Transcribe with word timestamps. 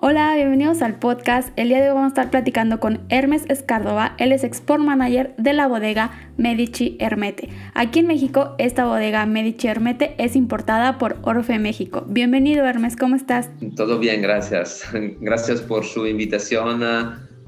Hola, 0.00 0.32
bienvenidos 0.36 0.80
al 0.82 1.00
podcast. 1.00 1.48
El 1.56 1.70
día 1.70 1.78
de 1.78 1.88
hoy 1.88 1.96
vamos 1.96 2.04
a 2.04 2.14
estar 2.14 2.30
platicando 2.30 2.78
con 2.78 3.00
Hermes 3.08 3.42
Escardova. 3.48 4.14
Él 4.18 4.30
es 4.30 4.44
Export 4.44 4.80
Manager 4.80 5.34
de 5.38 5.52
la 5.52 5.66
bodega 5.66 6.12
Medici 6.36 6.96
Hermete. 7.00 7.48
Aquí 7.74 7.98
en 7.98 8.06
México, 8.06 8.54
esta 8.58 8.84
bodega 8.84 9.26
Medici 9.26 9.66
Hermete 9.66 10.14
es 10.18 10.36
importada 10.36 10.98
por 10.98 11.16
Orfe 11.22 11.58
México. 11.58 12.04
Bienvenido, 12.06 12.64
Hermes, 12.64 12.94
¿cómo 12.94 13.16
estás? 13.16 13.50
Todo 13.74 13.98
bien, 13.98 14.22
gracias. 14.22 14.84
Gracias 15.20 15.62
por 15.62 15.84
su 15.84 16.06
invitación 16.06 16.80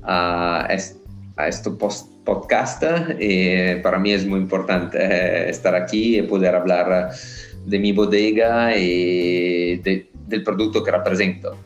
a, 0.02 0.66
este 0.72 1.70
podcast. 2.24 2.82
Eh, 3.20 3.78
para 3.80 4.00
mí 4.00 4.10
es 4.10 4.26
muy 4.26 4.40
importante 4.40 4.98
eh, 4.98 5.50
estar 5.50 5.76
aquí 5.76 6.18
y 6.18 6.22
poder 6.22 6.56
hablar 6.56 7.12
de 7.64 7.78
mi 7.78 7.92
bodega 7.92 8.76
y 8.76 9.76
del 9.76 10.42
producto 10.42 10.82
que 10.82 10.90
represento. 10.90 11.56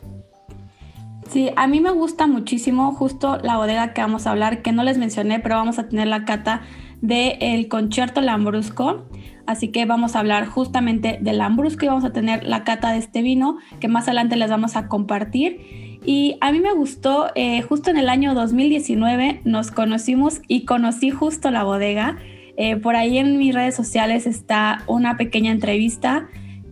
Sí, 1.35 1.49
a 1.57 1.67
mí 1.67 1.81
me 1.81 1.91
gusta 1.91 2.27
muchísimo 2.27 2.93
justo 2.93 3.39
la 3.43 3.57
bodega 3.57 3.91
que 3.91 3.99
vamos 3.99 4.25
a 4.25 4.31
hablar, 4.31 4.61
que 4.61 4.71
no 4.71 4.83
les 4.83 4.97
mencioné, 4.97 5.41
pero 5.41 5.55
vamos 5.55 5.79
a 5.79 5.89
tener 5.89 6.07
la 6.07 6.23
cata 6.23 6.61
del 7.01 7.35
el 7.41 7.67
concierto 7.67 8.21
Lambrusco. 8.21 9.03
Así 9.45 9.67
que 9.67 9.83
vamos 9.83 10.15
a 10.15 10.19
hablar 10.19 10.45
justamente 10.45 11.17
del 11.19 11.39
Lambrusco 11.39 11.83
y 11.83 11.89
vamos 11.89 12.05
a 12.05 12.13
tener 12.13 12.45
la 12.45 12.63
cata 12.63 12.93
de 12.93 12.99
este 12.99 13.21
vino 13.21 13.57
que 13.81 13.89
más 13.89 14.05
adelante 14.05 14.37
les 14.37 14.49
vamos 14.49 14.77
a 14.77 14.87
compartir. 14.87 15.99
Y 16.05 16.37
a 16.39 16.53
mí 16.53 16.61
me 16.61 16.71
gustó, 16.71 17.27
eh, 17.35 17.61
justo 17.63 17.89
en 17.89 17.97
el 17.97 18.07
año 18.07 18.33
2019 18.33 19.41
nos 19.43 19.71
conocimos 19.71 20.41
y 20.47 20.63
conocí 20.63 21.09
justo 21.09 21.51
la 21.51 21.65
bodega. 21.65 22.17
Eh, 22.55 22.77
por 22.77 22.95
ahí 22.95 23.17
en 23.17 23.37
mis 23.37 23.53
redes 23.53 23.75
sociales 23.75 24.25
está 24.25 24.83
una 24.87 25.17
pequeña 25.17 25.51
entrevista 25.51 26.29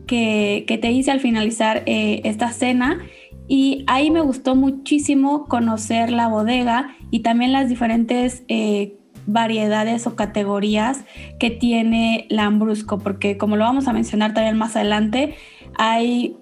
que, 0.08 0.64
que 0.70 0.78
te 0.78 0.90
hice 0.90 1.12
al 1.12 1.20
finalizar 1.20 1.84
eh, 1.86 2.22
esta 2.24 2.50
cena 2.54 3.00
y 3.48 3.84
ahí 3.88 4.12
me 4.12 4.22
gustó 4.22 4.56
muchísimo 4.56 5.46
conocer 5.46 6.12
la 6.12 6.28
bodega 6.28 6.96
y 7.12 7.20
también 7.20 7.52
las 7.52 7.70
diferentes 7.70 8.44
eh, 8.48 8.98
variedades 9.26 10.08
o 10.08 10.16
categorías 10.16 11.06
que 11.40 11.50
tiene 11.50 12.26
Lambrusco, 12.30 13.00
porque 13.00 13.38
como 13.38 13.56
lo 13.56 13.64
vamos 13.64 13.88
a 13.88 13.94
mencionar 13.94 14.34
también 14.34 14.58
más 14.58 14.76
adelante, 14.76 15.36
hay 15.76 16.36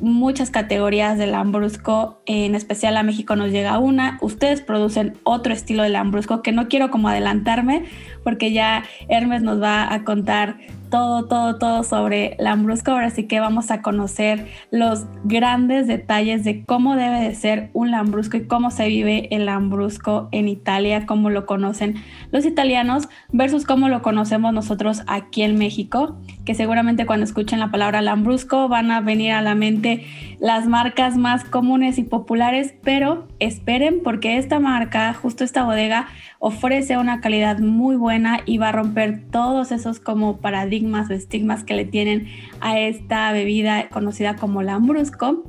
muchas 0.00 0.50
categorías 0.50 1.18
de 1.18 1.26
Lambrusco, 1.26 2.22
en 2.26 2.54
especial 2.54 2.96
a 2.96 3.02
México 3.02 3.36
nos 3.36 3.50
llega 3.50 3.78
una. 3.78 4.18
Ustedes 4.22 4.62
producen 4.62 5.14
otro 5.24 5.52
estilo 5.52 5.82
de 5.82 5.90
Lambrusco 5.90 6.42
que 6.42 6.52
no 6.52 6.68
quiero 6.68 6.90
como 6.90 7.08
adelantarme 7.08 7.84
porque 8.24 8.52
ya 8.52 8.84
Hermes 9.08 9.42
nos 9.42 9.60
va 9.60 9.92
a 9.92 10.04
contar 10.04 10.58
todo, 10.90 11.24
todo, 11.26 11.56
todo 11.56 11.82
sobre 11.82 12.36
Lambrusco. 12.38 12.90
Ahora 12.90 13.10
sí 13.10 13.24
que 13.26 13.40
vamos 13.40 13.70
a 13.70 13.80
conocer 13.80 14.48
los 14.70 15.06
grandes 15.24 15.86
detalles 15.86 16.44
de 16.44 16.64
cómo 16.64 16.96
debe 16.96 17.20
de 17.20 17.34
ser 17.34 17.70
un 17.72 17.90
Lambrusco 17.90 18.36
y 18.36 18.46
cómo 18.46 18.70
se 18.70 18.88
vive 18.88 19.34
el 19.34 19.46
Lambrusco 19.46 20.28
en 20.32 20.48
Italia, 20.48 21.06
cómo 21.06 21.30
lo 21.30 21.46
conocen 21.46 21.94
los 22.32 22.44
italianos 22.44 23.08
versus 23.32 23.64
cómo 23.64 23.88
lo 23.88 24.02
conocemos 24.02 24.52
nosotros 24.52 25.02
aquí 25.06 25.42
en 25.42 25.56
México, 25.56 26.16
que 26.50 26.56
seguramente 26.56 27.06
cuando 27.06 27.22
escuchen 27.22 27.60
la 27.60 27.70
palabra 27.70 28.02
Lambrusco 28.02 28.66
van 28.66 28.90
a 28.90 29.00
venir 29.00 29.30
a 29.30 29.40
la 29.40 29.54
mente 29.54 30.04
las 30.40 30.66
marcas 30.66 31.16
más 31.16 31.44
comunes 31.44 31.96
y 31.96 32.02
populares, 32.02 32.74
pero 32.82 33.28
esperen 33.38 34.00
porque 34.02 34.36
esta 34.36 34.58
marca, 34.58 35.14
justo 35.14 35.44
esta 35.44 35.62
bodega, 35.62 36.08
ofrece 36.40 36.98
una 36.98 37.20
calidad 37.20 37.60
muy 37.60 37.94
buena 37.94 38.40
y 38.46 38.58
va 38.58 38.70
a 38.70 38.72
romper 38.72 39.20
todos 39.30 39.70
esos 39.70 40.00
como 40.00 40.38
paradigmas 40.38 41.08
o 41.08 41.12
estigmas 41.12 41.62
que 41.62 41.74
le 41.74 41.84
tienen 41.84 42.26
a 42.60 42.80
esta 42.80 43.30
bebida 43.30 43.88
conocida 43.88 44.34
como 44.34 44.60
lambrusco. 44.60 45.44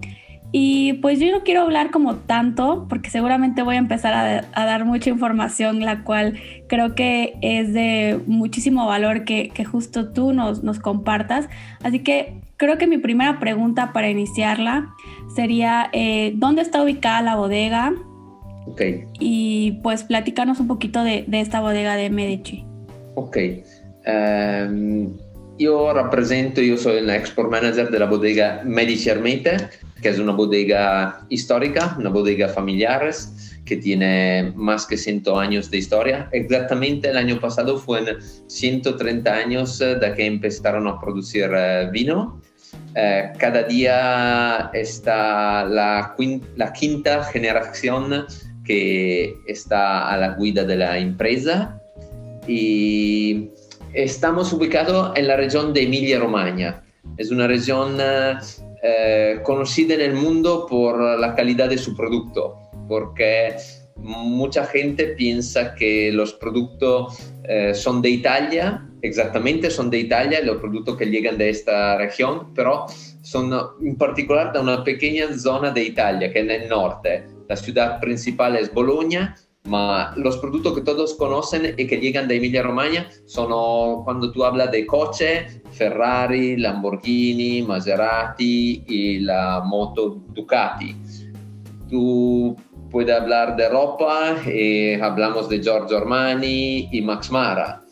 Y 0.52 0.94
pues 0.94 1.20
yo 1.20 1.32
no 1.32 1.44
quiero 1.44 1.62
hablar 1.62 1.92
como 1.92 2.18
tanto, 2.18 2.86
porque 2.90 3.10
seguramente 3.10 3.62
voy 3.62 3.76
a 3.76 3.80
empezar 3.80 4.14
a, 4.54 4.66
dar 4.66 4.86
mucha 4.86 5.10
información, 5.10 5.80
la 5.80 6.04
cual 6.04 6.40
creo 6.68 6.94
que 6.94 7.36
es 7.42 7.74
de 7.74 8.20
muchísimo 8.28 8.86
valor 8.86 9.24
que, 9.24 9.52
justo 9.64 10.12
tú 10.12 10.34
nos, 10.34 10.64
nos 10.64 10.80
compartas. 10.80 11.48
Así 11.84 12.00
que 12.00 12.42
creo 12.58 12.78
que 12.78 12.88
mi 12.88 12.98
primera 12.98 13.40
pregunta 13.40 13.94
para 13.94 14.10
iniciarla 14.10 14.90
sería, 15.36 15.90
eh, 15.94 16.34
¿dónde 16.36 16.62
está 16.62 16.84
ubicada 16.84 17.22
la 17.22 17.36
bodega? 17.36 17.94
Ok. 18.68 18.82
Y 19.20 19.80
pues 19.84 20.04
platicarnos 20.04 20.60
un 20.60 20.68
poquito 20.68 21.04
de, 21.04 21.24
de 21.28 21.40
esta 21.40 21.62
bodega 21.62 21.96
de 21.96 22.10
Medici. 22.10 22.66
Ok. 23.16 23.38
Um, 24.06 25.18
io 25.58 25.94
rappresento, 25.94 26.60
io 26.62 26.78
sono 26.78 27.00
l'export 27.00 27.50
manager 27.50 27.90
della 27.90 28.08
bodega 28.08 28.62
Medici 28.64 29.10
Armete, 29.10 29.70
che 30.02 30.10
è 30.10 30.18
una 30.18 30.34
bodega 30.34 31.26
histórica, 31.30 31.96
una 31.98 32.10
bodega 32.10 32.48
familiare 32.48 33.12
que 33.64 33.78
tiene 33.78 34.52
más 34.56 34.86
que 34.86 34.98
100 34.98 35.24
años 35.36 35.70
de 35.70 35.78
historia. 35.78 36.28
Exactamente 36.32 37.10
el 37.10 37.18
año 37.18 37.40
pasado 37.40 37.78
fueron 37.78 38.18
130 38.48 39.32
años 39.32 39.80
de 39.80 40.14
que 40.16 40.26
empezaron 40.26 40.88
a 40.88 41.00
producir 41.00 41.50
eh, 41.56 41.88
vino. 41.92 42.42
Eh, 42.96 43.32
cada 43.38 43.64
día 43.64 44.72
está 44.74 45.64
la, 45.66 46.16
la 46.56 46.74
quinta 46.74 47.24
generación 47.26 48.26
que 48.66 49.36
está 49.48 50.10
a 50.10 50.18
la 50.18 50.36
guida 50.36 50.64
de 50.64 50.76
la 50.78 50.98
empresa 50.98 51.80
y 52.48 53.50
estamos 53.94 54.52
ubicados 54.54 55.12
en 55.16 55.28
la 55.28 55.36
región 55.36 55.74
de 55.74 55.84
Emilia-Romagna. 55.84 56.84
Es 57.18 57.32
una 57.32 57.48
región 57.48 57.98
eh, 58.82 59.40
conocida 59.44 59.94
en 59.96 60.02
el 60.02 60.14
mundo 60.14 60.66
por 60.68 61.20
la 61.20 61.36
calidad 61.36 61.70
de 61.70 61.78
su 61.78 61.96
producto, 61.96 62.58
porque 62.88 63.56
mucha 63.98 64.66
gente 64.66 65.08
piensa 65.08 65.76
que 65.76 66.12
los 66.12 66.34
productos 66.34 67.18
eh, 67.44 67.74
son 67.74 68.02
de 68.02 68.10
Italia, 68.10 68.88
exactamente 69.02 69.70
son 69.70 69.90
de 69.90 70.00
Italia, 70.00 70.42
los 70.44 70.58
productos 70.58 70.98
que 70.98 71.06
llegan 71.06 71.38
de 71.38 71.50
esta 71.50 71.98
región, 71.98 72.54
pero 72.54 72.86
son 73.22 73.54
en 73.82 73.96
particular 73.96 74.52
de 74.52 74.60
una 74.60 74.84
pequeña 74.84 75.32
zona 75.38 75.72
de 75.72 75.84
Italia, 75.84 76.32
que 76.32 76.40
es 76.40 76.46
en 76.46 76.52
el 76.52 76.70
norte, 76.70 77.26
la 77.48 77.56
ciudad 77.56 78.00
principal 78.00 78.56
es 78.56 78.74
Bologna, 78.74 79.36
ma 79.64 80.14
los 80.18 80.38
productos 80.38 80.74
que 80.74 80.82
todos 80.82 81.14
conocen 81.16 81.76
y 81.78 81.88
que 81.88 81.98
llegan 81.98 82.28
de 82.28 82.38
Emilia 82.38 82.64
Romagna 82.64 83.08
son 83.26 84.04
cuando 84.04 84.32
tú 84.32 84.44
hablas 84.44 84.72
de 84.72 84.86
coche, 84.86 85.62
Ferrari, 85.72 86.58
Lamborghini, 86.58 87.62
Maserati 87.62 88.84
y 88.88 89.20
la 89.20 89.62
moto 89.64 90.22
Ducati. 90.30 90.96
Tú 91.90 92.56
puedes 92.90 93.16
hablar 93.16 93.56
de 93.56 93.70
ropa 93.70 94.38
y 94.46 95.00
hablamos 95.00 95.48
de 95.50 95.62
Giorgio 95.62 95.98
Armani 95.98 96.90
y 96.92 97.02
Max 97.02 97.32
Mara. 97.32 97.84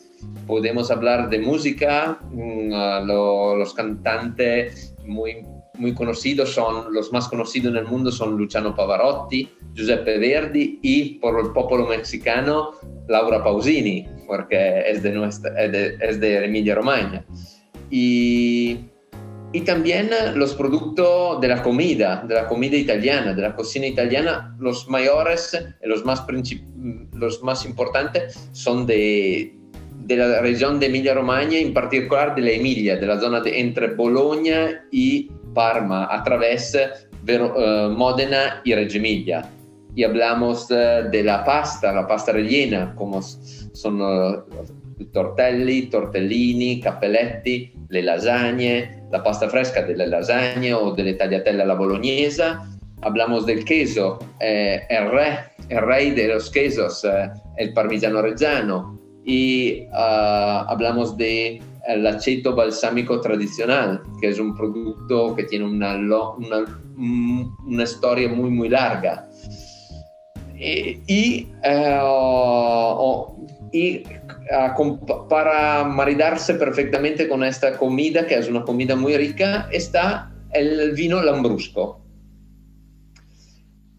Podemos 0.46 0.90
hablar 0.90 1.30
de 1.30 1.38
música, 1.38 2.18
mm, 2.32 3.06
los 3.06 3.72
cantantes 3.74 4.94
muy 5.06 5.46
muy 5.80 5.94
conocidos 5.94 6.52
son, 6.52 6.92
los 6.92 7.12
más 7.12 7.28
conocidos 7.28 7.72
en 7.72 7.78
el 7.78 7.86
mundo 7.86 8.12
son 8.12 8.36
Luciano 8.36 8.74
Pavarotti, 8.74 9.48
Giuseppe 9.74 10.18
Verdi 10.18 10.78
y 10.82 11.14
por 11.18 11.40
el 11.40 11.52
pueblo 11.52 11.86
mexicano 11.86 12.72
Laura 13.08 13.42
Pausini, 13.42 14.06
porque 14.26 14.82
es 14.86 15.02
de, 15.02 15.12
nuestra, 15.12 15.52
es 15.64 16.20
de, 16.20 16.44
Emilia 16.44 16.74
Romagna. 16.74 17.24
Y, 17.90 18.78
y 19.52 19.62
también 19.62 20.10
los 20.34 20.54
productos 20.54 21.40
de 21.40 21.48
la 21.48 21.62
comida, 21.62 22.24
de 22.28 22.34
la 22.34 22.46
comida 22.46 22.76
italiana, 22.76 23.32
de 23.32 23.42
la 23.42 23.56
cocina 23.56 23.86
italiana, 23.86 24.54
los 24.60 24.88
mayores, 24.88 25.58
los 25.82 26.04
más, 26.04 26.24
los 27.14 27.42
más 27.42 27.64
importantes 27.64 28.48
son 28.52 28.86
de, 28.86 29.56
de 30.10 30.16
la 30.16 30.40
región 30.40 30.78
de 30.78 30.86
Emilia 30.86 31.14
Romagna, 31.14 31.56
en 31.56 31.72
particular 31.72 32.34
de 32.34 32.42
la 32.42 32.50
Emilia, 32.50 32.96
de 32.96 33.06
la 33.06 33.20
zona 33.20 33.40
de, 33.40 33.60
entre 33.60 33.94
Bologna 33.94 34.84
y 34.90 35.30
Parma 35.54 36.06
a 36.10 36.22
través 36.22 36.72
de 37.22 37.42
uh, 37.42 37.90
Modena 37.90 38.60
y 38.64 38.74
Reggio 38.74 38.98
Emilia. 38.98 39.48
Y 39.94 40.04
hablamos 40.04 40.70
uh, 40.70 41.10
de 41.10 41.22
la 41.24 41.44
pasta, 41.44 41.92
la 41.92 42.06
pasta 42.06 42.32
rellena, 42.32 42.94
como 42.94 43.20
son 43.22 44.00
uh, 44.00 44.42
tortelli, 45.12 45.88
tortellini, 45.88 46.80
cappelletti, 46.80 47.72
le 47.88 48.02
lasagne, 48.02 49.06
la 49.10 49.20
pasta 49.20 49.48
fresca 49.48 49.82
delle 49.82 50.06
lasagne 50.06 50.72
o 50.72 50.92
delle 50.92 51.16
tagliatelle 51.16 51.62
alla 51.62 51.74
bolognese, 51.74 52.58
hablamos 53.00 53.46
del 53.46 53.64
queso, 53.64 54.18
eh, 54.38 54.86
el, 54.88 55.10
rey, 55.10 55.38
el 55.68 55.80
rey 55.82 56.10
de 56.12 56.28
los 56.28 56.50
quesos, 56.50 57.04
eh, 57.04 57.30
el 57.56 57.72
parmigiano 57.72 58.22
reggiano, 58.22 58.98
y 59.24 59.86
uh, 59.90 60.64
hablamos 60.68 61.16
de 61.16 61.60
el 61.86 62.06
aceito 62.06 62.54
balsámico 62.54 63.20
tradicional, 63.20 64.02
que 64.20 64.28
es 64.28 64.38
un 64.38 64.56
producto 64.56 65.34
que 65.34 65.44
tiene 65.44 65.64
una, 65.64 65.96
una, 65.96 66.82
una 67.66 67.82
historia 67.82 68.28
muy, 68.28 68.50
muy 68.50 68.68
larga. 68.68 69.28
Y, 70.58 71.00
y, 71.06 71.48
uh, 71.64 73.46
y 73.72 74.02
uh, 74.02 75.28
para 75.28 75.84
maridarse 75.84 76.54
perfectamente 76.54 77.28
con 77.28 77.42
esta 77.44 77.76
comida, 77.78 78.26
que 78.26 78.34
es 78.34 78.48
una 78.48 78.62
comida 78.62 78.94
muy 78.94 79.16
rica, 79.16 79.68
está 79.72 80.30
el 80.52 80.92
vino 80.92 81.22
lambrusco. 81.22 82.00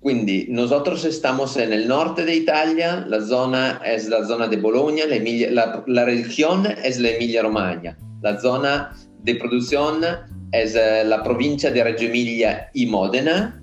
Quindi 0.01 0.47
nosotros 0.49 1.05
estamos 1.05 1.57
en 1.57 1.73
el 1.73 1.87
norte 1.87 2.25
de 2.25 2.35
Italia, 2.35 3.05
la 3.07 3.21
zona 3.21 3.79
es 3.85 4.09
la 4.09 4.25
zona 4.25 4.47
de 4.47 4.57
Bologna, 4.57 5.03
la, 5.05 5.17
la, 5.51 5.83
la 5.85 6.05
región 6.05 6.65
es 6.83 6.99
la 6.99 7.09
Emilia-Romagna, 7.09 7.95
la 8.23 8.39
zona 8.39 8.95
de 9.21 9.35
producción 9.35 10.03
es 10.51 10.75
eh, 10.75 11.03
la 11.05 11.23
provincia 11.23 11.69
de 11.69 11.83
Reggio 11.83 12.09
Emilia 12.09 12.69
y 12.73 12.87
Modena 12.87 13.61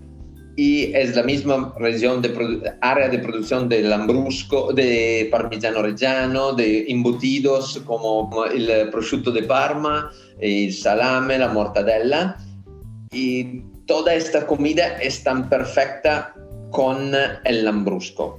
y 0.56 0.92
es 0.94 1.14
la 1.14 1.22
misma 1.22 1.72
región 1.78 2.20
de 2.20 2.72
área 2.80 3.08
de 3.08 3.18
producción 3.18 3.68
de 3.68 3.82
lambrusco, 3.82 4.72
de 4.72 5.28
parmigiano 5.30 5.82
reggiano, 5.82 6.52
de 6.52 6.84
embutidos 6.88 7.80
como 7.84 8.44
el 8.46 8.90
prosciutto 8.90 9.30
de 9.30 9.44
Parma, 9.44 10.10
el 10.40 10.72
salame, 10.72 11.38
la 11.38 11.48
mortadella. 11.48 12.36
Y 13.12 13.62
toda 13.88 14.14
esta 14.14 14.46
comida 14.46 14.98
es 15.00 15.24
tan 15.24 15.48
perfecta 15.48 16.34
con 16.70 17.12
el 17.44 17.64
lambrusco. 17.64 18.38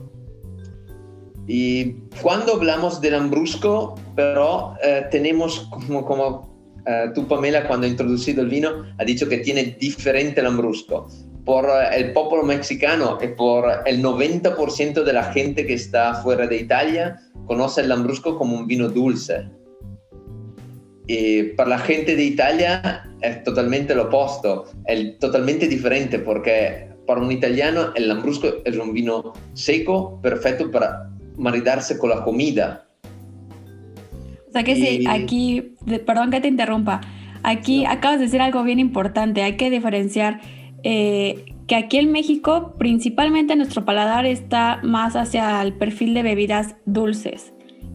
Y 1.47 1.93
cuando 2.21 2.53
hablamos 2.53 3.01
del 3.01 3.13
lambrusco, 3.13 3.95
pero 4.15 4.75
eh, 4.83 5.07
tenemos 5.09 5.67
como, 5.71 6.05
como 6.05 6.81
eh, 6.85 7.07
tú, 7.15 7.27
Pamela, 7.27 7.67
cuando 7.67 7.87
ha 7.87 7.89
introducido 7.89 8.43
el 8.43 8.49
vino, 8.49 8.85
ha 8.99 9.03
dicho 9.03 9.27
que 9.27 9.39
tiene 9.39 9.75
diferente 9.79 10.43
lambrusco. 10.43 11.07
Por 11.43 11.65
eh, 11.65 11.97
el 11.97 12.13
pueblo 12.13 12.43
mexicano 12.43 13.17
y 13.19 13.29
por 13.29 13.65
el 13.87 14.03
90% 14.03 15.03
de 15.03 15.13
la 15.13 15.23
gente 15.33 15.65
que 15.65 15.73
está 15.73 16.21
fuera 16.21 16.45
de 16.45 16.57
Italia, 16.57 17.19
conoce 17.47 17.81
el 17.81 17.89
lambrusco 17.89 18.37
como 18.37 18.55
un 18.55 18.67
vino 18.67 18.87
dulce. 18.87 19.49
Y 21.11 21.41
para 21.55 21.71
la 21.71 21.79
gente 21.79 22.15
de 22.15 22.23
Italia 22.23 23.03
es 23.21 23.43
totalmente 23.43 23.95
lo 23.95 24.03
opuesto, 24.03 24.65
es 24.85 25.17
totalmente 25.17 25.67
diferente 25.67 26.19
porque 26.19 26.87
para 27.07 27.19
un 27.19 27.31
italiano 27.31 27.91
el 27.95 28.07
lambrusco 28.07 28.47
es 28.63 28.77
un 28.77 28.93
vino 28.93 29.33
seco, 29.53 30.21
perfecto 30.21 30.69
para 30.69 31.09
maridarse 31.35 31.97
con 31.97 32.11
la 32.11 32.23
comida. 32.23 32.85
O 34.49 34.51
sea 34.51 34.63
que 34.63 34.75
sí, 34.75 35.03
aquí, 35.09 35.73
perdón 36.05 36.29
que 36.29 36.41
te 36.41 36.47
interrumpa, 36.47 37.01
aquí 37.41 37.85
acabas 37.87 38.19
de 38.19 38.25
decir 38.25 38.41
algo 38.41 38.61
bien 38.61 38.77
importante, 38.77 39.41
hay 39.41 39.57
que 39.57 39.71
diferenciar 39.71 40.41
eh, 40.83 41.43
que 41.65 41.75
aquí 41.75 41.97
en 41.97 42.11
México 42.11 42.75
principalmente 42.77 43.55
nuestro 43.55 43.83
paladar 43.83 44.27
está 44.27 44.79
más 44.83 45.15
hacia 45.15 45.59
el 45.63 45.73
perfil 45.73 46.13
de 46.13 46.21
bebidas 46.21 46.75
dulces. 46.85 47.51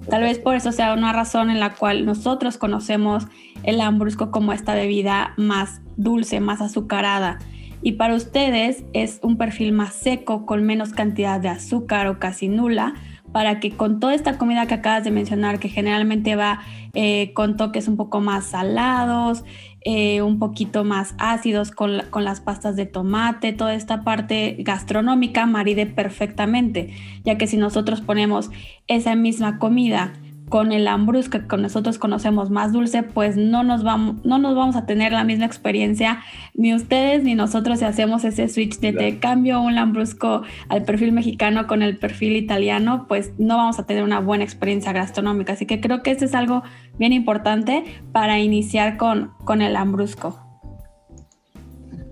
Tal 0.09 0.23
vez 0.23 0.39
por 0.39 0.55
eso 0.55 0.73
sea 0.73 0.95
una 0.95 1.12
razón 1.12 1.51
en 1.51 1.61
la 1.61 1.75
cual 1.75 2.05
nosotros 2.05 2.59
conocemos 2.59 3.27
el 3.62 3.79
lambrusco 3.79 4.31
como 4.31 4.53
esta 4.53 4.75
bebida 4.75 5.35
más 5.37 5.81
dulce, 5.97 6.41
más 6.41 6.61
azucarada. 6.61 7.39
Y 7.83 7.93
para 7.93 8.15
ustedes 8.15 8.85
es 8.93 9.19
un 9.23 9.37
perfil 9.37 9.73
más 9.73 9.95
seco, 9.95 10.47
con 10.47 10.65
menos 10.65 10.93
cantidad 10.93 11.41
de 11.41 11.49
azúcar 11.49 12.06
o 12.06 12.19
casi 12.19 12.49
nula, 12.49 12.95
para 13.33 13.61
que 13.61 13.73
con 13.73 14.01
toda 14.01 14.15
esta 14.15 14.39
comida 14.39 14.67
que 14.67 14.75
acabas 14.75 15.05
de 15.05 15.11
mencionar, 15.11 15.59
que 15.59 15.69
generalmente 15.69 16.37
va 16.37 16.61
eh, 16.95 17.33
con 17.35 17.56
toques 17.56 17.89
un 17.89 17.97
poco 17.97 18.21
más 18.21 18.47
salados, 18.47 19.45
eh, 19.84 20.22
un 20.22 20.38
poquito 20.38 20.82
más 20.82 21.14
ácidos 21.19 21.70
con, 21.70 22.02
con, 22.10 22.25
las 22.25 22.40
pastas 22.40 22.75
de 22.75 22.86
tomate, 22.86 23.52
toda 23.52 23.75
esta 23.75 24.02
parte 24.02 24.56
gastronómica 24.60 25.44
maride 25.46 25.86
perfectamente, 25.86 26.94
ya 27.22 27.36
que 27.36 27.46
si 27.46 27.58
nosotros 27.58 28.00
ponemos 28.00 28.50
esa 28.86 29.14
misma 29.14 29.58
comida 29.58 30.14
con 30.48 30.72
el 30.72 30.86
ambrus 30.88 31.28
que 31.28 31.40
nosotros 31.56 31.98
conocemos 31.98 32.50
más 32.50 32.72
dulce, 32.72 33.02
pues 33.02 33.36
no 33.36 33.64
nos, 33.64 33.82
vamos, 33.82 34.25
no 34.25 34.38
nos 34.38 34.54
vamos 34.54 34.76
a 34.76 34.86
tener 34.86 35.12
la 35.12 35.25
misma 35.25 35.46
experiencia 35.46 36.20
ni 36.54 36.75
ustedes 36.75 37.25
ni 37.25 37.34
nosotros 37.34 37.78
si 37.78 37.84
hacemos 37.84 38.25
ese 38.25 38.48
switch 38.48 38.78
de 38.78 39.19
cambio 39.19 39.60
un 39.60 39.75
lambrusco 39.75 40.42
al 40.69 40.84
perfil 40.84 41.12
mexicano 41.12 41.66
con 41.66 41.82
el 41.82 41.96
perfil 41.96 42.36
italiano, 42.36 43.06
pues 43.08 43.32
no 43.38 43.56
vamos 43.56 43.78
a 43.78 43.86
tener 43.86 44.04
una 44.04 44.20
buena 44.20 44.44
experiencia 44.44 44.92
gastronómica. 44.92 45.54
Así 45.54 45.66
que 45.66 45.81
creo 45.81 46.02
que 46.02 46.10
esto 46.10 46.25
es 46.25 46.34
algo 46.34 46.62
bien 46.99 47.12
importante 47.12 47.85
para 48.12 48.38
iniciar 48.38 48.96
con, 48.96 49.32
con 49.44 49.62
el 49.62 49.73
lambrusco. 49.73 50.38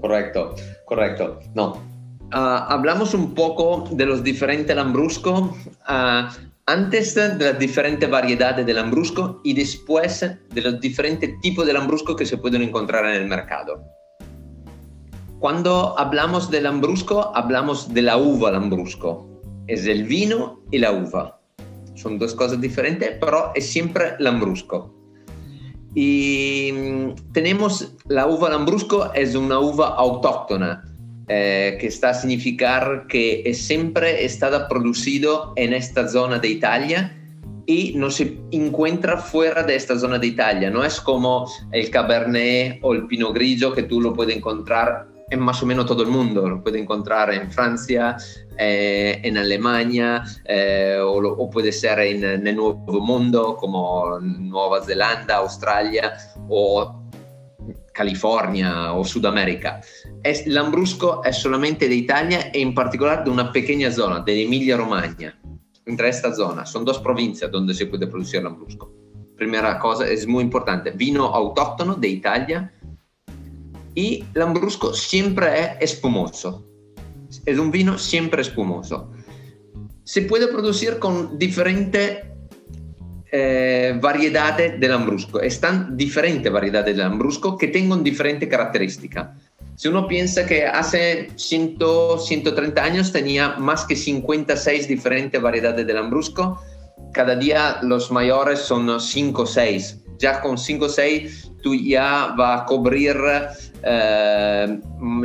Correcto, 0.00 0.54
correcto. 0.86 1.38
No, 1.54 1.78
ah, 2.32 2.66
hablamos 2.68 3.14
un 3.14 3.34
poco 3.34 3.88
de 3.92 4.06
los 4.06 4.22
diferentes 4.22 4.74
lambruscos. 4.74 5.50
Uh, 5.88 6.28
antes 6.66 7.14
de 7.16 7.38
las 7.38 7.58
diferentes 7.58 8.08
variedades 8.08 8.64
del 8.64 8.76
lambrusco 8.76 9.40
y 9.42 9.52
después 9.52 10.20
de 10.20 10.60
los 10.60 10.80
diferentes 10.80 11.40
tipos 11.40 11.66
de 11.66 11.72
lambrusco 11.72 12.14
que 12.14 12.24
se 12.24 12.36
pueden 12.36 12.62
encontrar 12.62 13.04
en 13.06 13.22
el 13.22 13.28
mercado. 13.28 13.82
Cuando 15.40 15.98
hablamos 15.98 16.50
de 16.52 16.60
lambrusco, 16.60 17.34
hablamos 17.34 17.92
de 17.92 18.02
la 18.02 18.16
uva 18.16 18.52
lambrusco. 18.52 19.28
Es 19.66 19.86
el 19.86 20.04
vino 20.04 20.60
y 20.70 20.78
la 20.78 20.92
uva. 20.92 21.40
Son 21.94 22.18
dos 22.18 22.34
cosas 22.34 22.60
diferentes, 22.60 23.16
pero 23.20 23.52
es 23.54 23.66
siempre 23.70 24.14
lambrusco. 24.18 24.94
Mm, 25.94 27.12
tenemos 27.32 27.94
la 28.08 28.26
uva 28.26 28.48
lambrusco, 28.48 29.12
es 29.12 29.34
una 29.34 29.58
uva 29.58 29.88
autóctona, 29.88 30.84
eh, 31.28 31.76
que 31.78 31.86
está 31.86 32.10
a 32.10 32.14
significar 32.14 33.06
que 33.08 33.42
es 33.44 33.58
siempre 33.58 34.24
estado 34.24 34.66
producido 34.68 35.52
en 35.56 35.74
esta 35.74 36.08
zona 36.08 36.38
de 36.38 36.48
Italia 36.48 37.18
y 37.66 37.92
no 37.94 38.10
se 38.10 38.38
encuentra 38.50 39.18
fuera 39.18 39.62
de 39.62 39.76
esta 39.76 39.98
zona 39.98 40.18
de 40.18 40.28
Italia. 40.28 40.70
No 40.70 40.82
es 40.84 41.00
como 41.00 41.46
el 41.70 41.90
Cabernet 41.90 42.80
o 42.82 42.94
el 42.94 43.06
Pinot 43.06 43.34
Grigio 43.34 43.72
que 43.72 43.84
tú 43.84 44.00
lo 44.00 44.14
puedes 44.14 44.36
encontrar 44.36 45.11
en 45.32 45.40
más 45.40 45.62
o 45.62 45.66
menos 45.66 45.86
todo 45.86 46.02
el 46.02 46.10
mundo. 46.10 46.48
Lo 46.48 46.62
puedes 46.62 46.80
encontrar 46.80 47.32
en 47.32 47.50
Francia, 47.50 48.16
eh, 48.58 49.18
en 49.22 49.38
Alemania 49.38 50.22
eh, 50.44 50.98
o, 51.02 51.16
o, 51.16 51.50
puede 51.50 51.72
ser 51.72 52.00
en, 52.00 52.22
en, 52.22 52.46
el 52.46 52.56
Nuevo 52.56 53.00
Mundo 53.00 53.58
Zelanda, 54.86 55.36
Australia 55.36 56.12
o 56.48 57.02
California 57.94 58.92
o 58.92 59.04
Sudamérica. 59.04 59.80
Es, 60.22 60.46
Lambrusco 60.46 61.22
es 61.24 61.36
solamente 61.36 61.88
de 61.88 61.94
Italia 61.94 62.50
e 62.52 62.60
en 62.60 62.74
particular 62.74 63.24
de 63.24 63.30
una 63.30 63.50
pequeña 63.50 63.90
zona, 63.90 64.20
de 64.20 64.42
Emilia-Romagna. 64.42 65.38
Entre 65.86 66.08
esta 66.08 66.32
zona, 66.34 66.64
son 66.66 66.84
dos 66.84 67.00
provincias 67.00 67.50
donde 67.50 67.74
se 67.74 67.86
puede 67.86 68.06
producir 68.06 68.42
Lambrusco. 68.42 68.92
Primera 69.36 69.78
cosa, 69.78 70.06
es 70.06 70.26
muy 70.26 70.44
importante, 70.44 70.90
vino 70.90 71.24
autóctono 71.26 71.94
de 71.94 72.08
y 73.94 74.24
Lambrusco 74.34 74.94
siempre 74.94 75.76
es 75.80 75.92
espumoso. 75.92 76.64
Es 77.46 77.58
un 77.58 77.70
vino 77.70 77.98
siempre 77.98 78.42
espumoso. 78.42 79.10
Se 80.04 80.22
puede 80.22 80.48
producir 80.48 80.98
con 80.98 81.38
diferentes 81.38 82.18
eh, 83.30 83.98
variedades 84.00 84.78
del 84.78 84.90
Lambrusco. 84.90 85.40
Están 85.40 85.96
diferentes 85.96 86.52
variedades 86.52 86.96
del 86.96 87.08
Lambrusco 87.08 87.56
que 87.56 87.68
tienen 87.68 88.04
diferentes 88.04 88.48
características. 88.48 89.30
Si 89.74 89.88
uno 89.88 90.06
piensa 90.06 90.44
que 90.44 90.66
hace 90.66 91.30
100, 91.36 91.78
130 92.18 92.84
años 92.84 93.10
tenía 93.10 93.56
más 93.56 93.86
que 93.86 93.96
56 93.96 94.86
diferentes 94.86 95.40
variedades 95.40 95.86
del 95.86 95.96
Lambrusco, 95.96 96.60
cada 97.12 97.34
día 97.34 97.78
los 97.82 98.10
mayores 98.10 98.60
son 98.60 99.00
5 99.00 99.42
o 99.42 99.46
6. 99.46 100.00
Ya 100.18 100.40
con 100.40 100.58
5 100.58 100.84
o 100.84 100.88
6 100.88 101.52
tú 101.62 101.74
ya 101.74 102.34
vas 102.36 102.62
a 102.62 102.64
cubrir 102.66 103.16
eh, 103.82 104.80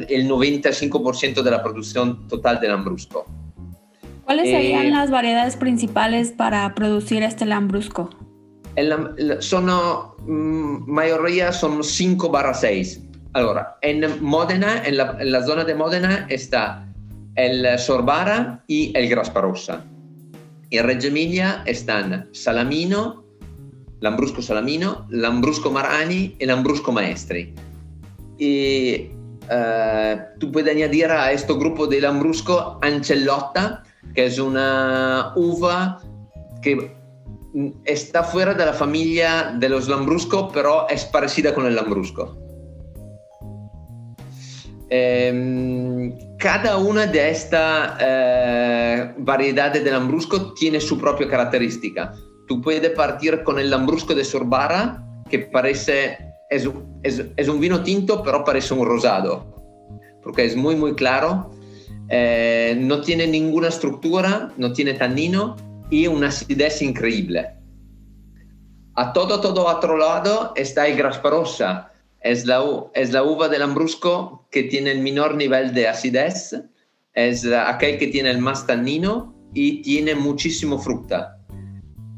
el 0.09 0.29
95% 0.29 1.41
de 1.41 1.51
la 1.51 1.63
producción 1.63 2.27
total 2.27 2.59
del 2.59 2.71
Lambrusco. 2.71 3.25
¿Cuáles 4.25 4.49
serían 4.49 4.87
eh, 4.87 4.91
las 4.91 5.09
variedades 5.09 5.55
principales 5.55 6.31
para 6.31 6.75
producir 6.75 7.23
este 7.23 7.45
lambrusco? 7.45 8.09
son, 9.39 9.65
mm, 10.27 10.91
mayoría 10.91 11.53
son 11.53 11.81
5 11.81 12.29
barra 12.29 12.53
6. 12.53 13.03
Ahora, 13.33 13.77
en 13.81 14.21
Modena, 14.21 14.83
en 14.85 14.97
la, 14.97 15.43
zona 15.45 15.63
de 15.63 15.75
Modena 15.75 16.25
está 16.29 16.87
el 17.35 17.79
Sorbara 17.79 18.63
y 18.67 18.91
el 18.97 19.07
Grasparossa. 19.07 19.85
En 20.71 20.85
Reggio 20.85 21.09
Emilia 21.09 21.63
están 21.65 22.27
Salamino, 22.33 23.23
Lambrusco 24.01 24.41
Salamino, 24.41 25.05
Lambrusco 25.09 25.71
Marani 25.71 26.35
y 26.37 26.45
Lambrusco 26.45 26.91
Maestri. 26.91 27.53
Y 28.37 29.09
eh, 29.49 30.19
tú 30.39 30.51
puedes 30.51 30.75
añadir 30.75 31.07
a 31.07 31.31
este 31.31 31.53
grupo 31.53 31.87
de 31.87 32.01
lambrusco 32.01 32.79
ancellota, 32.81 33.83
que 34.13 34.25
es 34.25 34.39
una 34.39 35.33
uva 35.35 36.01
que 36.61 36.91
está 37.85 38.23
fuera 38.23 38.53
de 38.53 38.65
la 38.65 38.73
familia 38.73 39.55
de 39.57 39.69
los 39.69 39.87
lambrusco, 39.87 40.51
pero 40.51 40.87
es 40.89 41.05
parecida 41.05 41.53
con 41.53 41.65
el 41.65 41.75
lambrusco. 41.75 42.37
Eh, 44.89 46.13
cada 46.39 46.77
una 46.77 47.07
de 47.07 47.29
estas 47.29 47.97
eh, 47.99 49.13
variedades 49.17 49.83
de 49.83 49.91
lambrusco 49.91 50.53
tiene 50.53 50.79
su 50.79 50.97
propia 50.97 51.27
característica. 51.27 52.13
Tú 52.47 52.61
puedes 52.61 52.91
partir 52.91 53.43
con 53.43 53.59
el 53.59 53.69
lambrusco 53.69 54.13
de 54.15 54.23
Sorbara, 54.23 55.03
que 55.29 55.39
parece, 55.39 56.26
es, 56.49 56.69
es, 57.03 57.25
es 57.35 57.47
un 57.47 57.59
vino 57.59 57.83
tinto, 57.83 58.23
pero 58.23 58.43
parece 58.43 58.73
un 58.73 58.85
rosado, 58.85 59.45
porque 60.23 60.45
es 60.45 60.55
muy, 60.55 60.75
muy 60.75 60.95
claro. 60.95 61.51
Eh, 62.09 62.77
no 62.79 63.01
tiene 63.01 63.27
ninguna 63.27 63.67
estructura, 63.67 64.53
no 64.57 64.71
tiene 64.71 64.93
tannino 64.93 65.55
y 65.89 66.07
una 66.07 66.27
acidez 66.29 66.81
increíble. 66.81 67.53
A 68.95 69.13
todo, 69.13 69.41
todo 69.41 69.67
otro 69.67 69.97
lado 69.97 70.53
está 70.55 70.87
el 70.87 70.97
Grasparosa, 70.97 71.91
es 72.21 72.45
la, 72.45 72.63
es 72.93 73.11
la 73.11 73.23
uva 73.23 73.47
del 73.47 73.59
Lambrusco 73.59 74.47
que 74.51 74.63
tiene 74.63 74.91
el 74.91 75.01
menor 75.01 75.35
nivel 75.35 75.73
de 75.73 75.87
acidez, 75.87 76.55
es 77.13 77.45
aquel 77.45 77.97
que 77.99 78.07
tiene 78.07 78.31
el 78.31 78.39
más 78.39 78.65
tannino 78.65 79.35
y 79.53 79.81
tiene 79.81 80.15
muchísimo 80.15 80.79
fruta. 80.79 81.37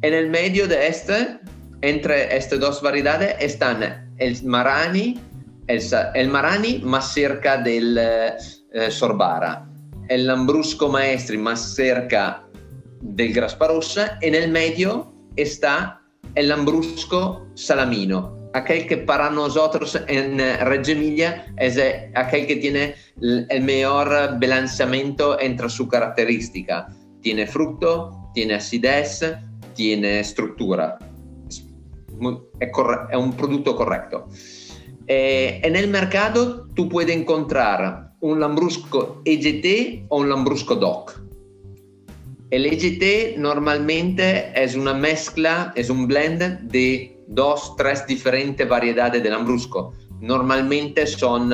En 0.01 0.13
el 0.13 0.29
medio 0.29 0.67
de 0.67 0.87
este, 0.87 1.39
entre 1.81 2.35
estas 2.35 2.59
dos 2.59 2.81
variedades, 2.81 3.35
están 3.39 4.08
el 4.19 4.43
Marani, 4.43 5.19
el, 5.67 5.81
el 6.13 6.29
Marani 6.29 6.79
más 6.79 7.13
cerca 7.13 7.57
del 7.57 7.97
eh, 7.97 8.91
Sorbara, 8.91 9.67
el 10.09 10.27
Lambrusco 10.27 10.89
Maestri 10.89 11.37
más 11.37 11.75
cerca 11.75 12.43
del 13.01 13.33
Grasparossa, 13.33 14.17
en 14.21 14.35
el 14.35 14.51
medio 14.51 15.13
está 15.35 16.01
el 16.35 16.49
Lambrusco 16.49 17.47
Salamino, 17.55 18.49
aquel 18.53 18.87
que 18.87 18.97
para 18.97 19.29
nosotros 19.29 19.99
en 20.07 20.39
eh, 20.39 20.57
Reggio 20.57 20.95
Emilia 20.95 21.45
es 21.57 21.77
eh, 21.77 22.11
aquel 22.15 22.47
que 22.47 22.57
tiene 22.57 22.95
el 23.21 23.61
mejor 23.61 24.39
balanceamiento 24.39 25.39
entre 25.39 25.69
su 25.69 25.87
característica. 25.87 26.87
Tiene 27.21 27.45
fruto, 27.45 28.31
tiene 28.33 28.55
acidez, 28.55 29.21
tiene 29.75 30.21
estructura. 30.21 30.97
Es, 32.59 32.69
un 33.17 33.33
producto 33.33 33.75
correcto. 33.75 34.27
Eh, 35.07 35.61
en 35.63 35.75
el 35.75 35.87
mercado 35.87 36.67
tú 36.75 36.87
puedes 36.87 37.15
encontrar 37.15 38.11
un 38.19 38.39
lambrusco 38.39 39.21
EGT 39.25 40.05
o 40.09 40.19
un 40.19 40.29
lambrusco 40.29 40.75
DOC. 40.75 41.21
El 42.51 42.65
EGT 42.65 43.37
normalmente 43.37 44.51
es 44.55 44.75
una 44.75 44.93
mezcla, 44.93 45.71
es 45.75 45.89
un 45.89 46.07
blend 46.07 46.71
de 46.71 47.23
dos, 47.27 47.75
tres 47.77 48.05
diferentes 48.07 48.67
variedades 48.67 49.21
de 49.21 49.29
lambrusco. 49.29 49.93
Normalmente 50.19 51.05
son 51.05 51.53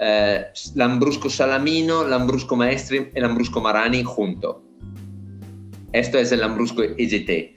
eh, 0.00 0.44
lambrusco 0.74 1.30
salamino, 1.30 2.04
lambrusco 2.04 2.56
maestri 2.56 3.10
y 3.14 3.20
lambrusco 3.20 3.60
marani 3.60 4.04
juntos. 4.04 4.56
Esto 5.92 6.18
es 6.18 6.32
lambrusco 6.32 6.82
EGT. 6.82 7.53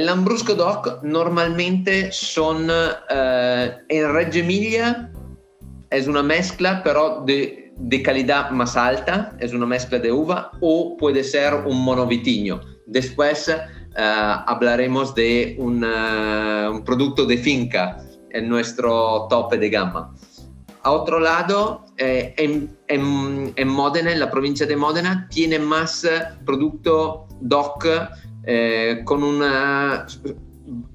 Lambrusco 0.00 0.54
DOC 0.54 1.02
normalmente 1.02 2.10
son 2.12 2.68
eh, 2.70 3.70
en 3.88 4.12
Reggio 4.12 4.42
Emilia, 4.42 5.12
es 5.90 6.06
una 6.06 6.22
mezcla 6.22 6.82
pero 6.82 7.22
de, 7.26 7.74
de, 7.76 8.02
calidad 8.02 8.50
más 8.50 8.76
alta, 8.76 9.36
es 9.38 9.52
una 9.52 9.66
mezcla 9.66 9.98
de 9.98 10.10
uva 10.10 10.52
o 10.60 10.96
puede 10.96 11.22
ser 11.22 11.54
un 11.66 11.84
monovitiño. 11.84 12.60
Después 12.86 13.48
uh, 13.48 14.00
hablaremos 14.46 15.14
de 15.14 15.56
una, 15.58 16.70
un 16.70 16.82
producto 16.84 17.26
de 17.26 17.36
finca 17.36 18.02
en 18.30 18.48
nuestro 18.48 19.26
tope 19.28 19.58
de 19.58 19.68
gama. 19.68 20.14
A 20.84 20.90
otro 20.90 21.20
lado, 21.20 21.84
eh, 21.98 22.34
en, 22.38 22.76
en, 22.88 23.52
en, 23.54 23.68
Módena, 23.68 24.10
en 24.10 24.18
la 24.18 24.30
provincia 24.30 24.66
de 24.66 24.74
Módena, 24.74 25.28
tiene 25.30 25.58
más 25.58 26.08
producto 26.44 27.28
DOC 27.40 27.86
eh, 28.44 29.02
con, 29.04 29.22
una, 29.22 30.06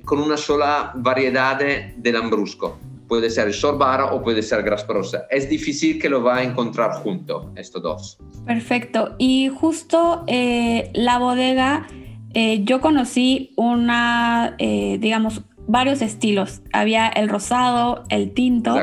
con 0.03 0.19
una 0.19 0.37
sola 0.37 0.91
variedad 0.95 1.59
de 1.59 2.11
lambrusco. 2.11 2.79
Puede 3.07 3.29
ser 3.29 3.53
sorbara 3.53 4.13
o 4.13 4.21
puede 4.21 4.43
ser 4.43 4.63
grasparosa. 4.63 5.27
Es 5.29 5.49
difícil 5.49 5.99
que 5.99 6.09
lo 6.09 6.23
va 6.23 6.37
a 6.37 6.43
encontrar 6.43 6.91
junto, 6.91 7.53
estos 7.55 7.81
dos. 7.81 8.17
Perfecto. 8.45 9.15
Y 9.17 9.49
justo 9.49 10.23
eh, 10.27 10.91
la 10.93 11.17
bodega 11.17 11.87
eh, 12.33 12.63
yo 12.65 12.81
conocí 12.81 13.53
una, 13.55 14.55
digamos, 14.57 15.41
varios 15.67 16.01
estilos. 16.01 16.61
Había 16.73 17.07
el 17.07 17.29
rosado, 17.29 18.03
el 18.09 18.33
tinto. 18.33 18.75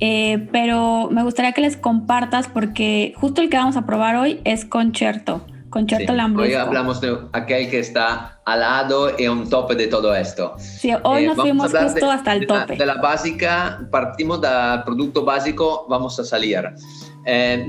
Eh, 0.00 0.46
pero 0.52 1.08
me 1.10 1.24
gustaría 1.24 1.52
que 1.52 1.60
les 1.60 1.76
compartas 1.76 2.48
porque 2.48 3.14
justo 3.16 3.42
el 3.42 3.48
que 3.48 3.56
vamos 3.56 3.76
a 3.76 3.84
probar 3.84 4.16
hoy 4.16 4.40
es 4.44 4.64
Concerto. 4.64 5.44
Sí, 5.86 6.06
Hoy 6.36 6.54
hablamos 6.54 7.00
de 7.00 7.18
aquel 7.32 7.70
que 7.70 7.80
está 7.80 8.40
al 8.44 8.60
lado 8.60 9.12
y 9.18 9.26
un 9.26 9.48
tope 9.48 9.74
de 9.74 9.86
todo 9.86 10.14
esto. 10.14 10.54
Sí, 10.58 10.90
hoy 11.04 11.26
nos 11.26 11.36
fuimos 11.36 11.72
justo 11.72 12.10
hasta 12.10 12.32
el 12.32 12.46
tope. 12.46 12.76
De 12.76 12.86
la, 12.86 12.94
básica, 12.94 13.86
partimos 13.90 14.40
del 14.40 14.82
producto 14.84 15.24
básico, 15.24 15.86
vamos 15.88 16.18
a 16.18 16.24
salir. 16.24 16.62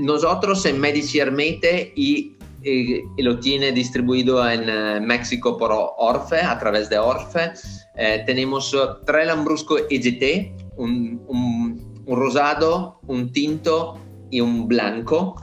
nosotros 0.00 0.64
en 0.66 0.80
Medici 0.80 1.18
Hermete 1.18 1.92
y 1.94 2.36
y, 2.62 3.22
lo 3.22 3.38
tiene 3.38 3.72
distribuido 3.72 4.48
en 4.48 4.68
uh, 4.68 5.00
México 5.04 5.56
por 5.56 5.70
Orfe, 5.72 6.40
a 6.40 6.58
través 6.58 6.88
de 6.88 6.98
Orfe. 6.98 7.52
Eh, 7.96 8.22
tenemos 8.26 8.74
tres 9.06 9.26
Lambrusco 9.26 9.78
EGT, 9.78 10.76
un, 10.76 11.22
un, 11.26 12.02
un, 12.06 12.16
rosado, 12.16 13.00
un 13.06 13.32
tinto 13.32 13.98
y 14.30 14.40
un 14.40 14.68
blanco, 14.68 15.36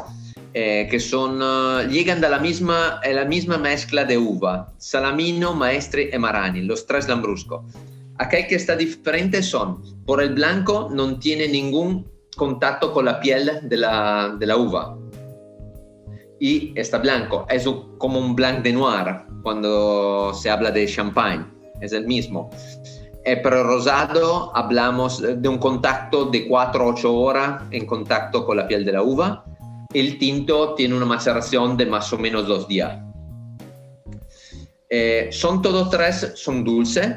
eh, 0.59 0.87
que 0.89 0.99
son, 0.99 1.39
uh, 1.39 1.87
llegan 1.87 2.19
de 2.19 2.27
la 2.27 2.39
misma, 2.39 2.99
la 3.05 3.25
misma 3.25 3.59
mezcla 3.59 4.05
de 4.05 4.17
uva, 4.17 4.73
Salamino, 4.79 5.53
Maestri 5.53 6.09
y 6.11 6.17
Marani, 6.17 6.63
los 6.63 6.87
tres 6.87 7.07
Lambrusco. 7.07 7.63
Aquel 8.17 8.47
que 8.47 8.55
está 8.55 8.75
diferente 8.75 9.43
son, 9.43 9.83
por 10.07 10.19
el 10.19 10.33
blanco 10.33 10.89
no 10.91 11.19
tiene 11.19 11.47
ningún 11.47 12.09
contacto 12.35 12.91
con 12.91 13.05
la 13.05 13.19
piel 13.19 13.51
de 13.69 13.77
la, 13.77 14.35
de 14.39 14.55
uva, 14.55 14.97
y 16.39 16.73
está 16.75 16.97
blanco. 16.97 17.45
Es 17.51 17.69
como 17.99 18.19
un 18.19 18.35
blanc 18.35 18.63
de 18.63 18.73
noir 18.73 19.27
cuando 19.43 20.33
se 20.33 20.49
habla 20.49 20.71
de 20.71 20.87
champagne, 20.87 21.45
es 21.81 21.93
el 21.93 22.07
mismo. 22.07 22.49
Eh, 23.25 23.39
pero 23.43 23.63
rosado 23.63 24.51
hablamos 24.55 25.21
de 25.21 25.47
un 25.47 25.59
contacto 25.59 26.25
de 26.25 26.47
4 26.47 26.83
a 26.83 26.87
8 26.87 27.13
horas 27.13 27.63
en 27.69 27.85
contacto 27.85 28.43
con 28.43 28.57
la 28.57 28.67
piel 28.67 28.83
de 28.83 28.93
la 28.93 29.03
uva. 29.03 29.45
El 29.93 30.17
tinto 30.17 30.73
tiene 30.75 30.95
una 30.95 31.05
maceración 31.05 31.77
de 31.77 31.85
más 31.85 32.11
o 32.11 32.17
menos 32.17 32.47
dos 32.47 32.67
días. 32.67 32.99
Eh, 34.89 35.29
son 35.31 35.61
todos 35.61 35.89
tres, 35.89 36.33
son 36.35 36.63
dulces. 36.63 37.07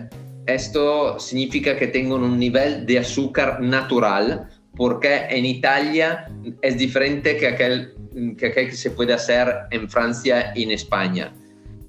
Esto 0.46 1.18
significa 1.18 1.76
que 1.76 1.88
tienen 1.88 2.12
un 2.12 2.38
nivel 2.38 2.86
de 2.86 2.98
azúcar 2.98 3.60
natural, 3.60 4.48
porque 4.76 5.26
en 5.28 5.44
Italia 5.46 6.30
es 6.62 6.78
diferente 6.78 7.36
que 7.36 7.48
aquel 7.48 7.94
que, 8.36 8.72
se 8.72 8.90
puede 8.90 9.12
hacer 9.12 9.48
en 9.70 9.88
Francia 9.88 10.52
y 10.54 10.64
en 10.64 10.72
España. 10.72 11.32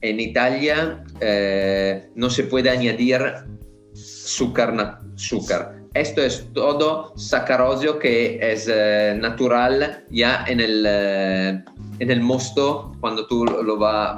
En 0.02 0.20
Italia 0.20 1.04
eh, 1.20 2.10
no 2.16 2.30
se 2.30 2.44
puede 2.44 2.70
añadir 2.70 3.22
azúcar, 3.94 5.00
azúcar. 5.16 5.81
Esto 5.94 6.22
es 6.22 6.48
todo 6.54 7.12
sacarosio 7.18 8.00
que 8.00 8.40
es 8.42 8.70
eh, 8.72 9.18
natural 9.20 10.06
ya 10.10 10.46
en 10.48 10.62
el, 10.62 10.86
eh, 10.88 11.64
en 12.00 12.12
el 12.12 12.22
mosto 12.22 12.96
cuando 13.02 13.28
tú 13.28 13.44
lo 13.44 13.78
vas 13.78 14.16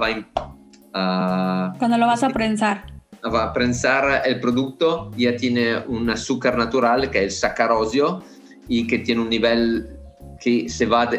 a... 0.94 1.74
Cuando 1.80 1.98
lo 1.98 2.06
vas 2.06 2.22
a 2.22 2.30
prensar. 2.30 2.86
Va 3.26 3.46
a 3.46 3.54
prensar 3.54 4.22
el 4.24 4.40
producto, 4.40 5.10
ya 5.18 5.36
tiene 5.36 5.80
un 5.88 6.12
azúcar 6.12 6.58
natural 6.58 7.10
que 7.10 7.26
es 7.26 7.40
sacarosio 7.40 8.22
y 8.68 8.86
que 8.86 9.00
tiene 9.00 9.22
un 9.22 9.30
nivel 9.30 9.98
que 10.40 10.70
se 10.70 10.86
va 10.86 11.10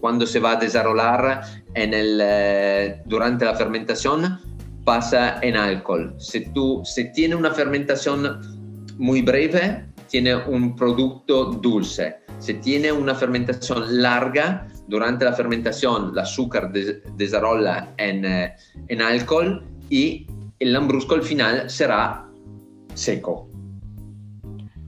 cuando 0.00 0.26
se 0.26 0.40
va 0.40 0.52
a 0.52 0.56
desarrollar 0.56 1.40
en 1.74 1.94
el, 1.94 2.20
eh, 2.22 3.00
durante 3.06 3.46
la 3.46 3.54
fermentación 3.54 4.38
pasa 4.84 5.38
en 5.40 5.56
alcohol. 5.56 6.14
Si, 6.18 6.52
tú, 6.52 6.82
si 6.84 7.10
tiene 7.12 7.34
una 7.34 7.52
fermentación 7.52 8.40
muy 8.98 9.22
breve, 9.22 9.86
tiene 10.12 10.36
un 10.36 10.76
producto 10.76 11.46
dulce. 11.46 12.18
Si 12.38 12.54
tiene 12.54 12.92
una 12.92 13.14
fermentación 13.14 14.02
larga, 14.02 14.68
durante 14.86 15.24
la 15.24 15.32
fermentación 15.32 16.10
el 16.12 16.18
azúcar 16.18 16.70
des, 16.70 17.00
desarrolla 17.16 17.94
en, 17.96 18.26
eh, 18.26 18.54
en 18.88 19.00
alcohol 19.00 19.64
y 19.88 20.26
el 20.60 20.74
lambrusco 20.74 21.14
al 21.14 21.22
final 21.22 21.70
será 21.70 22.26
seco. 22.92 23.48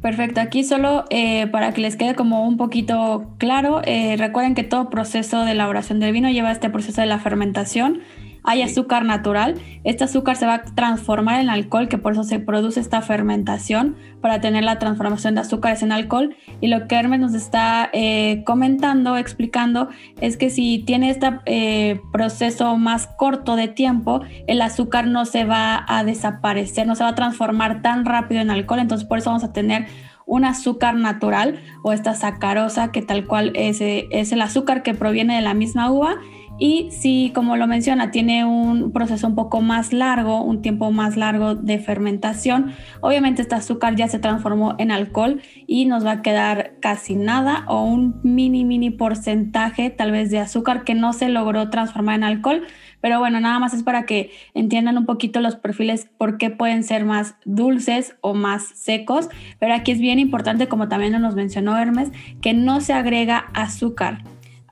Perfecto, 0.02 0.42
aquí 0.42 0.62
solo 0.62 1.06
eh, 1.08 1.46
para 1.46 1.72
que 1.72 1.80
les 1.80 1.96
quede 1.96 2.14
como 2.14 2.46
un 2.46 2.58
poquito 2.58 3.34
claro, 3.38 3.80
eh, 3.86 4.16
recuerden 4.18 4.54
que 4.54 4.62
todo 4.62 4.90
proceso 4.90 5.46
de 5.46 5.52
elaboración 5.52 6.00
del 6.00 6.12
vino 6.12 6.28
lleva 6.28 6.52
este 6.52 6.68
proceso 6.68 7.00
de 7.00 7.06
la 7.06 7.18
fermentación 7.18 8.02
hay 8.44 8.62
azúcar 8.62 9.04
natural. 9.04 9.54
Este 9.84 10.04
azúcar 10.04 10.36
se 10.36 10.46
va 10.46 10.54
a 10.54 10.62
transformar 10.62 11.40
en 11.40 11.48
alcohol, 11.48 11.88
que 11.88 11.98
por 11.98 12.12
eso 12.12 12.24
se 12.24 12.38
produce 12.38 12.78
esta 12.78 13.00
fermentación 13.00 13.96
para 14.20 14.40
tener 14.40 14.64
la 14.64 14.78
transformación 14.78 15.34
de 15.34 15.40
azúcares 15.40 15.82
en 15.82 15.92
alcohol. 15.92 16.36
Y 16.60 16.68
lo 16.68 16.86
que 16.86 16.94
Hermes 16.94 17.20
nos 17.20 17.34
está 17.34 17.88
eh, 17.92 18.42
comentando, 18.44 19.16
explicando, 19.16 19.88
es 20.20 20.36
que 20.36 20.50
si 20.50 20.78
tiene 20.80 21.10
este 21.10 21.40
eh, 21.46 22.00
proceso 22.12 22.76
más 22.76 23.06
corto 23.06 23.56
de 23.56 23.68
tiempo, 23.68 24.20
el 24.46 24.60
azúcar 24.60 25.06
no 25.06 25.24
se 25.24 25.44
va 25.44 25.84
a 25.88 26.04
desaparecer, 26.04 26.86
no 26.86 26.94
se 26.94 27.02
va 27.02 27.10
a 27.10 27.14
transformar 27.14 27.80
tan 27.80 28.04
rápido 28.04 28.42
en 28.42 28.50
alcohol. 28.50 28.78
Entonces 28.78 29.08
por 29.08 29.18
eso 29.18 29.30
vamos 29.30 29.44
a 29.44 29.52
tener 29.52 29.86
un 30.26 30.44
azúcar 30.44 30.94
natural 30.94 31.60
o 31.82 31.92
esta 31.92 32.14
sacarosa 32.14 32.92
que 32.92 33.02
tal 33.02 33.26
cual 33.26 33.52
es, 33.54 33.78
es 33.80 34.32
el 34.32 34.40
azúcar 34.40 34.82
que 34.82 34.94
proviene 34.94 35.36
de 35.36 35.42
la 35.42 35.54
misma 35.54 35.90
uva 35.90 36.16
y 36.58 36.88
si, 36.92 37.32
como 37.34 37.56
lo 37.56 37.66
menciona, 37.66 38.10
tiene 38.12 38.44
un 38.44 38.92
proceso 38.92 39.26
un 39.26 39.34
poco 39.34 39.60
más 39.60 39.92
largo, 39.92 40.42
un 40.42 40.62
tiempo 40.62 40.92
más 40.92 41.16
largo 41.16 41.56
de 41.56 41.78
fermentación, 41.78 42.72
obviamente 43.00 43.42
este 43.42 43.56
azúcar 43.56 43.96
ya 43.96 44.06
se 44.06 44.20
transformó 44.20 44.76
en 44.78 44.92
alcohol 44.92 45.42
y 45.66 45.86
nos 45.86 46.06
va 46.06 46.12
a 46.12 46.22
quedar 46.22 46.74
casi 46.80 47.16
nada 47.16 47.64
o 47.66 47.82
un 47.82 48.20
mini, 48.22 48.64
mini 48.64 48.90
porcentaje 48.90 49.90
tal 49.90 50.12
vez 50.12 50.30
de 50.30 50.38
azúcar 50.38 50.84
que 50.84 50.94
no 50.94 51.12
se 51.12 51.28
logró 51.28 51.70
transformar 51.70 52.16
en 52.16 52.24
alcohol. 52.24 52.62
Pero 53.00 53.18
bueno, 53.18 53.38
nada 53.40 53.58
más 53.58 53.74
es 53.74 53.82
para 53.82 54.06
que 54.06 54.30
entiendan 54.54 54.96
un 54.96 55.04
poquito 55.04 55.40
los 55.40 55.56
perfiles, 55.56 56.08
por 56.16 56.38
qué 56.38 56.48
pueden 56.48 56.84
ser 56.84 57.04
más 57.04 57.34
dulces 57.44 58.16
o 58.22 58.32
más 58.32 58.64
secos. 58.64 59.28
Pero 59.58 59.74
aquí 59.74 59.92
es 59.92 59.98
bien 59.98 60.18
importante, 60.18 60.68
como 60.68 60.88
también 60.88 61.20
nos 61.20 61.34
mencionó 61.34 61.76
Hermes, 61.76 62.12
que 62.40 62.54
no 62.54 62.80
se 62.80 62.94
agrega 62.94 63.50
azúcar 63.52 64.22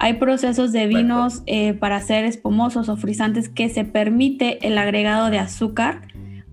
hay 0.02 0.14
procesos 0.14 0.72
de 0.72 0.88
vinos 0.88 1.44
eh, 1.46 1.74
para 1.74 2.00
ser 2.00 2.24
espumosos 2.24 2.88
o 2.88 2.96
frisantes 2.96 3.48
que 3.48 3.68
se 3.68 3.84
permite 3.84 4.66
el 4.66 4.76
agregado 4.76 5.30
de 5.30 5.38
azúcar 5.38 6.08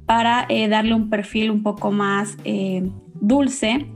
para 0.05 0.45
eh, 0.49 0.67
darle 0.67 0.93
un 0.93 1.09
perfil 1.09 1.49
un 1.49 1.63
poco 1.63 1.89
más 1.89 2.37
eh, 2.43 2.87
dulce 3.15 3.87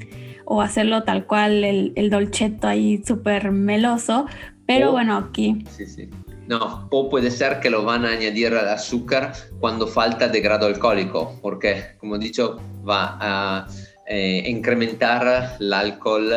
o 0.45 0.63
hacerlo 0.63 1.03
tal 1.03 1.27
cual 1.27 1.63
el, 1.63 1.93
el 1.95 2.09
dolcetto 2.09 2.67
ahí 2.67 3.03
súper 3.05 3.51
meloso. 3.51 4.25
Pero 4.65 4.91
bueno, 4.91 5.17
aquí... 5.17 5.63
Sí, 5.69 5.85
sí. 5.85 6.09
No, 6.47 6.87
o 6.89 7.07
puede 7.07 7.29
ser 7.29 7.59
que 7.59 7.69
lo 7.69 7.85
van 7.85 8.05
a 8.05 8.09
añadir 8.09 8.55
al 8.55 8.67
azúcar 8.69 9.33
cuando 9.59 9.85
falta 9.85 10.29
de 10.29 10.41
grado 10.41 10.65
alcohólico, 10.65 11.37
porque 11.43 11.95
como 11.99 12.15
he 12.15 12.19
dicho 12.19 12.59
va 12.89 13.19
a 13.21 13.67
incrementar 14.45 15.57
el 15.59 15.71
alcohol 15.71 16.31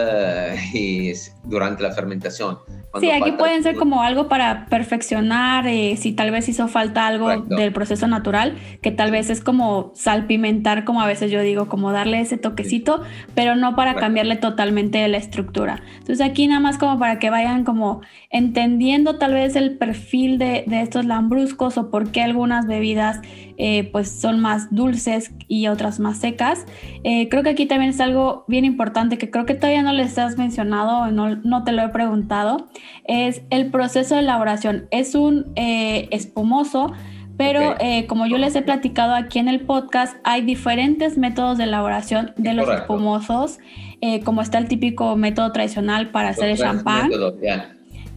durante 1.44 1.82
la 1.82 1.92
fermentación. 1.92 2.58
Sí, 3.00 3.10
aquí 3.10 3.32
pueden 3.32 3.62
ser 3.62 3.76
como 3.76 4.02
algo 4.02 4.28
para 4.28 4.66
perfeccionar, 4.66 5.66
eh, 5.66 5.96
si 5.96 6.12
tal 6.12 6.30
vez 6.30 6.48
hizo 6.48 6.66
falta 6.68 7.06
algo 7.06 7.42
del 7.42 7.72
proceso 7.72 8.06
natural, 8.06 8.56
que 8.80 8.90
tal 8.90 9.10
vez 9.10 9.28
es 9.28 9.42
como 9.42 9.92
salpimentar, 9.94 10.84
como 10.84 11.02
a 11.02 11.06
veces 11.06 11.30
yo 11.30 11.42
digo, 11.42 11.68
como 11.68 11.92
darle 11.92 12.20
ese 12.20 12.38
toquecito, 12.38 13.02
pero 13.34 13.54
no 13.54 13.76
para 13.76 13.96
cambiarle 13.96 14.36
totalmente 14.36 15.06
la 15.08 15.18
estructura. 15.18 15.82
Entonces 15.98 16.20
aquí 16.20 16.46
nada 16.46 16.60
más 16.60 16.78
como 16.78 16.98
para 16.98 17.18
que 17.18 17.28
vayan 17.28 17.64
como 17.64 18.00
entendiendo 18.30 19.18
tal 19.18 19.34
vez 19.34 19.56
el 19.56 19.76
perfil 19.76 20.38
de, 20.38 20.64
de 20.66 20.80
estos 20.80 21.04
lambruscos 21.04 21.76
o 21.76 21.90
por 21.90 22.10
qué 22.12 22.22
algunas 22.22 22.66
bebidas 22.66 23.20
eh, 23.58 23.88
pues 23.90 24.10
son 24.10 24.40
más 24.40 24.74
dulces 24.74 25.32
y 25.48 25.68
otras 25.68 25.98
más 25.98 26.18
secas. 26.18 26.66
Eh, 27.04 27.28
creo 27.30 27.42
que 27.42 27.50
aquí 27.50 27.64
también 27.64 27.90
es 27.90 28.00
algo 28.00 28.44
bien 28.48 28.66
importante 28.66 29.16
que 29.16 29.30
creo 29.30 29.46
que 29.46 29.54
todavía 29.54 29.82
no 29.82 29.92
les 29.92 30.18
has 30.18 30.36
mencionado, 30.36 31.10
no, 31.10 31.36
no 31.36 31.64
te 31.64 31.72
lo 31.72 31.82
he 31.82 31.88
preguntado, 31.88 32.68
es 33.04 33.42
el 33.50 33.70
proceso 33.70 34.14
de 34.14 34.22
elaboración. 34.22 34.88
Es 34.90 35.14
un 35.14 35.52
eh, 35.56 36.08
espumoso, 36.10 36.92
pero 37.36 37.74
como 38.08 38.26
yo 38.26 38.38
les 38.38 38.56
he 38.56 38.62
platicado 38.62 39.14
aquí 39.14 39.38
en 39.38 39.48
el 39.48 39.60
podcast, 39.60 40.16
hay 40.24 40.40
diferentes 40.40 41.18
métodos 41.18 41.58
de 41.58 41.64
elaboración 41.64 42.32
de 42.38 42.54
los 42.54 42.66
espumosos, 42.66 43.58
como 44.24 44.40
está 44.40 44.56
el 44.56 44.68
típico 44.68 45.16
método 45.16 45.52
tradicional 45.52 46.10
para 46.12 46.30
hacer 46.30 46.48
el 46.48 46.56
champán. 46.56 47.10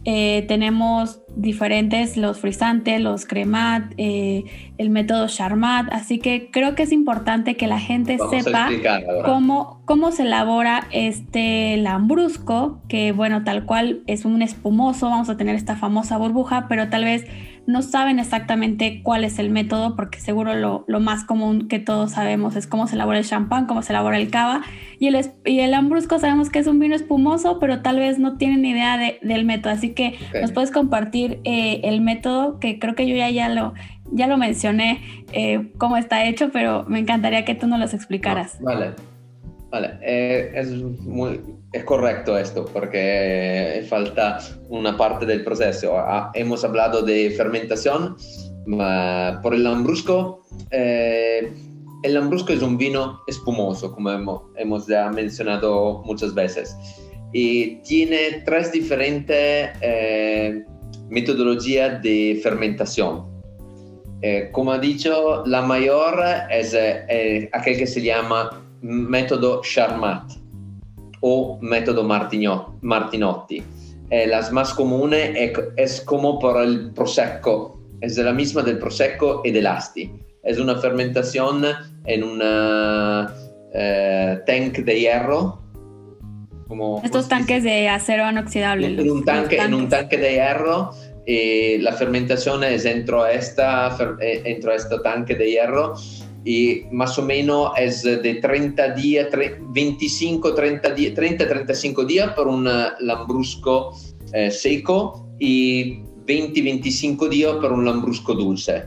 Eh, 0.04 0.46
tenemos 0.48 1.19
diferentes, 1.36 2.16
los 2.16 2.38
frisantes, 2.40 3.00
los 3.00 3.26
cremat, 3.26 3.92
eh, 3.96 4.44
el 4.78 4.90
método 4.90 5.26
Charmat, 5.28 5.92
así 5.92 6.18
que 6.18 6.50
creo 6.50 6.74
que 6.74 6.82
es 6.82 6.92
importante 6.92 7.56
que 7.56 7.66
la 7.66 7.78
gente 7.78 8.18
sepa 8.30 8.68
cómo, 9.24 9.80
cómo 9.84 10.12
se 10.12 10.22
elabora 10.22 10.86
este 10.90 11.76
lambrusco, 11.76 12.80
que 12.88 13.12
bueno, 13.12 13.44
tal 13.44 13.64
cual 13.64 14.02
es 14.06 14.24
un 14.24 14.42
espumoso, 14.42 15.08
vamos 15.08 15.28
a 15.28 15.36
tener 15.36 15.54
esta 15.54 15.76
famosa 15.76 16.16
burbuja, 16.18 16.66
pero 16.68 16.88
tal 16.88 17.04
vez 17.04 17.26
no 17.66 17.82
saben 17.82 18.18
exactamente 18.18 19.00
cuál 19.02 19.24
es 19.24 19.38
el 19.38 19.50
método, 19.50 19.96
porque 19.96 20.20
seguro 20.20 20.54
lo, 20.54 20.84
lo, 20.88 21.00
más 21.00 21.24
común 21.24 21.68
que 21.68 21.78
todos 21.78 22.12
sabemos 22.12 22.56
es 22.56 22.66
cómo 22.66 22.86
se 22.86 22.94
elabora 22.94 23.18
el 23.18 23.24
champán, 23.24 23.66
cómo 23.66 23.82
se 23.82 23.92
elabora 23.92 24.18
el 24.18 24.30
cava, 24.30 24.62
y 24.98 25.06
el, 25.06 25.30
y 25.44 25.60
el 25.60 25.70
lambrusco 25.70 26.18
sabemos 26.18 26.50
que 26.50 26.58
es 26.58 26.66
un 26.66 26.78
vino 26.78 26.94
espumoso, 26.94 27.58
pero 27.58 27.80
tal 27.82 27.98
vez 27.98 28.18
no 28.18 28.36
tienen 28.36 28.64
idea 28.64 28.98
de, 28.98 29.18
del 29.22 29.44
método, 29.44 29.72
así 29.72 29.90
que 29.90 30.18
nos 30.40 30.52
puedes 30.52 30.70
compartir 30.70 31.40
eh, 31.44 31.80
el 31.84 32.00
método, 32.00 32.58
que 32.58 32.78
creo 32.78 32.94
que 32.94 33.06
yo 33.06 33.16
ya, 33.16 33.30
ya, 33.30 33.48
lo, 33.48 33.74
ya 34.12 34.26
lo 34.26 34.36
mencioné, 34.36 35.00
eh, 35.32 35.70
cómo 35.78 35.96
está 35.96 36.24
hecho, 36.24 36.50
pero 36.52 36.84
me 36.88 36.98
encantaría 36.98 37.44
que 37.44 37.54
tú 37.54 37.66
nos 37.66 37.78
los 37.78 37.94
explicaras. 37.94 38.58
vale, 38.60 38.94
vale, 39.70 39.98
eh, 40.02 40.52
es 40.54 40.70
muy 40.70 41.40
es 41.72 41.84
correcto 41.84 42.36
esto, 42.36 42.64
porque 42.72 43.84
falta 43.88 44.40
una 44.68 44.96
parte 44.96 45.24
del 45.24 45.44
proceso. 45.44 45.96
Ah, 45.96 46.30
hemos 46.34 46.64
hablado 46.64 47.02
de 47.02 47.30
fermentación, 47.30 48.16
pero 48.64 49.40
por 49.42 49.54
el 49.54 49.64
lambrusco, 49.64 50.42
eh, 50.70 51.52
el 52.02 52.14
lambrusco 52.14 52.52
es 52.52 52.62
un 52.62 52.76
vino 52.76 53.20
espumoso, 53.28 53.92
como 53.92 54.10
hemos, 54.56 54.86
ya 54.88 55.10
mencionado 55.10 56.02
muchas 56.04 56.34
veces, 56.34 56.76
y 57.32 57.76
tiene 57.82 58.42
tres 58.44 58.72
diferentes 58.72 59.70
eh, 59.80 60.64
metodologías 61.08 62.02
de 62.02 62.40
fermentación. 62.42 63.28
Eh, 64.22 64.48
como 64.52 64.72
ha 64.72 64.78
dicho, 64.78 65.44
la 65.46 65.62
mayor 65.62 66.22
es 66.50 66.74
aquel 67.52 67.78
que 67.78 67.86
se 67.86 68.02
llama 68.02 68.50
método 68.82 69.60
Charmat 69.62 70.32
o 71.20 71.58
método 71.60 72.04
Martinotti. 72.04 73.62
Eh, 74.10 74.26
las 74.26 74.50
más 74.52 74.74
comunes 74.74 75.52
es, 75.76 76.00
como 76.00 76.38
por 76.38 76.60
el 76.60 76.90
Prosecco, 76.92 77.80
es 78.00 78.16
la 78.16 78.32
misma 78.32 78.62
del 78.62 78.78
Prosecco 78.78 79.42
y 79.44 79.50
del 79.50 79.66
Asti. 79.66 80.10
Es 80.42 80.58
una 80.58 80.76
fermentación 80.76 81.64
en 82.06 82.24
un 82.24 82.40
eh, 82.42 84.38
tank 84.46 84.78
de 84.78 85.00
hierro. 85.00 85.60
Como, 86.66 87.02
Estos 87.04 87.28
tanques 87.28 87.62
de 87.62 87.88
acero 87.88 88.30
inoxidable. 88.30 88.86
En 88.86 89.10
un 89.10 89.24
tanque, 89.24 89.58
en 89.58 89.74
un 89.74 89.88
tanque 89.88 90.16
de 90.16 90.32
hierro 90.32 90.92
y 91.26 91.78
la 91.78 91.92
fermentación 91.92 92.64
es 92.64 92.84
dentro 92.84 93.26
esta, 93.26 93.96
eh, 94.20 94.42
este 94.44 94.98
tanque 95.02 95.34
de 95.34 95.50
hierro 95.50 95.94
y 96.44 96.84
más 96.90 97.18
o 97.18 97.22
menos 97.22 97.72
es 97.76 98.02
de 98.02 98.34
30 98.36 98.94
días, 98.94 99.28
25, 99.60 100.54
30 100.54 100.90
días, 100.90 101.14
30, 101.14 101.48
35 101.48 102.04
días 102.04 102.32
por 102.34 102.48
un 102.48 102.64
lambrusco 103.00 103.94
eh, 104.32 104.50
seco 104.50 105.28
y 105.38 106.00
20, 106.24 106.62
25 106.62 107.28
días 107.28 107.54
por 107.56 107.72
un 107.72 107.84
lambrusco 107.84 108.34
dulce. 108.34 108.84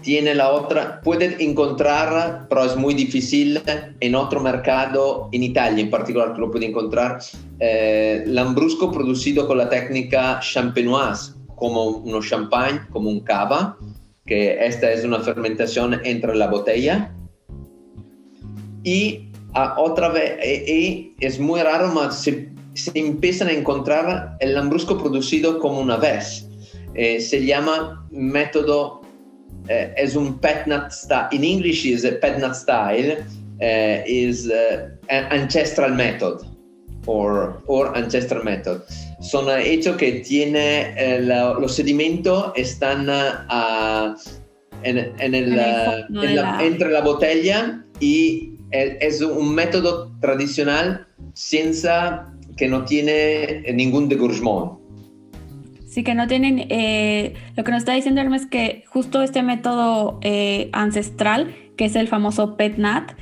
Tiene 0.00 0.34
la 0.34 0.52
otra, 0.52 1.00
puede 1.00 1.42
encontrar, 1.42 2.46
pero 2.48 2.64
es 2.64 2.76
muy 2.76 2.92
difícil 2.92 3.62
en 4.00 4.14
otro 4.14 4.40
mercado, 4.40 5.30
en 5.32 5.42
Italia 5.42 5.82
en 5.82 5.90
particular, 5.90 6.34
que 6.34 6.40
lo 6.40 6.50
puede 6.50 6.66
encontrar, 6.66 7.20
eh, 7.58 8.22
lambrusco 8.26 8.92
producido 8.92 9.46
con 9.46 9.56
la 9.56 9.70
técnica 9.70 10.40
champenoise, 10.40 11.32
como 11.56 11.86
uno 11.86 12.20
champagne, 12.20 12.82
como 12.90 13.08
un 13.08 13.20
cava, 13.20 13.78
que 14.26 14.64
esta 14.64 14.90
es 14.90 15.04
una 15.04 15.20
fermentación 15.20 16.00
entre 16.04 16.34
la 16.34 16.48
botella 16.48 17.12
y 18.82 19.30
otra 19.76 20.08
vez, 20.08 20.38
y, 20.68 21.14
es 21.20 21.38
muy 21.38 21.62
raro, 21.62 22.10
se, 22.10 22.50
se, 22.74 22.90
empiezan 22.94 23.48
a 23.48 23.52
encontrar 23.52 24.36
el 24.40 24.54
lambrusco 24.54 24.98
producido 24.98 25.58
como 25.58 25.80
una 25.80 25.96
vez. 25.96 26.48
Eh, 26.94 27.20
se 27.20 27.44
llama 27.44 28.06
método, 28.10 29.02
eh, 29.68 29.92
es 29.96 30.16
un 30.16 30.38
petnat 30.38 30.90
style, 30.90 31.28
in 31.32 31.44
English 31.44 31.86
is 31.86 32.04
a 32.04 32.12
petnat 32.20 32.54
style, 32.54 33.24
eh, 33.60 34.04
is 34.06 34.50
ancestral 35.08 35.94
method 35.94 36.40
or, 37.06 37.62
or 37.66 37.96
ancestral 37.96 38.42
method 38.44 38.82
son 39.24 39.46
hechos 39.58 39.96
que 39.96 40.12
tiene 40.12 40.94
eh, 40.96 41.20
los 41.20 41.74
sedimentos 41.74 42.52
están 42.56 43.08
uh, 43.08 44.14
en, 44.82 44.98
en 45.18 45.34
el, 45.34 45.58
en 45.58 46.36
la, 46.36 46.62
entre 46.62 46.90
la 46.90 47.00
botella 47.00 47.82
y 48.00 48.50
es, 48.70 49.20
un 49.22 49.54
método 49.54 50.12
tradicional 50.20 51.06
senza 51.32 52.32
que 52.56 52.68
no 52.68 52.84
tiene 52.84 53.62
ningún 53.72 54.08
degorgement. 54.08 54.72
Sí, 55.88 56.02
que 56.02 56.14
no 56.14 56.26
tienen, 56.26 56.66
eh, 56.70 57.34
lo 57.56 57.62
que 57.62 57.70
nos 57.70 57.78
está 57.78 57.94
diciendo 57.94 58.20
Hermes 58.20 58.42
es 58.42 58.48
que 58.48 58.84
justo 58.88 59.22
este 59.22 59.42
método 59.42 60.18
eh, 60.22 60.68
ancestral, 60.72 61.54
que 61.76 61.84
es 61.84 61.94
el 61.94 62.08
famoso 62.08 62.56
PETNAT, 62.56 63.12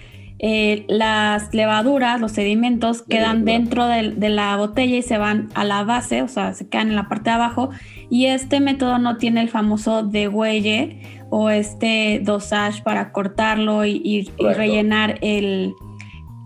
eh, 0.44 0.85
las 0.88 1.55
levaduras, 1.55 2.20
los 2.20 2.33
sedimentos 2.33 3.02
quedan 3.02 3.44
dentro 3.44 3.87
de, 3.87 4.28
la 4.28 4.57
botella 4.57 4.96
y 4.96 5.02
se 5.02 5.16
van 5.16 5.48
a 5.55 5.62
la 5.62 5.85
base, 5.85 6.20
o 6.22 6.26
sea, 6.26 6.52
se 6.52 6.68
quedan 6.68 6.88
en 6.88 6.96
la 6.96 7.09
parte 7.09 7.31
de 7.31 7.37
abajo. 7.37 7.70
Y 8.11 8.26
este 8.26 8.59
método 8.59 8.98
no 8.98 9.18
tiene 9.18 9.40
el 9.40 9.48
famoso 9.48 10.02
degüelle 10.02 11.00
o 11.31 11.48
este 11.48 12.20
dosage 12.24 12.83
para 12.83 13.12
cortarlo 13.12 13.87
y, 13.87 14.33
rellenar 14.40 15.18
el, 15.20 15.74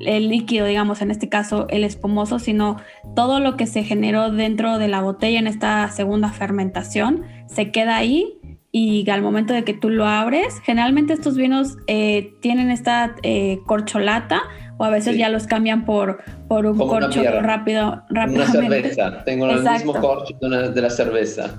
el 0.00 0.28
líquido, 0.28 0.66
digamos, 0.66 1.00
en 1.00 1.10
este 1.10 1.30
caso 1.30 1.66
el 1.70 1.82
espumoso, 1.82 2.38
sino 2.38 2.76
todo 3.14 3.40
lo 3.40 3.56
que 3.56 3.66
se 3.66 3.82
generó 3.82 4.30
dentro 4.30 4.78
de 4.78 4.88
la 4.88 5.00
botella 5.00 5.38
en 5.38 5.46
esta 5.46 5.88
segunda 5.88 6.32
fermentación 6.32 7.24
se 7.46 7.70
queda 7.70 7.96
ahí 7.96 8.38
y 8.78 9.08
al 9.08 9.22
momento 9.22 9.54
de 9.54 9.64
que 9.64 9.72
tú 9.72 9.88
lo 9.88 10.04
abres, 10.04 10.60
generalmente 10.62 11.14
estos 11.14 11.34
vinos 11.34 11.78
eh, 11.86 12.34
tienen 12.42 12.70
esta 12.70 13.14
eh, 13.22 13.60
corcholata 13.64 14.42
o 14.76 14.84
a 14.84 14.90
veces 14.90 15.16
ya 15.16 15.30
los 15.30 15.46
cambian 15.46 15.86
por, 15.86 16.22
por 16.46 16.66
un 16.66 16.76
corcho 16.76 17.22
rápido. 17.40 18.02
Una 18.10 18.46
cerveza, 18.46 19.24
tengo 19.24 19.48
el 19.48 19.62
mismo 19.62 19.94
corcho 19.94 20.36
de, 20.38 20.82
la 20.82 20.90
cerveza. 20.90 21.58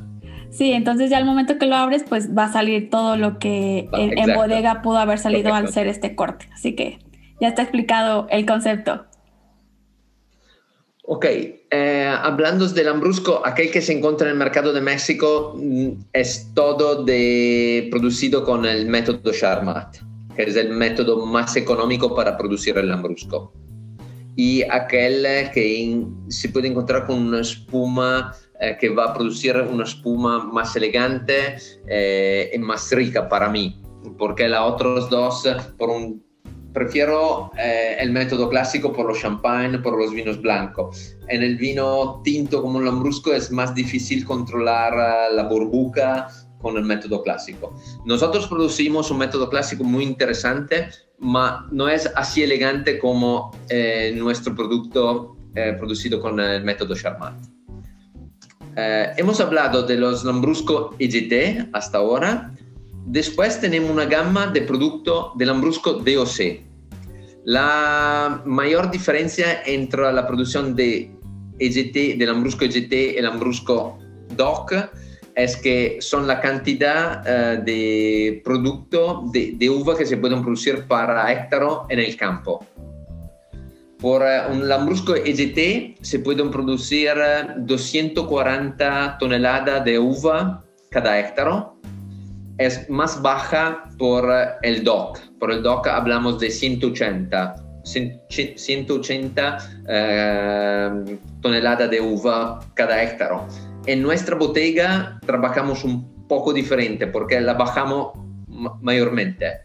Sí, 0.51 0.73
entonces 0.73 1.09
ya 1.09 1.17
al 1.17 1.25
momento 1.25 1.57
que 1.57 1.65
lo 1.65 1.75
abres, 1.75 2.05
pues 2.07 2.37
va 2.37 2.43
a 2.43 2.53
salir 2.53 2.91
todo 2.91 3.17
lo 3.17 3.39
que 3.39 3.89
en, 3.93 4.35
bodega 4.35 4.83
pudo 4.83 4.99
haber 4.99 5.17
salido 5.17 5.55
al 5.55 5.69
ser 5.69 5.87
este 5.87 6.15
corte. 6.15 6.47
Así 6.53 6.75
que 6.75 6.99
ya 7.41 7.47
está 7.47 7.63
explicado 7.63 8.27
el 8.29 8.45
concepto. 8.45 9.07
Ok, 11.09 11.25
eh, 11.25 12.13
hablando 12.21 12.67
del 12.67 12.87
Lambrusco, 12.87 13.41
aquel 13.45 13.71
que 13.71 13.81
se 13.81 13.93
encuentra 13.93 14.27
en 14.27 14.33
el 14.33 14.37
mercado 14.37 14.73
de 14.73 14.81
México 14.81 15.55
mm, 15.55 15.91
es 16.11 16.51
todo 16.53 17.05
de, 17.05 17.87
producido 17.89 18.43
con 18.43 18.65
el 18.65 18.87
método 18.87 19.31
Charmat, 19.31 19.99
que 20.35 20.43
es 20.43 20.57
el 20.57 20.71
método 20.71 21.25
más 21.25 21.55
económico 21.55 22.13
para 22.13 22.37
producir 22.37 22.77
el 22.77 22.89
Lambrusco. 22.89 23.53
Y 24.35 24.63
aquel 24.63 25.25
que 25.53 26.03
se 26.27 26.49
puede 26.49 26.67
encontrar 26.67 27.07
con 27.07 27.19
una 27.27 27.39
espuma 27.39 28.35
eh, 28.59 28.75
que 28.77 28.89
va 28.89 29.05
a 29.05 29.13
producir 29.13 29.55
una 29.55 29.85
espuma 29.85 30.43
más 30.43 30.75
elegante 30.75 31.55
eh, 31.87 32.51
y 32.53 32.57
más 32.57 32.91
rica 32.91 33.29
para 33.29 33.47
mí, 33.47 33.81
porque 34.17 34.49
las 34.49 34.69
otras 34.69 35.09
dos, 35.09 35.47
por 35.77 35.89
un 35.89 36.26
prefiero 36.77 37.51
eh, 37.57 37.97
el 37.99 38.11
método 38.11 38.49
clásico 38.49 38.93
por 38.93 39.07
los 39.07 39.19
champagne, 39.19 39.79
por 39.79 39.97
los 39.97 40.13
vinos 40.13 40.39
blancos. 40.39 41.17
En 41.27 41.41
el 41.41 41.57
vino 41.57 42.21
tinto 42.23 42.61
como 42.61 42.77
el 42.77 42.85
lambrusco 42.85 43.33
es 43.33 43.51
más 43.51 43.73
difícil 43.73 44.23
controlar 44.23 44.93
eh, 44.93 45.35
la 45.35 45.43
burbuja 45.43 46.27
con 46.61 46.77
el 46.77 46.83
método 46.83 47.23
clásico. 47.23 47.75
Nosotros 48.05 48.47
producimos 48.47 49.09
un 49.09 49.17
método 49.17 49.49
clásico 49.49 49.83
muy 49.83 50.03
interesante, 50.03 50.89
pero 51.19 51.61
no 51.71 51.89
es 51.89 52.11
así 52.15 52.43
elegante 52.43 52.99
como 52.99 53.51
eh, 53.69 54.13
nuestro 54.15 54.53
producto 54.53 55.33
producido 55.79 56.21
con 56.21 56.39
el 56.39 56.63
método 56.63 56.93
Charmat. 56.93 57.33
hemos 58.75 59.41
hablado 59.41 59.81
de 59.81 59.97
los 59.97 60.23
Lambrusco 60.23 60.93
EGT 60.99 61.69
hasta 61.73 61.97
ahora. 61.97 62.53
Después 63.07 63.61
tenemos 63.61 63.89
una 63.89 64.05
gama 64.05 64.47
de 64.47 64.61
productos 64.61 65.31
de 65.37 65.45
Lambrusco 65.45 65.93
DOC, 65.93 66.67
la 67.45 68.41
mayor 68.45 68.91
diferencia 68.91 69.63
entre 69.65 70.11
la 70.11 70.27
producción 70.27 70.75
de 70.75 71.09
EGT, 71.57 72.17
del 72.17 72.27
Lambrusco 72.27 72.65
EGT 72.65 72.91
y 72.91 73.15
el 73.15 73.23
Lambrusco 73.23 73.97
DOC 74.35 74.73
es 75.33 75.55
que 75.55 75.99
son 76.01 76.27
la 76.27 76.41
cantidad 76.41 77.21
uh, 77.21 77.63
de 77.63 78.41
producto 78.43 79.23
de, 79.31 79.69
uva 79.69 79.95
que 79.95 80.05
se 80.05 80.17
pueden 80.17 80.41
producir 80.41 80.85
para 80.87 81.31
hectaro 81.31 81.85
en 81.87 81.99
el 81.99 82.17
campo. 82.17 82.65
Por 83.97 84.23
uh, 84.23 84.51
un 84.51 84.67
Lambrusco 84.67 85.15
EGT 85.15 86.03
se 86.03 86.19
pueden 86.19 86.51
producir 86.51 87.13
240 87.59 89.17
toneladas 89.17 89.85
de 89.85 89.97
uva 89.97 90.65
cada 90.91 91.17
hectaro 91.17 91.77
es 92.57 92.89
más 92.89 93.21
baja 93.21 93.89
por 93.97 94.31
el 94.61 94.83
DOC. 94.83 95.19
Por 95.39 95.51
el 95.51 95.61
DOC 95.61 95.87
hablamos 95.87 96.39
de 96.39 96.49
180, 96.49 97.55
180 97.83 99.57
eh, 99.87 101.19
toneladas 101.41 101.89
de 101.89 102.01
uva 102.01 102.59
cada 102.73 103.01
hectare. 103.03 103.35
En 103.85 104.01
nuestra 104.01 104.35
bodega 104.35 105.19
trabajamos 105.25 105.83
un 105.83 106.27
poco 106.27 106.51
diferente 106.51 107.07
porque 107.07 107.39
la 107.39 107.53
bajamos 107.53 108.13
mayormente. 108.81 109.61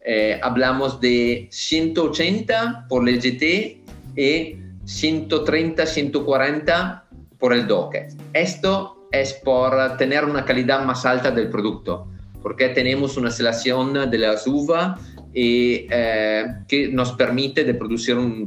Eh, 0.00 0.38
hablamos 0.40 1.00
de 1.00 1.48
180 1.50 2.86
por 2.88 3.08
el 3.08 3.20
GT 3.20 3.82
y 4.16 4.56
130, 4.84 5.84
140 5.84 7.04
por 7.38 7.52
el 7.52 7.66
DOC. 7.66 7.96
Esto 8.32 9.08
es 9.10 9.32
por 9.34 9.96
tener 9.96 10.24
una 10.24 10.44
calidad 10.44 10.84
más 10.84 11.04
alta 11.04 11.32
del 11.32 11.50
producto 11.50 12.06
porque 12.46 12.68
tenemos 12.68 13.16
una 13.16 13.28
selección 13.28 14.08
de 14.08 14.18
las 14.18 14.46
uvas 14.46 15.00
y, 15.34 15.88
eh, 15.90 16.44
que 16.68 16.86
nos 16.86 17.10
permite 17.14 17.64
de 17.64 17.74
producir 17.74 18.16
un, 18.16 18.46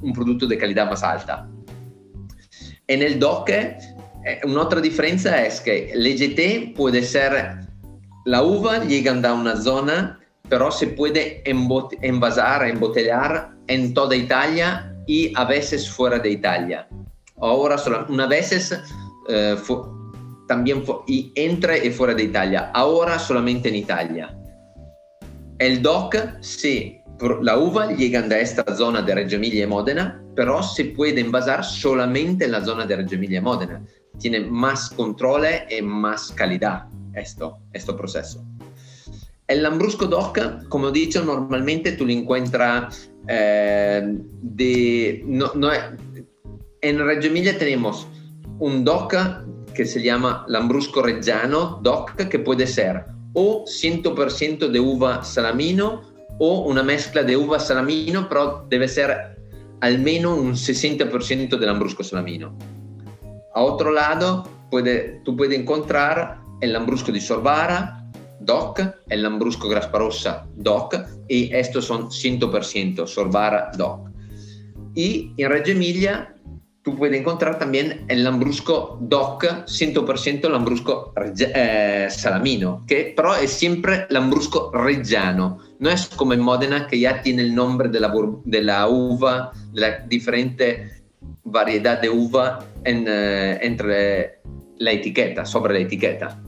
un, 0.00 0.12
producto 0.12 0.46
de 0.46 0.56
calidad 0.56 0.88
más 0.88 1.02
alta. 1.02 1.48
En 2.86 3.02
el 3.02 3.18
DOC, 3.18 3.50
eh, 3.50 3.74
una 4.44 4.62
otra 4.62 4.80
diferencia 4.80 5.44
es 5.44 5.60
que 5.60 5.90
el 5.90 6.06
EGT 6.06 6.76
puede 6.76 7.02
ser, 7.02 7.56
la 8.24 8.44
uva 8.44 8.84
llega 8.84 9.10
a 9.28 9.34
una 9.34 9.56
zona, 9.56 10.20
pero 10.48 10.70
se 10.70 10.86
puede 10.86 11.42
envasar, 11.44 12.68
embotellar 12.68 13.50
en 13.66 13.94
toda 13.94 14.14
Italia 14.14 14.94
y 15.08 15.32
a 15.34 15.44
veces 15.44 15.90
fuera 15.90 16.20
de 16.20 16.30
Italia. 16.30 16.86
Ahora, 17.40 17.78
una 18.08 18.28
vez 18.28 18.80
eh, 19.28 19.56
también 20.48 20.82
y 21.06 21.30
entra 21.36 21.78
y 21.78 21.90
fuera 21.90 22.14
de 22.14 22.24
Italia, 22.24 22.70
ahora 22.74 23.18
solamente 23.18 23.68
en 23.68 23.76
Italia. 23.76 24.36
El 25.58 25.82
DOC, 25.82 26.40
sí, 26.40 27.00
la 27.42 27.58
uva 27.58 27.92
llega 27.92 28.20
a 28.20 28.38
esta 28.38 28.64
zona 28.74 29.02
de 29.02 29.14
Reggio 29.14 29.36
Emilia 29.36 29.64
y 29.64 29.66
Módena, 29.66 30.22
pero 30.34 30.62
se 30.62 30.86
puede 30.86 31.20
envasar 31.20 31.64
solamente 31.64 32.46
en 32.46 32.52
la 32.52 32.64
zona 32.64 32.86
de 32.86 32.96
Reggio 32.96 33.18
Emilia 33.18 33.38
y 33.38 33.42
Módena. 33.42 33.84
Tiene 34.18 34.40
más 34.40 34.90
control 34.90 35.44
y 35.70 35.82
más 35.82 36.32
calidad 36.32 36.86
esto, 37.14 37.58
este 37.72 37.92
proceso. 37.92 38.44
El 39.46 39.62
Lambrusco 39.62 40.06
DOC, 40.06 40.68
como 40.68 40.88
he 40.88 40.92
dicho, 40.92 41.24
normalmente 41.24 41.92
tú 41.92 42.06
lo 42.06 42.12
encuentras 42.12 43.10
eh, 43.26 44.02
de... 44.42 45.22
No, 45.26 45.52
no, 45.54 45.70
en 46.80 46.98
Reggio 46.98 47.30
Emilia 47.30 47.58
tenemos 47.58 48.06
un 48.58 48.84
DOC 48.84 49.14
que 49.78 49.86
se 49.86 50.02
llama 50.02 50.44
Lambrusco 50.48 51.02
Reggiano 51.02 51.78
DOC, 51.84 52.28
que 52.28 52.40
puede 52.40 52.66
ser 52.66 53.04
o 53.32 53.64
100% 53.64 54.66
de 54.66 54.80
uva 54.80 55.22
salamino 55.22 56.02
o 56.40 56.62
una 56.62 56.82
mezcla 56.82 57.22
de 57.22 57.36
uva 57.36 57.60
salamino, 57.60 58.28
pero 58.28 58.66
debe 58.68 58.88
ser 58.88 59.38
al 59.80 60.00
menos 60.00 60.36
un 60.36 60.54
60% 60.54 61.56
de 61.56 61.64
Lambrusco 61.64 62.02
salamino. 62.02 62.58
A 63.54 63.62
otro 63.62 63.92
lado, 63.92 64.48
puede, 64.68 65.20
tú 65.24 65.36
puedes 65.36 65.56
encontrar 65.56 66.40
el 66.60 66.72
Lambrusco 66.72 67.12
di 67.12 67.20
Sorbara, 67.20 68.04
DOC, 68.40 68.80
el 69.10 69.22
Lambrusco 69.22 69.68
Grasparossa, 69.68 70.44
DOC, 70.56 70.96
y 71.28 71.54
estos 71.54 71.84
son 71.84 72.08
100% 72.08 73.06
Sorbara, 73.06 73.70
DOC. 73.76 74.10
Y 74.96 75.34
en 75.36 75.48
Reggio 75.48 75.74
Emilia 75.74 76.34
tú 76.82 76.96
puedes 76.96 77.20
encontrar 77.20 77.58
también 77.58 78.04
el 78.08 78.24
Lambrusco 78.24 78.98
DOC, 79.00 79.44
100% 79.66 80.48
Lambrusco 80.48 81.12
eh, 81.38 82.08
Salamino, 82.10 82.84
que 82.86 83.12
pero 83.16 83.34
es 83.34 83.52
siempre 83.52 84.06
Lambrusco 84.10 84.70
Reggiano. 84.72 85.58
No 85.78 85.90
es 85.90 86.06
como 86.08 86.32
en 86.32 86.40
Módena 86.40 86.86
que 86.86 86.98
ya 86.98 87.22
tiene 87.22 87.42
el 87.42 87.54
nombre 87.54 87.88
de 87.88 88.00
la, 88.00 88.12
de 88.44 88.62
la 88.62 88.88
uva, 88.88 89.52
de 89.72 89.80
la 89.80 89.98
diferente 90.00 91.02
variedad 91.44 92.00
de 92.00 92.10
uva 92.10 92.66
en, 92.84 93.04
eh, 93.08 93.58
entre 93.62 94.40
la 94.78 94.92
etiqueta, 94.92 95.44
sobre 95.44 95.74
la 95.74 95.80
etiqueta. 95.80 96.40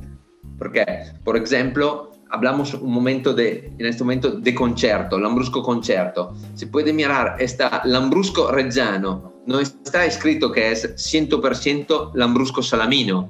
Porque, 0.58 0.84
por 1.24 1.36
ejemplo, 1.36 2.09
hablamos 2.30 2.74
un 2.74 2.92
momento 2.92 3.32
de, 3.34 3.72
en 3.78 3.86
este 3.86 4.04
momento 4.04 4.30
de 4.30 4.54
concierto, 4.54 5.18
Lambrusco 5.18 5.62
Concerto. 5.62 6.34
Se 6.54 6.66
puede 6.66 6.92
mirar, 6.92 7.36
está 7.38 7.82
Lambrusco 7.84 8.50
Reggiano, 8.50 9.32
no 9.46 9.60
está 9.60 10.04
escrito 10.04 10.52
que 10.52 10.72
es 10.72 10.84
100% 10.96 12.12
Lambrusco 12.14 12.62
Salamino. 12.62 13.28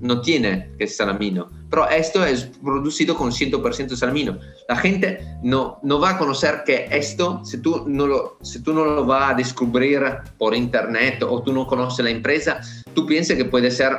no 0.00 0.20
tiene 0.20 0.72
que 0.78 0.88
salamino. 0.88 1.48
Pero 1.70 1.88
esto 1.88 2.24
es 2.24 2.50
producido 2.62 3.16
con 3.16 3.30
100% 3.30 3.94
salamino. 3.94 4.36
La 4.68 4.76
gente 4.76 5.20
no, 5.44 5.78
no 5.84 6.00
va 6.00 6.10
a 6.10 6.18
conocer 6.18 6.64
que 6.66 6.88
esto, 6.90 7.40
si 7.44 7.58
tú, 7.58 7.84
no 7.86 8.08
lo, 8.08 8.36
si 8.42 8.60
tú 8.62 8.74
no 8.74 8.84
lo 8.84 9.06
vas 9.06 9.30
a 9.30 9.34
descubrir 9.34 10.02
por 10.38 10.56
internet 10.56 11.22
o 11.22 11.40
tú 11.42 11.52
no 11.52 11.68
conoces 11.68 12.04
la 12.04 12.10
empresa, 12.10 12.60
tú 12.94 13.06
piensas 13.06 13.36
que 13.36 13.44
puede 13.44 13.70
ser 13.70 13.92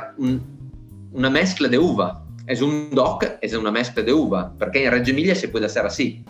una 1.12 1.30
mezcla 1.30 1.68
de 1.68 1.78
uva. 1.78 2.23
Es 2.46 2.60
un 2.60 2.90
DOC, 2.90 3.38
es 3.40 3.54
una 3.54 3.70
mezcla 3.70 4.02
de 4.02 4.12
uva, 4.12 4.52
porque 4.58 4.84
en 4.84 4.90
Reggio 4.90 5.12
Emilia 5.12 5.34
se 5.34 5.48
puede 5.48 5.66
hacer 5.66 5.86
así. 5.86 6.24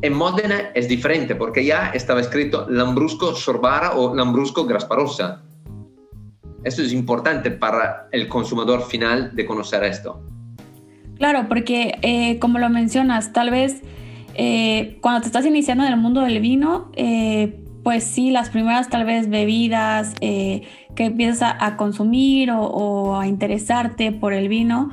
En 0.00 0.14
Modena 0.14 0.70
es 0.74 0.88
diferente 0.88 1.34
porque 1.34 1.64
ya 1.64 1.90
estaba 1.90 2.20
escrito 2.20 2.66
Lambrusco 2.70 3.34
Sorbara 3.34 3.92
o 3.96 4.14
Lambrusco 4.14 4.64
Grasparosa. 4.64 5.42
Esto 6.64 6.82
es 6.82 6.92
importante 6.92 7.50
para 7.50 8.08
el 8.12 8.28
consumidor 8.28 8.82
final 8.86 9.34
de 9.34 9.44
conocer 9.44 9.82
esto. 9.84 10.22
Claro, 11.16 11.46
porque 11.48 11.98
eh, 12.02 12.38
como 12.38 12.58
lo 12.58 12.70
mencionas, 12.70 13.32
tal 13.32 13.50
vez 13.50 13.82
eh, 14.34 14.98
cuando 15.00 15.20
te 15.20 15.26
estás 15.26 15.44
iniciando 15.44 15.84
en 15.84 15.92
el 15.92 15.98
mundo 15.98 16.20
del 16.20 16.40
vino, 16.40 16.90
eh, 16.94 17.64
pues 17.82 18.04
sí, 18.04 18.30
las 18.30 18.50
primeras 18.50 18.88
tal 18.88 19.04
vez 19.04 19.28
bebidas 19.28 20.14
que 20.20 20.64
empiezas 20.96 21.54
a, 21.58 21.76
consumir 21.76 22.50
o, 22.52 23.18
a 23.18 23.26
interesarte 23.26 24.12
por 24.12 24.32
el 24.32 24.48
vino, 24.48 24.90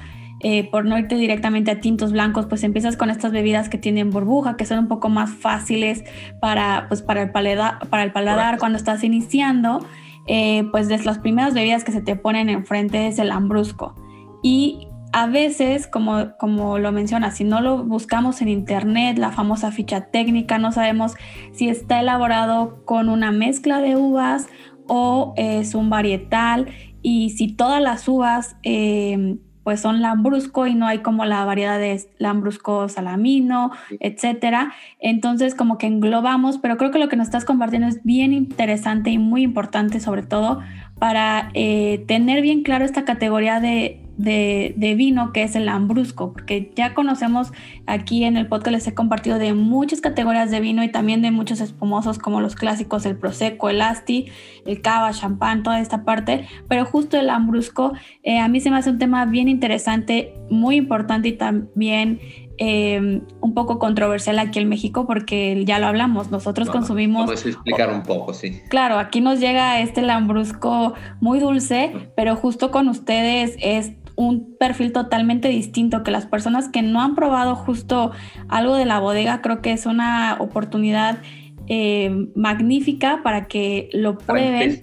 por 0.72 0.86
no 0.86 0.98
irte 0.98 1.16
directamente 1.16 1.72
a 1.72 1.80
tintos 1.80 2.12
blancos, 2.12 2.46
pues 2.46 2.64
empiezas 2.64 2.98
con 2.98 3.10
estas 3.10 3.32
bebidas 3.32 3.70
que 3.70 3.78
tienen 3.78 4.12
burbuja, 4.12 4.58
que 4.58 4.66
son 4.66 4.80
un 4.80 4.88
poco 4.88 5.10
más 5.10 5.32
fáciles 5.32 6.04
para, 6.40 6.86
pues 6.88 7.02
para, 7.02 7.24
el, 7.24 7.32
paladar, 7.32 7.88
para 7.90 8.04
el 8.04 8.12
paladar 8.12 8.60
cuando 8.60 8.78
estás 8.78 9.04
iniciando. 9.04 9.80
Eh, 10.28 10.68
pues 10.72 10.88
de 10.88 10.98
las 11.04 11.20
primeras 11.20 11.54
bebidas 11.54 11.84
que 11.84 11.92
se 11.92 12.02
te 12.02 12.16
ponen 12.16 12.50
enfrente 12.50 13.08
es 13.08 13.20
el 13.20 13.30
lambrusco. 13.30 13.96
Y 14.42 14.88
a 15.12 15.28
veces, 15.28 15.88
como, 15.88 16.36
como 16.38 16.78
lo 16.78 16.92
mencionas, 16.92 17.38
si 17.38 17.44
no 17.44 17.62
lo 17.62 17.84
buscamos 17.84 18.42
en 18.42 18.50
internet, 18.50 19.18
la 19.18 19.32
famosa 19.32 19.72
ficha 19.72 20.08
técnica, 20.08 20.58
no 20.58 20.72
sabemos 20.72 21.14
si 21.54 21.70
está 21.70 22.02
elaborado 22.02 22.84
con 22.86 23.08
una 23.08 23.32
mezcla 23.32 23.80
de 23.80 23.96
uvas 23.96 24.48
o 24.88 25.34
es 25.38 25.74
un 25.74 25.90
varietal 25.90 26.68
y 27.02 27.30
si 27.32 27.54
todas 27.54 27.82
las 27.82 28.08
uvas 28.08 28.58
eh, 28.64 29.38
pues 29.66 29.82
son 29.82 30.00
lambrusco 30.00 30.68
y 30.68 30.76
no 30.76 30.86
hay 30.86 31.00
como 31.00 31.26
la 31.26 31.44
variedad 31.44 31.80
de 31.80 32.00
lambrusco 32.20 32.88
salamino, 32.88 33.72
etcétera. 34.00 34.72
Entonces 35.00 35.56
como 35.56 35.80
que 35.80 35.88
englobamos, 35.88 36.60
pero 36.60 36.78
creo 36.78 36.92
que 36.92 37.00
lo 37.00 37.10
que 37.10 37.16
nos 37.16 37.26
estás 37.26 37.46
compartiendo 37.46 37.88
es 37.88 38.04
bien 38.04 38.32
interesante 38.32 39.10
y 39.10 39.18
muy 39.18 39.42
importante 39.42 40.00
sobre 40.00 40.22
todo 40.22 40.62
para 41.00 41.50
eh, 41.54 42.04
tener 42.08 42.42
bien 42.42 42.64
claro 42.64 42.86
esta 42.86 43.04
categoría 43.06 43.60
de, 43.60 44.02
de, 44.18 44.96
vino 44.96 45.34
que 45.34 45.44
es 45.44 45.56
el 45.56 45.66
lambrusco, 45.66 46.32
porque 46.32 46.72
ya 46.76 46.94
conocemos 46.94 47.52
aquí 47.86 48.24
en 48.24 48.38
el 48.38 48.48
podcast 48.48 48.72
les 48.72 48.88
he 48.88 48.94
compartido 48.94 49.38
de 49.38 49.54
muchas 49.54 50.02
categorías 50.02 50.52
de 50.52 50.62
vino 50.62 50.84
y 50.84 50.92
también 50.92 51.22
de 51.22 51.32
muchos 51.32 51.60
espumosos 51.60 52.18
como 52.18 52.40
los 52.40 52.56
clásicos, 52.56 53.06
el 53.06 53.18
prosecco, 53.18 53.70
el 53.70 53.82
asti, 53.82 54.28
el 54.66 54.82
cava, 54.82 55.12
champán, 55.12 55.64
toda 55.64 55.80
esta 55.80 56.06
parte, 56.06 56.48
pero 56.70 56.86
justo 56.86 57.18
el 57.18 57.28
lambrusco 57.28 57.94
eh, 58.24 58.40
a 58.40 58.48
mí 58.48 58.62
se 58.62 58.72
me 58.72 58.78
hace 58.78 58.90
un 58.90 59.00
tema 59.00 59.26
bien 59.26 59.50
interesante, 59.50 60.34
muy 60.50 60.78
importante 60.78 61.28
y 61.28 61.34
también 61.34 62.20
eh, 62.58 63.22
un 63.42 63.54
poco 63.54 63.80
controversial 63.80 64.40
aquí 64.40 64.60
en 64.60 64.70
México 64.70 65.06
porque 65.06 65.64
ya 65.66 65.80
lo 65.80 65.88
hablamos, 65.88 66.32
nosotros 66.32 66.70
consumimos... 66.70 67.26
Vamos 67.26 67.46
a 67.46 67.50
explicar 67.50 67.92
un 67.92 68.04
poco, 68.04 68.34
sí. 68.34 68.62
Claro, 68.70 68.98
aquí 68.98 69.22
nos 69.22 69.40
llega 69.40 69.80
este 69.82 70.02
lambrusco 70.02 70.94
muy 71.20 71.40
dulce, 71.40 72.12
pero 72.16 72.36
justo 72.36 72.72
con 72.72 72.88
ustedes 72.88 73.56
es 73.60 73.92
un 74.16 74.56
perfil 74.58 74.94
totalmente 74.94 75.50
distinto, 75.50 76.04
que 76.04 76.12
las 76.12 76.26
personas 76.26 76.70
que 76.70 76.82
no 76.82 77.02
han 77.02 77.16
probado 77.16 77.56
justo 77.56 78.12
algo 78.48 78.76
de 78.76 78.86
la 78.86 79.00
bodega, 79.00 79.42
creo 79.42 79.62
que 79.62 79.74
es 79.74 79.86
una 79.86 80.38
oportunidad 80.40 81.20
eh, 81.68 82.30
magnífica 82.36 83.22
para 83.24 83.48
que 83.48 83.90
lo 83.92 84.18
prueben. 84.18 84.80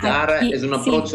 es 0.52 0.62
un 0.62 0.74
approach. 0.74 1.14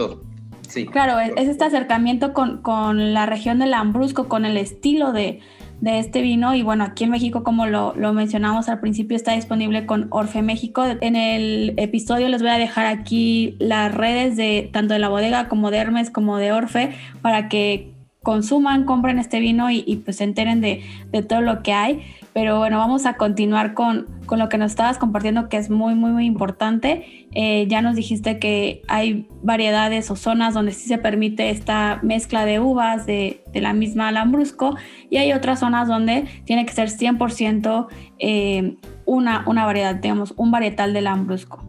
Sí. 0.67 0.85
Claro, 0.85 1.19
es, 1.19 1.47
este 1.47 1.63
acercamiento 1.63 2.33
con, 2.33 2.61
con, 2.61 3.13
la 3.13 3.25
región 3.25 3.59
del 3.59 3.71
Lambrusco, 3.71 4.27
con 4.27 4.45
el 4.45 4.57
estilo 4.57 5.13
de, 5.13 5.39
de 5.81 5.99
este 5.99 6.21
vino 6.21 6.55
y 6.55 6.63
bueno, 6.63 6.83
aquí 6.83 7.03
en 7.03 7.11
México 7.11 7.43
como 7.43 7.65
lo, 7.67 7.93
lo, 7.95 8.13
mencionamos 8.13 8.67
al 8.67 8.79
principio 8.79 9.15
está 9.15 9.33
disponible 9.33 9.85
con 9.85 10.07
Orfe 10.09 10.41
México. 10.41 10.83
En 11.01 11.15
el 11.15 11.73
episodio 11.77 12.29
les 12.29 12.41
voy 12.41 12.51
a 12.51 12.57
dejar 12.57 12.85
aquí 12.87 13.55
las 13.59 13.93
redes 13.93 14.35
de 14.35 14.69
tanto 14.71 14.93
de 14.93 14.99
la 14.99 15.09
bodega 15.09 15.47
como 15.47 15.71
de 15.71 15.77
Hermes 15.77 16.09
como 16.09 16.37
de 16.37 16.51
Orfe 16.51 16.95
para 17.21 17.47
que 17.47 17.91
consuman, 18.27 18.83
compren 18.83 19.19
este 19.19 19.39
vino 19.39 19.71
y, 19.71 20.01
pues 20.03 20.17
se 20.17 20.25
enteren 20.25 20.59
de, 20.59 20.83
todo 21.29 21.39
lo 21.39 21.63
que 21.63 21.71
hay. 21.71 22.01
Pero 22.37 22.59
bueno, 22.59 22.77
vamos 22.77 23.07
a 23.07 23.17
continuar 23.17 23.73
con, 23.73 24.05
con, 24.27 24.37
lo 24.37 24.47
que 24.47 24.59
nos 24.59 24.69
estabas 24.69 24.99
compartiendo, 24.99 25.49
que 25.49 25.57
es 25.57 25.71
muy, 25.71 25.95
muy, 25.95 26.11
muy 26.11 26.27
importante. 26.27 27.27
Eh, 27.31 27.65
ya 27.67 27.81
nos 27.81 27.95
dijiste 27.95 28.37
que 28.37 28.83
hay 28.87 29.27
variedades 29.41 30.11
o 30.11 30.15
zonas 30.15 30.53
donde 30.53 30.71
sí 30.71 30.87
se 30.87 30.99
permite 30.99 31.49
esta 31.49 31.99
mezcla 32.03 32.45
de 32.45 32.59
uvas 32.59 33.07
de, 33.07 33.43
la 33.55 33.73
misma 33.73 34.11
Lambrusco 34.11 34.75
y 35.09 35.17
hay 35.17 35.33
otras 35.33 35.61
zonas 35.61 35.87
donde 35.87 36.27
tiene 36.45 36.67
que 36.67 36.73
ser 36.73 36.89
100% 36.89 37.87
eh, 38.19 38.77
una, 39.05 39.43
una 39.47 39.65
variedad, 39.65 39.95
digamos, 39.95 40.35
un 40.37 40.51
varietal 40.51 40.93
de 40.93 41.01
Lambrusco. 41.01 41.67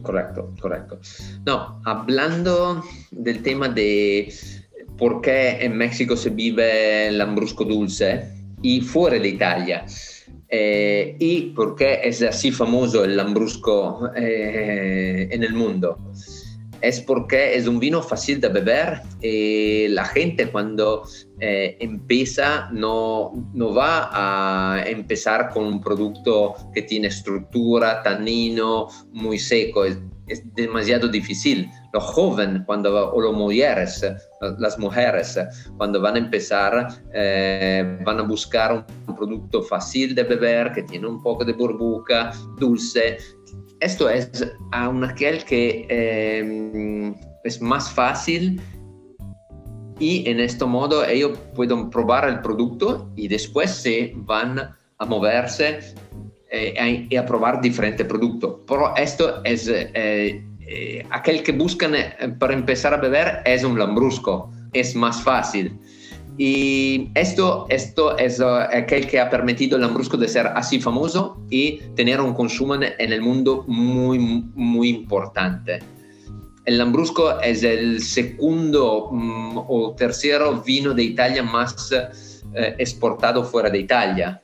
Correcto, 0.00 0.54
correcto. 0.60 1.00
No, 1.44 1.80
hablando 1.84 2.84
del 3.10 3.42
tema 3.42 3.68
de 3.68 4.32
por 4.96 5.20
qué 5.20 5.64
en 5.64 5.76
México 5.76 6.16
se 6.16 6.30
vive 6.30 7.10
lambrusco 7.10 7.64
dulce 7.64 8.38
y 8.62 8.80
fuera 8.80 9.18
de 9.18 9.28
Italia. 9.28 9.86
Eh, 10.52 11.16
y 11.20 11.42
por 11.52 11.76
qué 11.76 12.00
es 12.02 12.22
así 12.22 12.50
famoso 12.50 13.04
el 13.04 13.16
lambrusco 13.16 14.10
eh, 14.16 15.28
en 15.30 15.44
el 15.44 15.54
mundo. 15.54 15.98
Es 16.80 17.00
porque 17.00 17.54
es 17.54 17.66
un 17.66 17.78
vino 17.78 18.02
fácil 18.02 18.40
de 18.40 18.48
beber 18.48 19.02
y 19.20 19.86
la 19.88 20.06
gente 20.06 20.50
cuando 20.50 21.06
eh, 21.38 21.76
empieza 21.78 22.70
no, 22.72 23.32
no 23.52 23.74
va 23.74 24.08
a 24.12 24.82
empezar 24.88 25.50
con 25.50 25.66
un 25.66 25.80
producto 25.80 26.54
que 26.74 26.82
tiene 26.82 27.08
estructura, 27.08 28.02
tanino, 28.02 28.88
muy 29.12 29.38
seco. 29.38 29.84
Es, 30.30 30.42
demasiado 30.54 31.08
difícil. 31.08 31.68
Los 31.92 32.04
jóvenes, 32.04 32.62
cuando, 32.66 33.10
o 33.12 33.20
las 33.20 33.32
mujeres, 33.32 34.04
las 34.58 34.78
mujeres, 34.78 35.38
cuando 35.76 36.00
van 36.00 36.14
a 36.14 36.18
empezar, 36.18 36.88
eh, 37.12 37.98
van 38.04 38.20
a 38.20 38.22
buscar 38.22 38.84
un 39.06 39.16
producto 39.16 39.62
fácil 39.62 40.14
de 40.14 40.22
beber, 40.22 40.72
que 40.72 40.82
tiene 40.82 41.06
un 41.06 41.22
poco 41.22 41.44
de 41.44 41.52
burbuja, 41.52 42.32
dulce. 42.58 43.18
Esto 43.80 44.08
es 44.08 44.30
a 44.72 44.88
un 44.88 45.04
aquel 45.04 45.44
que 45.44 45.86
eh, 45.88 47.14
es 47.44 47.60
más 47.60 47.90
fácil 47.90 48.60
y 50.00 50.28
en 50.28 50.40
este 50.40 50.64
modo 50.64 51.04
ellos 51.04 51.38
pueden 51.54 51.90
probar 51.90 52.28
el 52.28 52.40
producto 52.40 53.12
y 53.16 53.28
después 53.28 53.70
se 53.70 54.12
van 54.16 54.74
a 54.98 55.04
moverse 55.04 55.94
eh, 56.52 57.06
y 57.08 57.14
a 57.14 57.24
probar 57.24 57.60
diferentes 57.60 58.04
productos. 58.04 58.56
Pero 58.66 58.96
esto 58.96 59.40
es, 59.44 59.68
eh, 59.68 60.42
eh, 60.66 61.06
aquel 61.10 61.44
que 61.44 61.52
buscan 61.52 61.92
para 62.40 62.54
empezar 62.54 62.92
a 62.92 62.96
beber 62.96 63.40
es 63.44 63.62
un 63.62 63.78
lambrusco, 63.78 64.50
es 64.72 64.96
más 64.96 65.22
fácil. 65.22 65.78
Y 66.38 67.08
esto, 67.14 67.66
esto 67.68 68.18
es 68.18 68.40
aquel 68.40 69.06
que 69.06 69.20
ha 69.20 69.30
permitido 69.30 69.76
al 69.76 69.82
lambrusco 69.82 70.16
de 70.16 70.26
ser 70.26 70.48
así 70.48 70.80
famoso 70.80 71.40
y 71.50 71.78
tener 71.94 72.20
un 72.20 72.34
consumo 72.34 72.74
en 72.74 73.12
el 73.12 73.20
mundo 73.20 73.64
muy, 73.68 74.18
muy 74.18 74.88
importante. 74.88 75.78
El 76.64 76.78
Lambrusco 76.78 77.40
es 77.40 77.62
el 77.62 78.00
segundo 78.00 79.08
mm, 79.12 79.58
o 79.68 79.94
tercero 79.96 80.62
vino 80.62 80.94
de 80.94 81.04
Italia 81.04 81.42
más 81.42 81.92
exportado 82.78 83.44
fuera 83.44 83.70
de 83.70 83.78
Italia. 83.78 84.42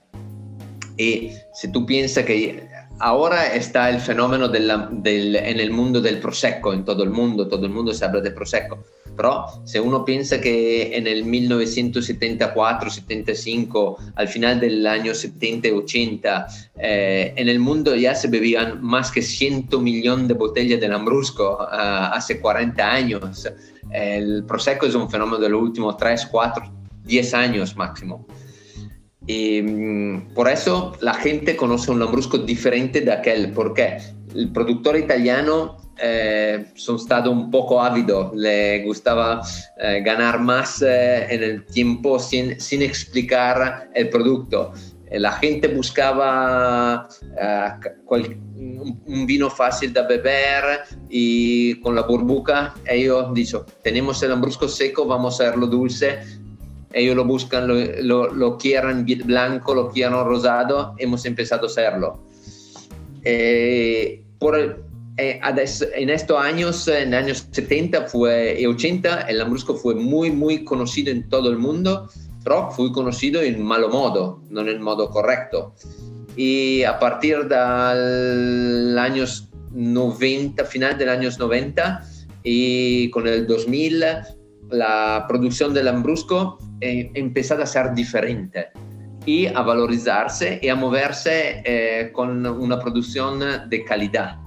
Y 0.96 1.32
si 1.52 1.72
tú 1.72 1.84
piensas 1.84 2.24
que 2.24 2.68
ahora 2.98 3.54
está 3.54 3.90
el 3.90 4.00
fenómeno 4.00 4.48
del, 4.48 5.36
en 5.36 5.60
el 5.60 5.70
mundo 5.70 6.00
del 6.00 6.18
Prosecco, 6.18 6.72
en 6.72 6.84
todo 6.84 7.02
el 7.02 7.10
mundo, 7.10 7.48
todo 7.48 7.66
el 7.66 7.72
mundo 7.72 7.92
se 7.92 8.04
habla 8.04 8.20
de 8.20 8.30
Prosecco, 8.30 8.78
pero 9.16 9.46
si 9.64 9.78
uno 9.78 10.04
piensa 10.04 10.38
que 10.40 10.96
en 10.96 11.06
el 11.06 11.24
1974-75, 11.24 13.96
al 14.14 14.28
final 14.28 14.60
del 14.60 14.86
año 14.86 15.14
70 15.14 15.68
80, 15.68 16.46
eh, 16.78 17.32
en 17.36 17.48
el 17.48 17.58
mundo 17.58 17.96
ya 17.96 18.14
se 18.14 18.28
bebían 18.28 18.82
más 18.82 19.10
que 19.10 19.22
100 19.22 19.68
millones 19.80 20.28
de 20.28 20.34
botellas 20.34 20.78
de 20.80 20.88
Lambrusco 20.88 21.56
uh, 21.60 22.12
hace 22.12 22.38
40 22.40 22.92
años. 22.92 23.48
El 23.90 24.44
Prosecco 24.44 24.86
es 24.86 24.94
un 24.94 25.10
fenómeno 25.10 25.38
de 25.38 25.48
los 25.48 25.62
últimos 25.62 25.96
3, 25.96 26.26
4, 26.26 26.70
10 27.04 27.34
años 27.34 27.74
máximo. 27.76 28.26
Mm, 29.28 30.34
por 30.34 30.48
eso 30.48 30.92
la 31.00 31.14
gente 31.14 31.56
conoce 31.56 31.90
un 31.90 31.98
lambrusco 31.98 32.38
diferente 32.38 33.00
de 33.00 33.12
aquel, 33.12 33.52
porque 33.52 33.98
el 34.34 34.52
productor 34.52 34.96
italiano 34.96 35.76
eh, 35.98 36.66
son 36.74 36.96
estado 36.96 37.30
un 37.30 37.50
poco 37.50 37.82
ávido, 37.82 38.30
le 38.34 38.84
gustaba 38.84 39.40
eh, 39.78 40.02
ganar 40.04 40.40
más 40.40 40.82
eh, 40.82 41.26
en 41.30 41.42
el 41.42 41.64
tiempo 41.66 42.18
sin, 42.18 42.60
sin 42.60 42.82
explicar 42.82 43.90
el 43.94 44.10
producto. 44.10 44.72
Eh, 45.08 45.18
la 45.18 45.32
gente 45.32 45.68
buscaba 45.68 47.08
cual, 48.04 48.36
un, 48.56 49.26
vino 49.26 49.48
fácil 49.48 49.92
de 49.92 50.02
beber 50.02 50.80
y 51.08 51.80
con 51.80 51.94
la 51.94 52.02
burbuja 52.02 52.74
ellos 52.86 53.32
dicen, 53.32 53.60
tenemos 53.82 54.22
el 54.22 54.30
lambrusco 54.30 54.68
seco, 54.68 55.06
vamos 55.06 55.40
a 55.40 55.44
hacerlo 55.44 55.66
dulce. 55.66 56.18
Ellos 56.92 57.16
lo 57.16 57.24
buscan, 57.24 57.68
lo, 57.68 57.74
lo, 58.02 58.32
lo 58.32 58.58
quieren 58.58 59.04
blanco, 59.24 59.74
lo 59.74 59.90
quieren 59.90 60.14
rosado, 60.14 60.94
hemos 60.98 61.24
empezado 61.24 61.66
a 61.66 61.66
hacerlo. 61.66 62.22
por 64.38 64.56
el, 64.58 64.76
eh, 65.18 65.40
en 65.94 66.10
estos 66.10 66.38
años, 66.38 66.86
en 66.88 67.14
años 67.14 67.48
70 67.50 68.06
fue, 68.06 68.60
y 68.60 68.66
80, 68.66 69.22
el 69.22 69.38
Lambrusco 69.38 69.74
fue 69.74 69.94
muy, 69.94 70.30
muy 70.30 70.62
conocido 70.62 71.10
en 71.10 71.26
todo 71.30 71.48
el 71.48 71.56
mundo, 71.56 72.10
pero 72.44 72.70
fue 72.70 72.92
conocido 72.92 73.40
en 73.40 73.62
malo 73.62 73.88
modo, 73.88 74.42
no 74.50 74.60
en 74.60 74.68
el 74.68 74.80
modo 74.80 75.08
correcto. 75.08 75.74
Y 76.36 76.82
a 76.82 76.98
partir 76.98 77.48
del 77.48 78.98
años 78.98 79.48
90, 79.72 80.64
final 80.66 80.98
de 80.98 81.06
los 81.06 81.16
años 81.16 81.38
90 81.38 82.02
y 82.42 83.08
con 83.08 83.26
el 83.26 83.46
2000, 83.46 84.04
la 84.70 85.24
producción 85.26 85.72
del 85.72 85.86
Lambrusco 85.86 86.58
eh, 86.80 87.10
empezó 87.14 87.54
a 87.54 87.66
ser 87.66 87.94
diferente 87.94 88.68
y 89.24 89.46
a 89.46 89.60
valorizarse 89.62 90.60
y 90.62 90.68
a 90.68 90.74
moverse 90.74 91.62
eh, 91.64 92.10
con 92.12 92.46
una 92.46 92.78
producción 92.78 93.40
de 93.68 93.84
calidad 93.84 94.38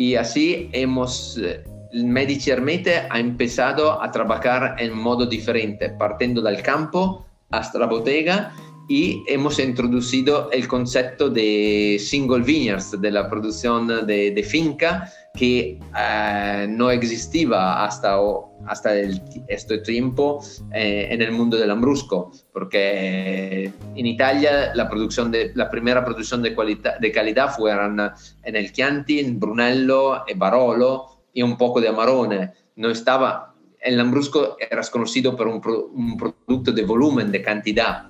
y 0.00 0.14
así 0.14 0.70
hemos, 0.72 1.36
eh, 1.36 1.62
Medici 1.92 2.50
Hermete 2.50 3.02
ha 3.10 3.20
empezado 3.20 4.02
a 4.02 4.10
trabajar 4.10 4.76
en 4.78 4.96
modo 4.96 5.26
diferente, 5.26 5.90
partiendo 5.90 6.40
del 6.40 6.62
campo 6.62 7.26
hasta 7.50 7.78
la 7.78 7.84
bodega 7.84 8.50
y 8.88 9.22
hemos 9.28 9.58
introducido 9.58 10.50
el 10.52 10.66
concepto 10.66 11.28
de 11.28 11.98
single 12.00 12.42
vineyards, 12.42 12.98
de 12.98 13.10
la 13.10 13.28
producción 13.28 14.06
de, 14.06 14.30
de 14.30 14.42
finca, 14.42 15.06
que 15.34 15.78
uh, 15.92 16.70
no 16.70 16.90
existía 16.90 17.84
hasta, 17.84 18.18
hasta 18.66 18.94
el, 18.94 19.20
este 19.48 19.78
tiempo 19.78 20.42
eh, 20.72 21.08
en 21.10 21.22
el 21.22 21.32
mundo 21.32 21.56
del 21.56 21.70
Ambrusco, 21.70 22.32
porque 22.52 23.72
en 23.94 24.06
Italia 24.06 24.72
la, 24.74 24.88
producción 24.88 25.30
de, 25.30 25.52
la 25.54 25.70
primera 25.70 26.04
producción 26.04 26.42
de, 26.42 26.56
de 27.00 27.12
calidad 27.12 27.54
fueron 27.54 28.00
en 28.42 28.56
el 28.56 28.72
Chianti, 28.72 29.20
en 29.20 29.38
Brunello, 29.38 30.28
en 30.28 30.38
Barolo 30.38 31.06
y 31.32 31.42
un 31.42 31.56
poco 31.56 31.80
de 31.80 31.88
Amarone. 31.88 32.52
No 32.76 32.90
estaba, 32.90 33.54
el 33.80 33.96
Lambrusco 33.96 34.56
era 34.58 34.82
conocido 34.90 35.36
por 35.36 35.48
un, 35.48 35.60
un 35.94 36.16
producto 36.16 36.72
de 36.72 36.84
volumen, 36.84 37.30
de 37.30 37.42
cantidad. 37.42 38.08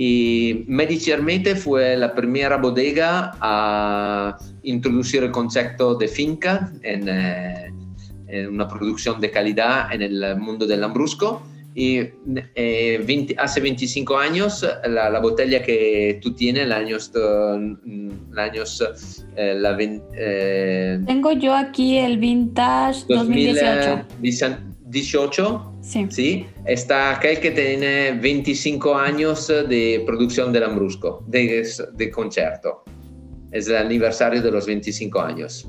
Y 0.00 0.64
Medici 0.68 1.10
Hermete 1.10 1.56
fue 1.56 1.96
la 1.96 2.14
primera 2.14 2.56
bodega 2.56 3.32
a 3.40 4.38
introducir 4.62 5.24
el 5.24 5.32
concepto 5.32 5.96
de 5.96 6.06
finca 6.06 6.72
en, 6.82 7.08
eh, 7.08 7.72
en 8.28 8.48
una 8.48 8.68
producción 8.68 9.20
de 9.20 9.32
calidad 9.32 9.92
en 9.92 10.02
el 10.02 10.36
mundo 10.36 10.68
del 10.68 10.82
Lambrusco. 10.82 11.42
Y 11.74 11.98
eh, 12.54 13.04
20, 13.06 13.36
hace 13.38 13.60
25 13.60 14.18
años 14.18 14.66
la, 14.88 15.10
la, 15.10 15.20
botella 15.20 15.62
que 15.62 16.18
tú 16.22 16.32
tienes, 16.32 16.64
el 16.64 16.72
años, 16.72 17.12
el 17.14 18.38
años 18.38 19.24
eh, 19.36 19.54
la, 19.56 19.76
eh, 19.80 21.00
Tengo 21.06 21.32
yo 21.32 21.54
aquí 21.54 21.98
el 21.98 22.18
Vintage 22.18 23.04
2018. 23.08 24.67
2018 24.88 25.74
Sí. 25.80 26.06
¿sí? 26.10 26.46
Está 26.66 27.16
aquel 27.16 27.40
que 27.40 27.50
tiene 27.50 28.12
25 28.12 28.94
años 28.94 29.48
de 29.48 30.02
producción 30.04 30.52
del 30.52 30.62
Lambrusco, 30.62 31.24
de, 31.26 31.66
de 31.94 32.10
concierto. 32.10 32.84
Es 33.52 33.68
el 33.68 33.76
aniversario 33.76 34.42
de 34.42 34.50
los 34.50 34.66
25 34.66 35.20
años. 35.20 35.68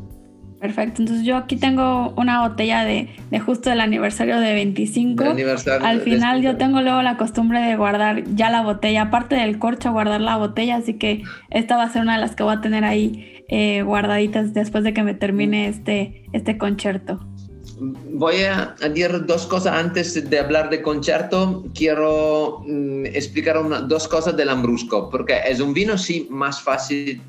Perfecto, 0.60 1.02
entonces 1.02 1.26
yo 1.26 1.38
aquí 1.38 1.56
tengo 1.56 2.14
una 2.18 2.46
botella 2.46 2.84
de, 2.84 3.08
de 3.32 3.40
justo 3.40 3.70
del 3.70 3.80
aniversario 3.80 4.42
de 4.42 4.54
25. 4.54 5.24
Aniversario 5.24 5.88
Al 5.88 6.02
final 6.02 6.42
yo 6.42 6.58
tengo 6.58 6.82
luego 6.82 7.02
la 7.02 7.16
costumbre 7.16 7.62
de 7.62 7.78
guardar 7.78 8.26
ya 8.36 8.50
la 8.50 8.62
botella, 8.62 9.04
aparte 9.04 9.36
del 9.36 9.58
corcho, 9.58 9.94
guardar 9.94 10.20
la 10.20 10.36
botella, 10.36 10.76
así 10.76 10.96
que 10.96 11.24
esta 11.50 11.78
va 11.78 11.84
a 11.84 11.90
ser 11.90 12.02
una 12.02 12.16
de 12.16 12.22
las 12.22 12.36
que 12.36 12.44
voy 12.44 12.56
a 12.56 12.62
tener 12.62 12.84
ahí 12.84 13.46
eh, 13.48 13.84
guardaditas 13.84 14.54
después 14.54 14.84
de 14.84 14.94
que 14.94 15.02
me 15.02 15.14
termine 15.14 15.70
este, 15.70 16.26
este 16.34 16.58
concierto 16.58 17.26
voy 17.80 18.44
a, 18.44 18.76
decir 18.80 19.26
dos 19.26 19.46
cosas 19.46 19.74
antes 19.74 20.30
de 20.30 20.40
hablar 20.40 20.70
de 20.70 20.82
concierto. 20.82 21.66
Quiero 21.74 22.64
mm, 22.66 23.06
explicar 23.08 23.58
una, 23.58 23.82
dos 23.82 24.08
cosas 24.08 24.36
del 24.36 24.48
Lambrusco, 24.48 25.10
porque 25.10 25.40
es 25.48 25.60
un 25.60 25.74
vino 25.74 25.98
sí 25.98 26.28
más 26.30 26.62
fácil, 26.62 27.22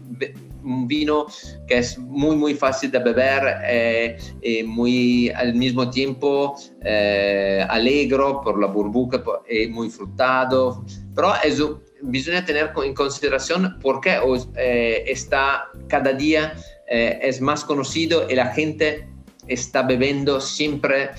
un 0.63 0.87
vino 0.87 1.27
que 1.67 1.79
es 1.79 1.99
muy 1.99 2.37
muy 2.37 2.55
fácil 2.55 2.91
de 2.91 2.99
beber, 2.99 3.43
eh, 3.65 4.17
y 4.43 4.63
muy 4.63 5.31
al 5.31 5.55
mismo 5.55 5.89
tiempo 5.91 6.57
eh, 6.83 7.65
alegro 7.69 8.41
por 8.43 8.61
la 8.61 8.67
burbuja, 8.67 9.23
y 9.49 9.69
muy 9.69 9.89
frutado, 9.91 10.85
pero 11.15 11.33
es 11.43 11.63
bisogna 12.03 12.45
tener 12.45 12.73
en 12.85 12.95
consideración 12.95 13.79
porque 13.83 14.19
eh, 14.57 15.05
está 15.07 15.69
cada 15.89 16.13
día 16.13 16.55
eh, 16.89 17.19
es 17.23 17.41
más 17.41 17.65
conocido 17.65 18.27
y 18.29 18.35
la 18.35 18.47
gente 18.47 19.07
está 19.51 19.83
bebiendo 19.83 20.41
siempre 20.41 21.11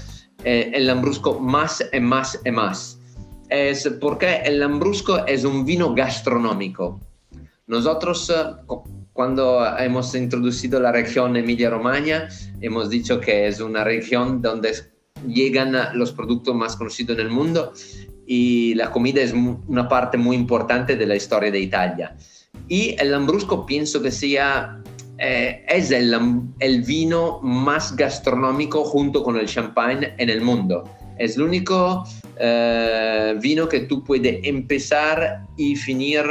eh, 0.44 0.72
el 0.74 0.88
lambrusco 0.88 1.39
más 1.39 1.84
y 1.94 2.00
más 2.00 2.39
y 2.44 2.52
más. 2.52 3.00
Es 3.50 3.88
porque 4.00 4.41
el 4.46 4.60
lambrusco 4.60 5.26
es 5.28 5.44
un 5.44 5.65
vino 5.65 5.94
gastronómico. 5.94 7.00
Nosotros, 7.67 8.30
eh, 8.30 8.76
cuando 9.13 9.65
hemos 9.78 10.15
introducido 10.15 10.80
la 10.80 10.91
región 10.91 11.36
Emilia-Romagna, 11.36 12.30
hemos 12.62 12.89
dicho 12.89 13.20
que 13.20 13.48
es 13.48 13.60
una 13.60 13.84
región 13.84 14.41
donde 14.41 14.74
llegan 15.28 15.76
los 15.94 16.12
productos 16.13 16.56
más 16.56 16.76
conocidos 16.76 17.20
en 17.20 17.26
el 17.26 17.32
mundo 17.32 17.74
y 18.26 18.74
la 18.76 18.91
comida 18.91 19.22
es 19.22 19.34
una 19.34 19.88
parte 19.89 20.17
muy 20.17 20.36
importante 20.36 20.96
de 20.96 21.06
la 21.06 21.15
historia 21.15 21.52
de 21.52 21.60
Italia. 21.60 22.15
Y 22.67 22.96
el 23.00 23.12
lambrusco 23.12 23.65
pienso 23.65 24.02
que 24.02 24.12
sea 24.12 24.82
eh, 25.17 25.65
es 25.67 25.91
el, 25.91 26.15
el, 26.60 26.82
vino 26.82 27.39
más 27.41 27.95
gastronómico 27.95 28.84
junto 28.84 29.24
con 29.24 29.38
el 29.38 29.45
champagne 29.45 30.13
en 30.17 30.30
el 30.30 30.41
mundo. 30.41 30.84
Es 31.17 31.36
el 31.38 31.43
único 31.43 32.04
eh, 32.39 33.36
vino 33.39 33.69
que 33.69 33.82
tú 33.82 34.04
puedes 34.04 34.43
empezar 34.43 35.45
y 35.58 35.76
finir 35.76 36.24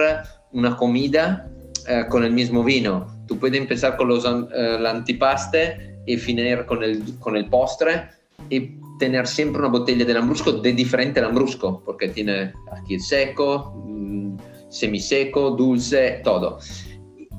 una 0.53 0.77
comida 0.77 1.49
eh, 1.89 2.05
con 2.09 2.25
el 2.25 2.33
mismo 2.33 2.65
vino. 2.65 3.07
Tú 3.29 3.39
puedes 3.39 3.61
empezar 3.61 3.97
con 3.97 4.09
los 4.09 4.25
eh, 4.25 4.79
antipaste 4.87 6.01
y 6.07 6.17
finir 6.17 6.67
con 6.67 6.83
el, 6.83 7.17
con 7.21 7.37
el 7.37 7.49
postre 7.49 8.09
y 8.49 8.81
tener 8.99 9.27
siempre 9.29 9.61
una 9.61 9.71
botella 9.71 10.05
de 10.05 10.15
lambrusco 10.15 10.53
de 10.53 10.73
diferente 10.73 11.21
lambrusco, 11.21 11.81
porque 11.85 12.09
tiene 12.09 12.53
aquí 12.73 12.95
el 12.95 13.01
seco, 13.01 13.73
mm, 13.87 14.37
semiseco, 14.69 15.51
dulce, 15.53 16.21
todo 16.25 16.59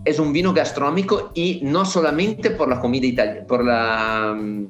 es 0.06 0.20
un 0.20 0.34
vino 0.34 0.54
gastronómico 0.54 1.32
y 1.34 1.60
no 1.64 1.86
solamente 1.86 2.52
por 2.52 2.70
la 2.70 2.80
comida, 2.80 3.06
itali 3.06 3.42
por 3.48 3.64
la, 3.64 4.36
um, 4.36 4.68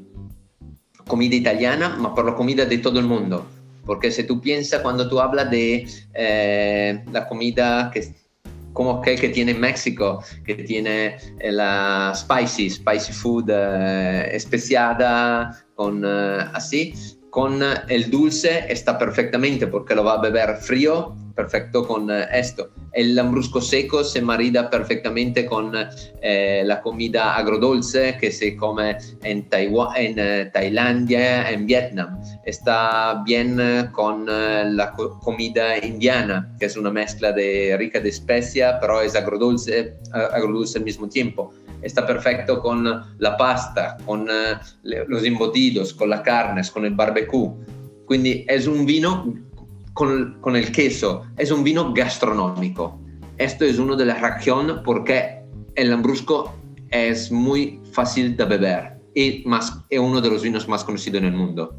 comida 1.07 1.35
italiana, 1.35 1.97
por 2.15 2.25
la 2.25 2.35
comida 2.35 2.65
de 2.65 2.77
todo 2.77 2.99
el 2.99 3.05
mundo. 3.05 3.45
Porque 3.85 4.11
si 4.11 4.23
tú 4.23 4.39
piensas 4.39 4.81
cuando 4.81 5.09
tú 5.09 5.19
hablas 5.19 5.49
de 5.49 5.87
eh, 6.13 7.03
la 7.11 7.27
comida 7.27 7.89
que, 7.93 8.13
como 8.73 8.99
aquel 8.99 9.19
que 9.19 9.29
tiene 9.29 9.53
México, 9.53 10.23
que 10.45 10.55
tiene 10.55 11.17
eh, 11.39 11.51
la 11.51 12.13
spicy, 12.15 12.69
spicy 12.69 13.11
food 13.11 13.49
eh, 13.49 14.29
especiada, 14.33 15.65
con 15.75 16.05
así, 16.05 16.93
con 17.31 17.61
el 17.87 18.11
dulce 18.11 18.65
está 18.69 18.99
perfectamente 18.99 19.65
porque 19.65 19.95
lo 19.95 20.03
va 20.03 20.13
a 20.13 20.21
beber 20.21 20.57
frío, 20.57 21.15
perfecto 21.33 21.87
con 21.87 22.09
eh, 22.09 22.27
esto. 22.31 22.69
El 22.91 23.15
lambrusco 23.15 23.61
seco 23.61 24.03
se 24.03 24.21
marida 24.21 24.69
perfectamente 24.69 25.45
con 25.45 25.71
eh, 26.21 26.63
la 26.65 26.81
comida 26.81 27.35
agrodulce 27.35 28.17
que 28.19 28.31
se 28.31 28.55
come 28.55 28.97
en, 29.23 29.47
Taiwan, 29.49 29.95
en 29.95 30.19
uh, 30.19 30.51
Tailandia, 30.51 31.49
en 31.49 31.65
Vietnam. 31.65 32.19
Está 32.45 33.21
bien 33.25 33.57
con 33.91 34.23
uh, 34.23 34.71
la 34.73 34.93
co 34.95 35.19
comida 35.19 35.77
indiana, 35.77 36.53
que 36.59 36.65
es 36.65 36.75
una 36.75 36.91
mezcla 36.91 37.31
de 37.31 37.75
rica 37.77 37.99
de 37.99 38.09
especia, 38.09 38.79
pero 38.79 39.01
es 39.01 39.15
agrodulce, 39.15 39.95
agrodulce 40.11 40.79
al 40.79 40.83
mismo 40.83 41.07
tiempo 41.07 41.53
está 41.81 42.05
perfecto 42.05 42.61
con 42.61 42.83
la 43.17 43.37
pasta, 43.37 43.97
con 44.05 44.27
eh, 44.29 44.57
los 44.83 45.23
embutidos, 45.23 45.93
con 45.93 46.09
las 46.09 46.21
carnes, 46.21 46.69
con 46.71 46.85
el 46.85 46.93
barbecue. 46.93 47.51
Quindi 48.07 48.45
es 48.47 48.67
un 48.67 48.85
vino 48.85 49.33
con, 49.93 50.39
con, 50.41 50.55
el 50.55 50.71
queso, 50.71 51.23
es 51.37 51.51
un 51.51 51.63
vino 51.63 51.93
gastronómico. 51.93 52.99
Esto 53.37 53.65
es 53.65 53.79
una 53.79 53.95
de 53.95 54.05
las 54.05 54.21
razones 54.21 54.77
por 54.85 55.03
qué 55.03 55.41
el 55.75 55.89
Lambrusco 55.89 56.53
es 56.89 57.31
muy 57.31 57.79
fácil 57.91 58.35
de 58.35 58.45
beber 58.45 59.01
y 59.15 59.43
más, 59.45 59.83
es 59.89 59.99
uno 59.99 60.21
de 60.21 60.29
los 60.29 60.43
vinos 60.43 60.67
más 60.67 60.83
conocidos 60.83 61.21
en 61.21 61.27
el 61.27 61.33
mundo. 61.33 61.75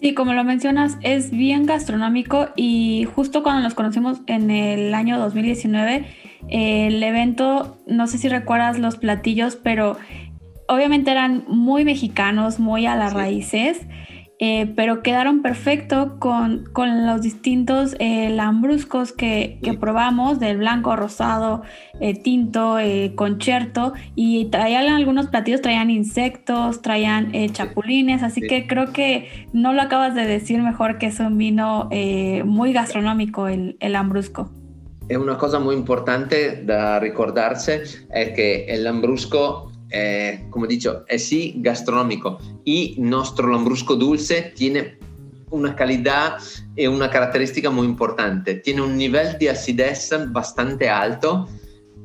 Sí, 0.00 0.14
como 0.14 0.32
lo 0.32 0.44
mencionas, 0.44 0.96
es 1.02 1.30
bien 1.30 1.66
gastronómico 1.66 2.50
y 2.54 3.08
justo 3.16 3.42
cuando 3.42 3.62
nos 3.62 3.74
conocimos 3.74 4.18
en 4.28 4.50
el 4.50 4.94
año 4.94 5.18
2019, 5.18 6.06
el 6.48 7.02
evento, 7.02 7.78
no 7.88 8.06
sé 8.06 8.18
si 8.18 8.28
recuerdas 8.28 8.78
los 8.78 8.96
platillos, 8.96 9.56
pero 9.56 9.96
obviamente 10.68 11.10
eran 11.10 11.44
muy 11.48 11.84
mexicanos, 11.84 12.60
muy 12.60 12.86
a 12.86 12.94
las 12.94 13.12
raíces. 13.12 13.80
Eh, 14.40 14.72
pero 14.76 15.02
quedaron 15.02 15.42
perfecto 15.42 16.16
con, 16.20 16.64
los 16.76 17.22
distintos 17.22 17.96
eh, 17.98 18.30
lambruscos 18.30 19.12
que, 19.12 19.58
probamos, 19.80 20.38
del 20.38 20.58
blanco, 20.58 20.94
rosado, 20.94 21.62
eh, 22.00 22.14
tinto, 22.14 22.76
concierto, 23.16 23.94
y 24.14 24.46
traían 24.46 24.94
algunos 24.94 25.26
platillos, 25.26 25.60
traían 25.60 25.90
insectos, 25.90 26.82
traían 26.82 27.32
chapulines, 27.52 28.22
así 28.22 28.40
que 28.40 28.66
creo 28.66 28.92
que 28.92 29.48
no 29.52 29.72
lo 29.72 29.82
acabas 29.82 30.14
de 30.14 30.24
decir 30.24 30.62
mejor 30.62 30.98
que 30.98 31.06
es 31.06 31.18
un 31.18 31.36
vino 31.36 31.88
muy 32.44 32.72
gastronómico 32.72 33.48
el, 33.48 33.76
el 33.80 33.92
lambrusco. 33.92 34.50
Es 35.08 35.16
una 35.16 35.38
cosa 35.38 35.58
muy 35.58 35.74
importante 35.74 36.62
de 36.62 37.00
recordarse, 37.00 37.82
es 37.82 38.30
que 38.34 38.66
el 38.66 38.84
lambrusco 38.84 39.67
eh, 39.90 40.44
como 40.50 40.66
dicho, 40.66 41.04
es 41.08 41.26
sí 41.26 41.54
gastronómico 41.56 42.38
y 42.64 42.96
nuestro 42.98 43.48
lambrusco 43.48 43.96
dulce 43.96 44.52
tiene 44.54 44.98
una 45.50 45.74
calidad 45.74 46.38
y 46.76 46.86
una 46.86 47.10
característica 47.10 47.70
muy 47.70 47.86
importante. 47.86 48.56
Tiene 48.56 48.82
un 48.82 48.96
nivel 48.96 49.38
de 49.38 49.50
acidez 49.50 50.10
bastante 50.28 50.88
alto 50.88 51.48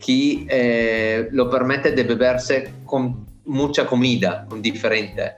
que 0.04 0.46
eh, 0.50 1.28
lo 1.32 1.50
permite 1.50 1.92
de 1.92 2.04
beberse 2.04 2.74
con 2.86 3.26
mucha 3.46 3.86
comida, 3.86 4.46
con 4.50 4.62
diferente. 4.62 5.34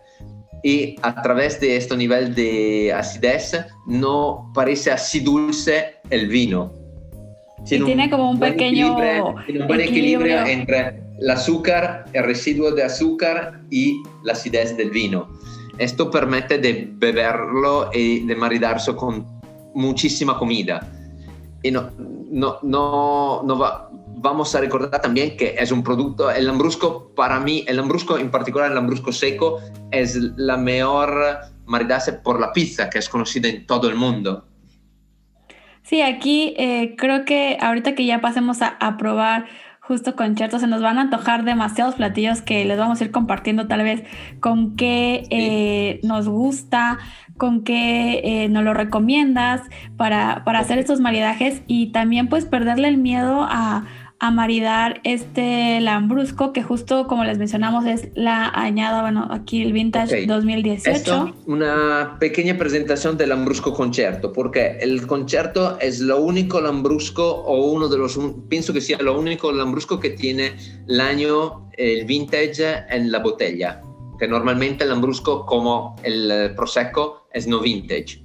Y 0.63 0.95
a 1.01 1.21
través 1.21 1.59
de 1.59 1.77
este 1.77 1.95
nivel 1.95 2.33
de 2.33 2.91
acidez 2.93 3.55
no 3.87 4.51
parece 4.53 4.91
así 4.91 5.19
dulce 5.19 5.95
el 6.09 6.27
vino. 6.27 6.73
Tiene, 7.65 7.85
tiene 7.85 8.09
como 8.09 8.31
un 8.31 8.39
pequeño 8.39 8.95
tiene 9.45 9.61
un 9.61 9.67
buen 9.67 9.81
equilibrio 9.81 10.45
entre 10.45 11.04
el 11.19 11.29
azúcar, 11.29 12.05
el 12.13 12.23
residuo 12.23 12.71
de 12.71 12.83
azúcar 12.83 13.61
y 13.69 14.03
la 14.23 14.33
acidez 14.33 14.75
del 14.77 14.91
vino. 14.91 15.27
Esto 15.77 16.09
permite 16.09 16.57
de 16.57 16.89
beberlo 16.93 17.89
y 17.93 18.25
de 18.25 18.35
maridarse 18.35 18.95
con 18.95 19.25
muchísima 19.73 20.37
comida. 20.37 20.87
Y 21.61 21.71
no, 21.71 21.89
no, 22.29 22.59
no, 22.61 23.43
no 23.43 23.57
va, 23.57 23.89
vamos 24.17 24.55
a 24.55 24.61
recordar 24.61 25.01
también 25.01 25.35
que 25.35 25.55
es 25.57 25.71
un 25.71 25.83
producto, 25.83 26.31
el 26.31 26.45
lambrusco, 26.45 27.11
para 27.15 27.39
mí, 27.39 27.63
el 27.67 27.77
lambrusco, 27.77 28.17
en 28.17 28.31
particular 28.31 28.69
el 28.69 28.75
lambrusco 28.75 29.11
seco, 29.11 29.59
es 29.91 30.15
la 30.37 30.57
mejor 30.57 31.39
maridarse 31.65 32.13
por 32.13 32.39
la 32.39 32.53
pizza, 32.53 32.89
que 32.89 32.99
es 32.99 33.09
conocida 33.09 33.49
en 33.49 33.65
todo 33.65 33.89
el 33.89 33.95
mundo. 33.95 34.45
Sí, 35.83 36.01
aquí 36.01 36.55
eh, 36.57 36.95
creo 36.97 37.25
que 37.25 37.57
ahorita 37.61 37.93
que 37.93 38.05
ya 38.05 38.19
pasemos 38.21 38.61
a, 38.61 38.69
a 38.79 38.97
probar 38.97 39.45
justo 39.87 40.15
conciertos, 40.15 40.61
se 40.61 40.67
nos 40.67 40.81
van 40.81 40.97
a 40.97 41.01
antojar 41.01 41.43
demasiados 41.43 41.95
platillos 41.95 42.41
que 42.41 42.65
les 42.65 42.77
vamos 42.77 42.99
a 42.99 43.03
ir 43.03 43.11
compartiendo 43.11 43.67
tal 43.67 43.83
vez 43.83 44.03
con 44.39 44.75
qué 44.75 45.27
eh, 45.29 45.99
nos 46.03 46.27
gusta, 46.27 46.97
con 47.37 47.63
qué 47.63 48.21
eh, 48.23 48.49
nos 48.49 48.63
lo 48.63 48.73
recomiendas 48.73 49.61
para, 49.95 50.43
para 50.43 50.59
hacer 50.59 50.79
estos 50.79 51.01
maridajes 51.01 51.61
y 51.67 51.91
también 51.91 52.29
pues 52.29 52.45
perderle 52.45 52.87
el 52.87 52.97
miedo 52.97 53.45
a 53.47 53.85
a 54.25 54.31
maridar 54.31 55.01
este 55.03 55.79
Lambrusco, 55.81 56.51
que 56.51 56.63
justo 56.63 57.05
como 57.05 57.23
les 57.23 57.37
mencionamos 57.37 57.85
es 57.85 58.07
la 58.15 58.49
añada, 58.49 59.01
bueno, 59.01 59.27
aquí 59.29 59.61
el 59.61 59.71
Vintage 59.71 60.25
2018. 60.25 61.35
una 61.45 62.17
pequeña 62.19 62.57
presentación 62.57 63.17
del 63.17 63.29
Lambrusco 63.29 63.73
Concerto, 63.73 64.33
porque 64.33 64.77
el 64.81 65.05
Concerto 65.05 65.77
es 65.79 65.99
lo 65.99 66.19
único 66.21 66.59
Lambrusco 66.59 67.23
o 67.23 67.71
uno 67.71 67.87
de 67.87 67.99
los, 67.99 68.19
pienso 68.49 68.73
que 68.73 68.81
sea 68.81 68.97
lo 68.99 69.19
único 69.19 69.51
Lambrusco 69.51 69.99
que 69.99 70.11
tiene 70.11 70.53
el 70.87 70.99
año, 70.99 71.69
el 71.77 72.05
Vintage 72.05 72.85
en 72.89 73.11
la 73.11 73.19
botella, 73.19 73.81
que 74.17 74.27
normalmente 74.27 74.85
el 74.85 74.89
Lambrusco 74.89 75.45
como 75.45 75.95
el 76.01 76.55
Prosecco 76.55 77.27
es 77.31 77.45
no 77.45 77.59
Vintage, 77.59 78.24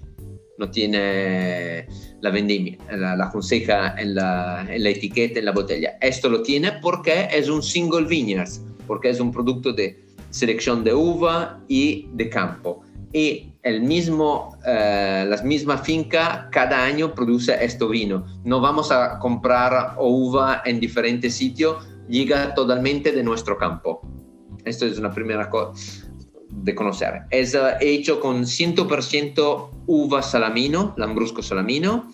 no 0.60 0.70
tiene 0.70 1.86
la 2.20 2.30
vendimia, 2.30 2.76
la, 2.92 3.16
la 3.16 3.30
conseja 3.30 3.94
en 3.98 4.14
la, 4.14 4.66
en 4.68 4.84
la, 4.84 4.90
etiqueta, 4.90 5.38
en 5.38 5.46
la 5.46 5.52
botella. 5.52 5.96
Esto 6.00 6.28
lo 6.28 6.42
tiene 6.42 6.72
porque 6.82 7.28
es 7.32 7.48
un 7.48 7.62
single 7.62 8.04
vineyards, 8.06 8.62
porque 8.86 9.08
es 9.08 9.18
un 9.18 9.32
producto 9.32 9.72
de 9.72 10.04
selección 10.28 10.84
de 10.84 10.92
uva 10.94 11.60
y 11.66 12.08
de 12.12 12.28
campo. 12.28 12.82
Y 13.12 13.54
el 13.62 13.80
mismo, 13.80 14.56
eh, 14.66 15.24
la 15.26 15.42
misma 15.42 15.78
finca 15.78 16.48
cada 16.52 16.84
año 16.84 17.14
produce 17.14 17.56
este 17.64 17.86
vino. 17.86 18.26
No 18.44 18.60
vamos 18.60 18.92
a 18.92 19.18
comprar 19.18 19.96
uva 19.98 20.62
en 20.66 20.78
diferentes 20.78 21.34
sitios, 21.34 21.88
llega 22.06 22.54
totalmente 22.54 23.12
de 23.12 23.22
nuestro 23.22 23.56
campo. 23.56 24.02
Esto 24.66 24.84
es 24.84 24.98
una 24.98 25.10
primera 25.10 25.48
cosa 25.48 26.09
de 26.50 26.74
conocer. 26.74 27.22
Es 27.30 27.54
uh, 27.54 27.76
hecho 27.80 28.20
con 28.20 28.42
100% 28.42 29.70
uva 29.86 30.22
salamino, 30.22 30.94
lambrusco 30.96 31.42
salamino, 31.42 32.10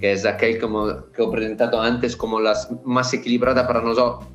que 0.00 0.12
es 0.12 0.24
aquel 0.24 0.58
como, 0.58 1.10
que 1.12 1.22
he 1.22 1.28
presentado 1.28 1.80
antes 1.80 2.16
como 2.16 2.40
la 2.40 2.54
más 2.84 3.12
equilibrada 3.12 3.66
para 3.66 3.82
nosotros. 3.82 4.28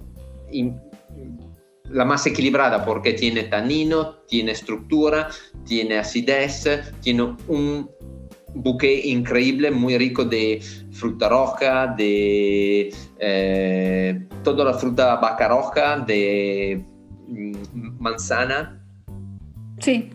La 1.89 2.03
más 2.03 2.26
equilibrada 2.26 2.84
porque 2.84 3.14
tiene 3.14 3.43
tanino, 3.43 4.16
tiene 4.28 4.51
estructura, 4.51 5.30
tiene 5.66 5.99
acidez, 5.99 6.68
tiene 7.01 7.36
un 7.47 7.89
bouquet 8.56 9.06
increíble, 9.06 9.70
muy 9.70 9.97
rico 9.97 10.24
de 10.26 10.62
fruta 10.91 11.30
roja, 11.30 11.88
de 11.88 12.93
eh, 13.20 14.28
toda 14.43 14.66
la 14.66 14.74
fruta 14.74 15.16
vaca 15.18 15.47
roja, 15.47 15.99
de 15.99 16.84
mm, 17.28 18.01
manzana, 18.01 18.85
Sí. 19.80 20.10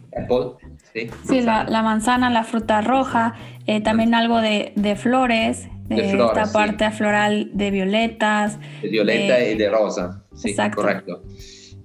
sí. 1.24 1.40
la, 1.42 1.82
manzana, 1.82 2.30
la 2.30 2.44
fruta 2.44 2.80
roja, 2.80 3.34
eh, 3.66 3.80
también 3.80 4.14
algo 4.14 4.40
de, 4.40 4.96
flores, 4.96 5.68
de, 5.88 6.10
esta 6.10 6.52
parte 6.52 6.90
floral 6.90 7.50
de 7.52 7.70
violetas. 7.70 8.58
De 8.82 8.88
violeta 8.88 9.44
y 9.44 9.56
de 9.56 9.68
rosa, 9.68 10.24
sí, 10.34 10.56
correcto. 10.74 11.22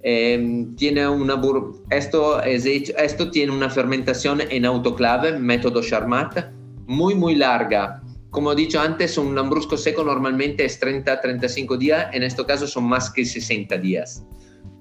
Em, 0.07 0.75
tiene 0.75 1.07
una 1.07 1.41
esto, 1.89 2.39
es 2.43 2.65
esto 2.65 3.31
tiene 3.31 3.51
una 3.51 3.71
fermentación 3.71 4.39
en 4.51 4.63
autoclave, 4.63 5.39
método 5.39 5.81
Charmat, 5.81 6.51
muy, 6.85 7.15
muy 7.15 7.33
larga. 7.33 8.03
Como 8.29 8.51
he 8.51 8.55
dicho 8.55 8.79
antes, 8.79 9.17
un 9.17 9.33
lambrusco 9.33 9.77
seco 9.77 10.03
normalmente 10.03 10.63
es 10.65 10.79
30-35 10.79 11.77
días, 11.77 12.07
en 12.13 12.21
este 12.21 12.45
caso 12.45 12.67
son 12.67 12.83
más 12.83 13.09
que 13.09 13.25
60 13.25 13.77
días. 13.79 14.23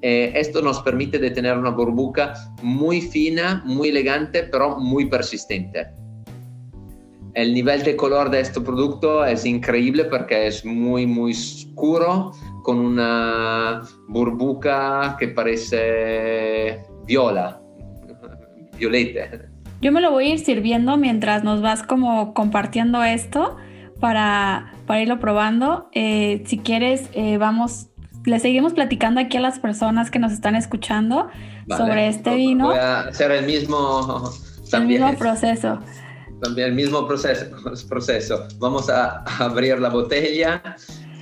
Eh, 0.06 0.38
esto 0.38 0.60
nos 0.60 0.82
permite 0.82 1.18
de 1.18 1.30
tener 1.30 1.56
una 1.56 1.70
burbuja 1.70 2.34
muy 2.62 3.00
fina, 3.00 3.62
muy 3.64 3.88
elegante, 3.88 4.42
pero 4.42 4.78
muy 4.78 5.06
persistente. 5.06 5.86
El 7.32 7.54
nivel 7.54 7.82
de 7.84 7.96
color 7.96 8.28
de 8.28 8.40
este 8.40 8.60
producto 8.60 9.24
es 9.24 9.46
increíble 9.46 10.04
porque 10.04 10.46
es 10.46 10.62
muy, 10.62 11.06
muy 11.06 11.32
oscuro, 11.32 12.32
con 12.64 12.80
una 12.80 13.80
burbuja 14.06 15.16
que 15.18 15.28
parece 15.28 16.82
viola, 17.06 17.62
violeta. 18.78 19.48
Yo 19.80 19.90
me 19.90 20.02
lo 20.02 20.10
voy 20.10 20.26
a 20.26 20.34
ir 20.34 20.38
sirviendo 20.40 20.98
mientras 20.98 21.44
nos 21.44 21.62
vas 21.62 21.82
como 21.82 22.34
compartiendo 22.34 23.02
esto 23.02 23.56
para, 24.00 24.74
para 24.86 25.00
irlo 25.00 25.18
probando. 25.18 25.88
Eh, 25.92 26.42
si 26.44 26.58
quieres, 26.58 27.08
eh, 27.14 27.38
vamos 27.38 27.88
le 28.24 28.38
seguimos 28.38 28.72
platicando 28.72 29.20
aquí 29.20 29.36
a 29.36 29.40
las 29.40 29.58
personas 29.58 30.10
que 30.10 30.18
nos 30.18 30.32
están 30.32 30.54
escuchando 30.54 31.28
sobre 31.68 32.08
este 32.08 32.34
vino. 32.34 32.68
Voy 32.68 32.78
a 32.78 33.00
hacer 33.02 33.30
el 33.30 33.46
mismo, 33.46 34.30
también, 34.70 35.02
el 35.02 35.08
mismo 35.08 35.18
proceso. 35.18 35.78
También 36.40 36.68
el 36.68 36.74
mismo 36.74 37.06
proceso. 37.06 37.46
proceso. 37.88 38.48
Vamos 38.58 38.88
a 38.88 39.24
abrir 39.38 39.78
la 39.78 39.90
botella. 39.90 40.62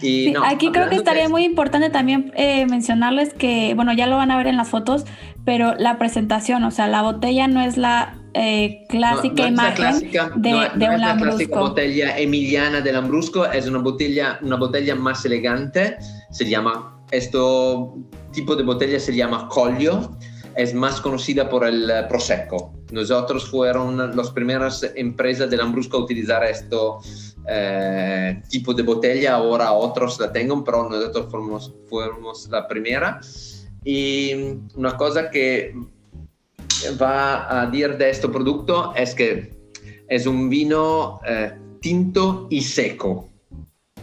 Y 0.01 0.35
aquí 0.45 0.73
creo 0.73 0.89
que 0.89 0.97
estaría 0.97 1.29
muy 1.29 1.45
importante 1.45 1.89
también 1.89 2.33
eh, 2.35 2.67
mencionarles 2.67 3.35
que, 3.35 3.75
bueno, 3.75 3.93
ya 3.93 4.09
lo 4.09 4.17
van 4.17 4.33
a 4.33 4.37
ver 4.37 4.49
en 4.49 4.57
las 4.57 4.69
fotos, 4.69 5.05
pero 5.45 5.75
la 5.77 5.97
presentación, 5.97 6.65
o 6.65 6.73
sea, 6.73 6.89
la 6.89 7.03
botella 7.03 7.47
no 7.47 7.61
es 7.61 7.77
la 7.77 8.17
eh, 8.35 8.85
clásica 8.89 9.49
imagen 9.49 10.11
de, 10.37 10.71
de 10.75 10.89
un 10.89 11.01
La 11.01 11.17
clásica 11.17 11.61
botella 11.61 12.19
emiliana 12.19 12.81
del 12.81 12.95
Lambrusco 12.95 13.45
es 13.47 13.67
una 13.67 13.79
botella, 13.79 14.39
una 14.43 14.57
botella 14.57 14.95
más 14.95 15.25
elegante, 15.25 15.97
se 16.31 16.49
llama, 16.49 17.05
este 17.11 17.39
tipo 18.33 18.57
de 18.57 18.63
botella 18.63 18.99
se 18.99 19.15
llama 19.15 19.49
Collio, 19.49 20.17
es 20.57 20.75
más 20.75 21.01
conocida 21.01 21.49
por 21.49 21.67
el 21.67 21.91
Prosecco. 22.09 22.73
Nosotros 22.91 23.49
fueron 23.49 24.17
las 24.17 24.31
primeras 24.31 24.83
empresas 24.97 25.49
del 25.49 25.61
Lambrusco 25.61 25.99
a 25.99 26.01
utilizar 26.01 26.45
esto, 26.45 27.01
eh, 27.49 28.43
tipo 28.49 28.75
de 28.75 28.83
botella, 28.83 29.35
ahora 29.35 29.73
otros 29.73 30.21
la 30.21 30.33
tengan, 30.33 30.63
pero 30.63 30.89
nosotros 30.89 31.27
fuimos, 31.31 31.75
fuimos 31.89 32.49
la 32.51 32.69
primera. 32.69 33.21
Y 33.85 34.35
una 34.77 34.97
cosa 34.97 35.31
que 35.31 35.75
va 37.01 37.63
a 37.63 37.67
decir 37.67 37.97
de 37.97 38.11
este 38.11 38.29
producto 38.29 38.93
es 38.95 39.15
que 39.15 39.51
es 40.09 40.27
un 40.27 40.49
vino 40.49 41.21
eh, 41.27 41.53
tinto 41.81 42.47
y 42.51 42.61
seco. 42.61 43.29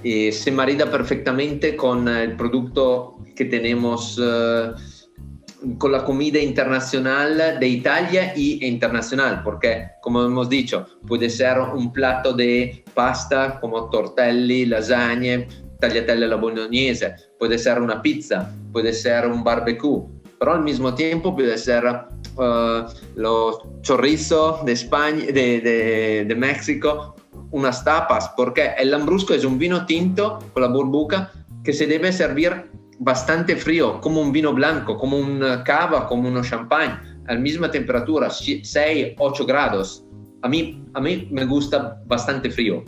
Y 0.04 0.32
se 0.32 0.52
marida 0.52 0.90
perfectamente 0.90 1.76
con 1.76 2.08
el 2.08 2.36
producto 2.38 3.18
que 3.36 3.46
tenemos, 3.46 4.18
uh, 4.18 4.74
con 5.78 5.92
la 5.92 6.06
comida 6.06 6.40
internacional 6.40 7.60
de 7.60 7.68
Italia 7.68 8.34
y 8.36 8.66
internacional, 8.66 9.42
porque 9.44 9.88
como 10.02 10.24
hemos 10.24 10.48
dicho, 10.48 10.86
puede 11.06 11.30
ser 11.30 11.60
un 11.60 11.92
plato 11.92 12.34
de 12.34 12.84
pasta 12.94 13.60
como 13.60 13.90
tortelli, 13.90 14.66
lasagne, 14.66 15.48
tagliatelle 15.80 16.26
alla 16.26 16.36
bolognese, 16.36 17.16
puede 17.38 17.58
ser 17.58 17.82
una 17.82 18.02
pizza, 18.02 18.54
puede 18.72 18.94
ser 18.94 19.28
un 19.28 19.44
barbecue, 19.44 20.04
pero 20.40 20.54
al 20.54 20.64
mismo 20.64 20.94
tiempo 20.94 21.36
puede 21.36 21.58
ser 21.58 21.84
uh, 22.40 22.90
los 23.16 23.60
chorizo 23.82 24.62
de 24.66 24.72
España, 24.72 25.26
de, 25.26 25.62
de, 25.62 26.26
de 26.26 26.36
México, 26.36 27.16
unas 27.52 27.84
tapas, 27.84 28.32
porque 28.36 28.72
el 28.78 28.92
lambrusco 28.92 29.34
es 29.34 29.44
un 29.44 29.58
vino 29.58 29.86
tinto 29.86 30.40
con 30.54 30.64
la 30.64 30.70
burbuja 30.70 31.32
que 31.64 31.74
se 31.74 31.88
debe 31.88 32.12
servir 32.12 32.70
bastante 33.00 33.56
frío, 33.56 34.00
como 34.02 34.22
un 34.22 34.32
vino 34.32 34.54
blanco, 34.54 34.98
como 34.98 35.18
un 35.18 35.42
cava, 35.64 36.08
como 36.08 36.28
un 36.28 36.42
champagne, 36.44 36.98
a 37.28 37.34
la 37.34 37.40
misma 37.40 37.72
temperatura, 37.72 38.30
6, 38.30 39.16
8 39.18 39.46
grados. 39.46 40.06
A 40.42 40.50
mí, 40.50 40.84
a 40.94 41.02
mí 41.02 41.28
me 41.32 41.46
gusta 41.46 42.02
bastante 42.06 42.50
frío. 42.50 42.84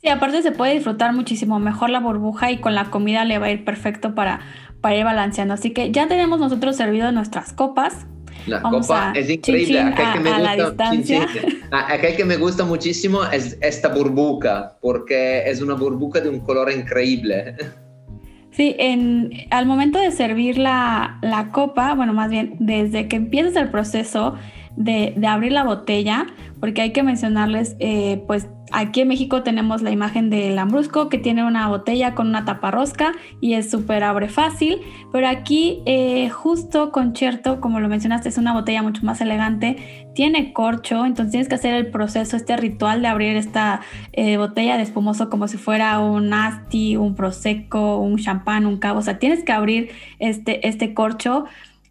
Sí, 0.00 0.08
aparte 0.08 0.42
se 0.42 0.52
puede 0.52 0.74
disfrutar 0.74 1.12
muchísimo 1.12 1.58
mejor 1.58 1.90
la 1.90 2.00
burbuja 2.00 2.50
y 2.52 2.58
con 2.58 2.74
la 2.74 2.90
comida 2.90 3.24
le 3.24 3.38
va 3.38 3.46
a 3.46 3.50
ir 3.50 3.64
perfecto 3.64 4.14
para, 4.14 4.40
para 4.80 4.96
ir 4.96 5.04
balanceando. 5.04 5.54
Así 5.54 5.72
que 5.72 5.90
ya 5.90 6.06
tenemos 6.06 6.38
nosotros 6.38 6.76
servido 6.76 7.10
nuestras 7.10 7.52
copas. 7.52 8.06
La 8.48 8.62
copa 8.62 9.12
es 9.14 9.30
increíble. 9.30 9.80
Acá 9.80 10.14
que 10.14 10.20
me 10.20 10.30
a, 10.30 10.56
gusta, 10.56 10.90
Acá 11.70 12.16
que 12.16 12.24
me 12.24 12.36
gusta 12.36 12.64
muchísimo 12.64 13.24
es 13.24 13.56
esta 13.60 13.88
burbuja, 13.88 14.76
porque 14.80 15.42
es 15.46 15.60
una 15.60 15.74
burbuja 15.74 16.20
de 16.20 16.28
un 16.28 16.40
color 16.40 16.72
increíble. 16.72 17.54
Sí, 18.50 18.74
en, 18.78 19.30
al 19.50 19.66
momento 19.66 19.98
de 20.00 20.10
servir 20.10 20.58
la, 20.58 21.18
la, 21.22 21.50
copa, 21.52 21.94
bueno, 21.94 22.12
más 22.12 22.30
bien 22.30 22.56
desde 22.58 23.06
que 23.06 23.16
empiezas 23.16 23.54
el 23.56 23.70
proceso 23.70 24.34
de, 24.76 25.12
de 25.16 25.26
abrir 25.26 25.52
la 25.52 25.62
botella, 25.64 26.26
porque 26.58 26.82
hay 26.82 26.92
que 26.92 27.02
mencionarles, 27.02 27.76
eh, 27.78 28.22
pues 28.26 28.48
aquí 28.72 29.00
en 29.00 29.08
México 29.08 29.42
tenemos 29.42 29.82
la 29.82 29.90
imagen 29.90 30.30
del 30.30 30.56
Lambrusco 30.56 31.08
que 31.08 31.18
tiene 31.18 31.44
una 31.44 31.68
botella 31.68 32.14
con 32.14 32.28
una 32.28 32.44
tapa 32.44 32.70
rosca 32.70 33.12
y 33.40 33.54
es 33.54 33.70
súper 33.70 34.04
abre 34.04 34.28
fácil, 34.28 34.80
pero 35.12 35.28
aquí 35.28 35.82
eh, 35.86 36.28
justo 36.30 36.92
Concierto, 36.92 37.60
como 37.60 37.80
lo 37.80 37.88
mencionaste, 37.88 38.28
es 38.28 38.38
una 38.38 38.52
botella 38.52 38.82
mucho 38.82 39.04
más 39.04 39.20
elegante, 39.20 40.10
tiene 40.14 40.52
corcho, 40.52 41.06
entonces 41.06 41.30
tienes 41.30 41.48
que 41.48 41.54
hacer 41.54 41.74
el 41.74 41.90
proceso, 41.90 42.36
este 42.36 42.56
ritual 42.56 43.02
de 43.02 43.08
abrir 43.08 43.36
esta 43.36 43.80
eh, 44.12 44.36
botella 44.36 44.76
de 44.76 44.82
espumoso 44.82 45.30
como 45.30 45.48
si 45.48 45.56
fuera 45.56 45.98
un 46.00 46.32
asti, 46.32 46.96
un 46.96 47.14
prosecco, 47.14 47.98
un 47.98 48.18
champán, 48.18 48.66
un 48.66 48.78
cabo, 48.78 48.98
o 48.98 49.02
sea, 49.02 49.18
tienes 49.18 49.44
que 49.44 49.52
abrir 49.52 49.90
este, 50.18 50.66
este 50.66 50.94
corcho 50.94 51.44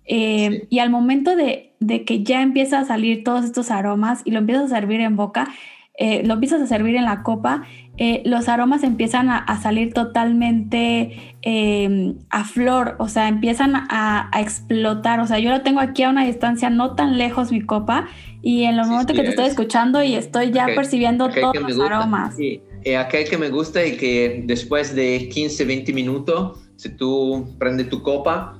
eh, 0.07 0.67
y 0.69 0.79
al 0.79 0.89
momento 0.89 1.35
de, 1.35 1.73
que 2.05 2.23
ya 2.23 2.41
empieza 2.41 2.79
a 2.79 2.85
salir 2.85 3.23
todos 3.23 3.43
estos 3.43 3.69
aromas 3.69 4.21
y 4.23 4.31
lo 4.31 4.39
empiezas 4.39 4.71
a 4.71 4.75
servir 4.75 5.01
en 5.01 5.17
boca, 5.17 5.49
eh, 5.97 6.21
lo 6.23 6.35
empiezas 6.35 6.61
a 6.61 6.67
servir 6.67 6.95
en 6.95 7.05
la 7.05 7.23
copa, 7.23 7.63
eh, 7.97 8.21
los 8.23 8.47
aromas 8.47 8.83
empiezan 8.83 9.29
a, 9.31 9.59
salir 9.61 9.93
totalmente 9.93 11.35
em, 11.41 12.15
a 12.29 12.43
flor, 12.43 12.95
o 12.99 13.07
sea, 13.07 13.27
empiezan 13.27 13.73
a, 13.75 14.29
explotar. 14.39 15.19
O 15.19 15.25
sea, 15.25 15.39
yo 15.39 15.49
lo 15.49 15.61
tengo 15.61 15.79
aquí 15.79 16.03
a 16.03 16.09
una 16.09 16.23
distancia 16.23 16.69
no 16.69 16.93
tan 16.93 17.17
lejos 17.17 17.51
mi 17.51 17.61
copa 17.61 18.07
y 18.43 18.63
en 18.63 18.77
los 18.77 18.87
momentos 18.87 19.15
que 19.15 19.23
te 19.23 19.29
estoy 19.29 19.45
escuchando 19.45 20.03
y 20.03 20.13
estoy 20.13 20.51
ya 20.51 20.67
percibiendo 20.75 21.29
todos 21.29 21.55
los 21.59 21.79
aromas. 21.79 22.35
Sí. 22.35 22.61
aquel 22.95 23.27
que 23.27 23.37
me 23.37 23.49
gusta 23.49 23.83
y 23.83 23.97
que 23.97 24.43
después 24.45 24.93
de 24.95 25.27
15, 25.33 25.65
20 25.65 25.93
minutos, 25.93 26.59
si 26.75 26.89
tú 26.89 27.55
prendes 27.57 27.89
tu 27.89 28.03
copa, 28.03 28.55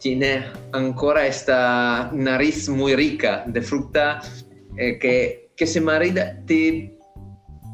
tiene 0.00 0.44
ancora 0.72 1.26
esta 1.26 2.10
nariz 2.14 2.68
muy 2.68 2.94
rica 2.94 3.44
de 3.46 3.60
fruta 3.60 4.20
eh, 4.76 4.98
que, 4.98 5.47
que, 5.58 5.66
se 5.66 5.80
marida. 5.80 6.36
Te, 6.46 6.96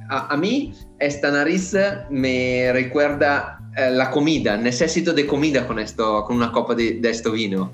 a, 0.09 0.33
a, 0.33 0.37
mí 0.37 0.73
esta 0.99 1.31
nariz 1.31 1.77
me 2.11 2.73
recuerda 2.73 3.59
eh, 3.77 3.91
la 3.91 4.11
comida, 4.11 4.57
necesito 4.57 5.13
de 5.13 5.27
comida 5.27 5.67
con, 5.67 5.79
esto, 5.79 6.25
con 6.25 6.37
una 6.37 6.51
copa 6.51 6.75
de, 6.75 7.01
de 7.01 7.11
este 7.11 7.31
vino. 7.31 7.71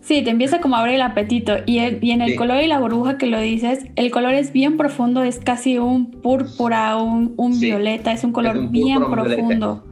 Sí, 0.00 0.22
te 0.22 0.30
empieza 0.30 0.60
como 0.60 0.76
a 0.76 0.80
abrir 0.80 0.94
el 0.94 1.02
apetito. 1.02 1.56
Y, 1.66 1.80
y 2.00 2.12
en 2.12 2.22
el 2.22 2.36
color 2.36 2.62
y 2.62 2.66
la 2.66 2.78
burbuja 2.78 3.18
que 3.18 3.26
lo 3.26 3.40
dices, 3.40 3.80
el 3.96 4.10
color 4.10 4.34
es 4.34 4.52
bien 4.52 4.76
profundo, 4.76 5.22
es 5.22 5.38
casi 5.38 5.78
un 5.78 6.10
púrpura, 6.10 6.96
un, 6.96 7.34
un 7.36 7.54
sí, 7.54 7.66
violeta, 7.66 8.12
es 8.12 8.24
un 8.24 8.32
color 8.32 8.56
es 8.56 8.62
un 8.62 8.72
bien 8.72 9.04
profundo. 9.10 9.84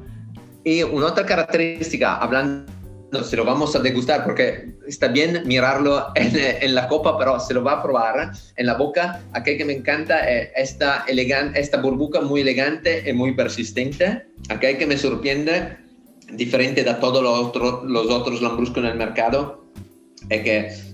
Y 0.65 0.83
una 0.83 1.07
otra 1.07 1.27
característica, 1.27 2.17
hablando 2.17 2.76
se 3.23 3.37
lo 3.37 3.45
vamos 3.45 3.75
a 3.77 3.79
degustar 3.79 4.25
porque 4.25 4.75
está 4.87 5.09
bien 5.09 5.43
mirarlo 5.47 6.07
en, 6.15 6.75
la 6.75 6.89
copa, 6.89 7.17
pero 7.19 7.39
se 7.41 7.55
lo 7.55 7.63
va 7.63 7.73
a 7.73 7.83
probar 7.83 8.33
en 8.57 8.67
la 8.67 8.75
boca. 8.75 9.23
Aquel 9.33 9.59
que 9.59 9.65
me 9.65 9.75
encanta 9.75 10.29
es 10.29 10.77
esta, 10.77 11.81
burbuja 11.81 12.21
muy 12.21 12.41
elegante 12.41 13.09
y 13.09 13.13
muy 13.13 13.35
persistente. 13.35 14.27
Aquel 14.49 14.79
que 14.79 14.87
me 14.87 14.97
sorprende, 14.97 15.77
diferente 16.33 16.83
de 16.83 16.95
todos 16.95 17.23
los, 17.23 17.39
otros 17.39 17.85
los 17.85 18.11
otros 18.11 18.43
lambruscos 18.43 18.79
en 18.79 18.87
el 18.87 18.97
mercado, 18.97 19.65
es 20.29 20.43
que 20.43 20.87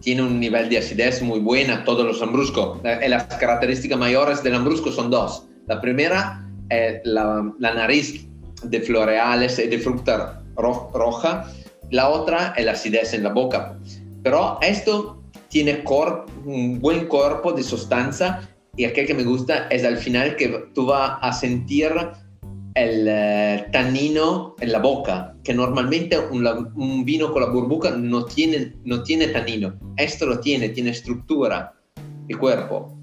tiene 0.00 0.22
un 0.22 0.38
nivel 0.38 0.68
de 0.68 0.78
acidez 0.78 1.22
muy 1.22 1.40
buena, 1.40 1.84
todos 1.84 2.06
los 2.06 2.20
lambruscos. 2.20 2.80
Y 3.04 3.08
las 3.08 3.24
características 3.24 3.98
mayores 3.98 4.42
del 4.42 4.52
lambrusco 4.52 4.92
son 4.92 5.10
dos. 5.10 5.44
La 5.66 5.80
primera 5.80 6.44
es 6.70 7.00
la, 7.04 7.52
nariz 7.58 8.26
de 8.62 8.80
floreales 8.80 9.58
y 9.58 9.66
de 9.66 9.78
fruta 10.58 10.98
roja, 10.98 11.52
la 11.90 12.08
otra 12.08 12.52
es 12.56 12.64
la 12.64 12.72
acidez 12.72 13.14
en 13.14 13.22
la 13.22 13.32
boca. 13.32 13.78
Pero 14.22 14.58
esto 14.60 15.22
tiene 15.48 15.84
un 16.44 16.80
buen 16.80 17.06
cuerpo 17.06 17.52
de 17.52 17.62
sustancia 17.62 18.40
y 18.76 18.84
aquel 18.84 19.06
que 19.06 19.14
me 19.14 19.24
gusta 19.24 19.68
es 19.68 19.84
al 19.84 19.96
final 19.96 20.36
que 20.36 20.48
tú 20.74 20.86
vas 20.86 21.18
a 21.22 21.32
sentir 21.32 21.92
el 22.74 23.08
uh, 23.08 23.70
tanino 23.72 24.54
en 24.60 24.72
la 24.72 24.78
boca, 24.78 25.34
que 25.42 25.52
normalmente 25.52 26.18
un, 26.18 26.46
un, 26.76 27.04
vino 27.04 27.32
con 27.32 27.42
la 27.42 27.48
burbuja 27.48 27.90
no 27.90 28.24
tiene, 28.24 28.74
no 28.84 29.02
tiene 29.02 29.28
tanino. 29.28 29.74
Esto 29.96 30.26
lo 30.26 30.38
tiene, 30.38 30.68
tiene 30.68 30.90
estructura 30.90 31.74
el 32.28 32.38
cuerpo. 32.38 32.96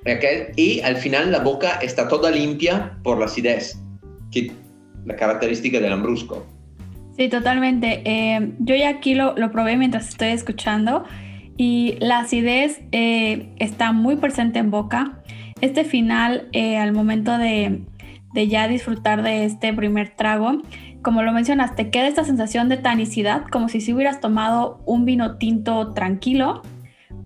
Okay? 0.00 0.52
Y 0.56 0.80
al 0.80 0.96
final 0.96 1.30
la 1.30 1.40
boca 1.40 1.74
está 1.76 2.08
toda 2.08 2.30
limpia 2.30 2.98
por 3.04 3.18
la 3.18 3.26
acidez, 3.26 3.78
que 4.32 4.50
la 5.04 5.14
característica 5.14 5.78
del 5.78 5.92
ambrusco. 5.92 6.44
Sí, 7.20 7.28
totalmente. 7.28 8.00
Eh, 8.06 8.54
yo 8.60 8.74
ya 8.74 8.88
aquí 8.88 9.12
lo, 9.12 9.36
lo, 9.36 9.52
probé 9.52 9.76
mientras 9.76 10.08
estoy 10.08 10.28
escuchando 10.28 11.04
y 11.58 11.96
la 12.00 12.20
acidez 12.20 12.80
eh, 12.92 13.52
está 13.58 13.92
muy 13.92 14.16
presente 14.16 14.58
en 14.58 14.70
boca. 14.70 15.20
Este 15.60 15.84
final, 15.84 16.48
eh, 16.52 16.78
al 16.78 16.94
momento 16.94 17.36
de, 17.36 17.82
de, 18.32 18.48
ya 18.48 18.68
disfrutar 18.68 19.22
de 19.22 19.44
este 19.44 19.74
primer 19.74 20.16
trago, 20.16 20.62
como 21.02 21.22
lo 21.22 21.32
mencionaste, 21.32 21.90
queda 21.90 22.08
esta 22.08 22.24
sensación 22.24 22.70
de 22.70 22.78
tanicidad, 22.78 23.44
como 23.52 23.68
si 23.68 23.82
si 23.82 23.92
hubieras 23.92 24.22
tomado 24.22 24.82
un 24.86 25.04
vino 25.04 25.36
tinto 25.36 25.92
tranquilo, 25.92 26.62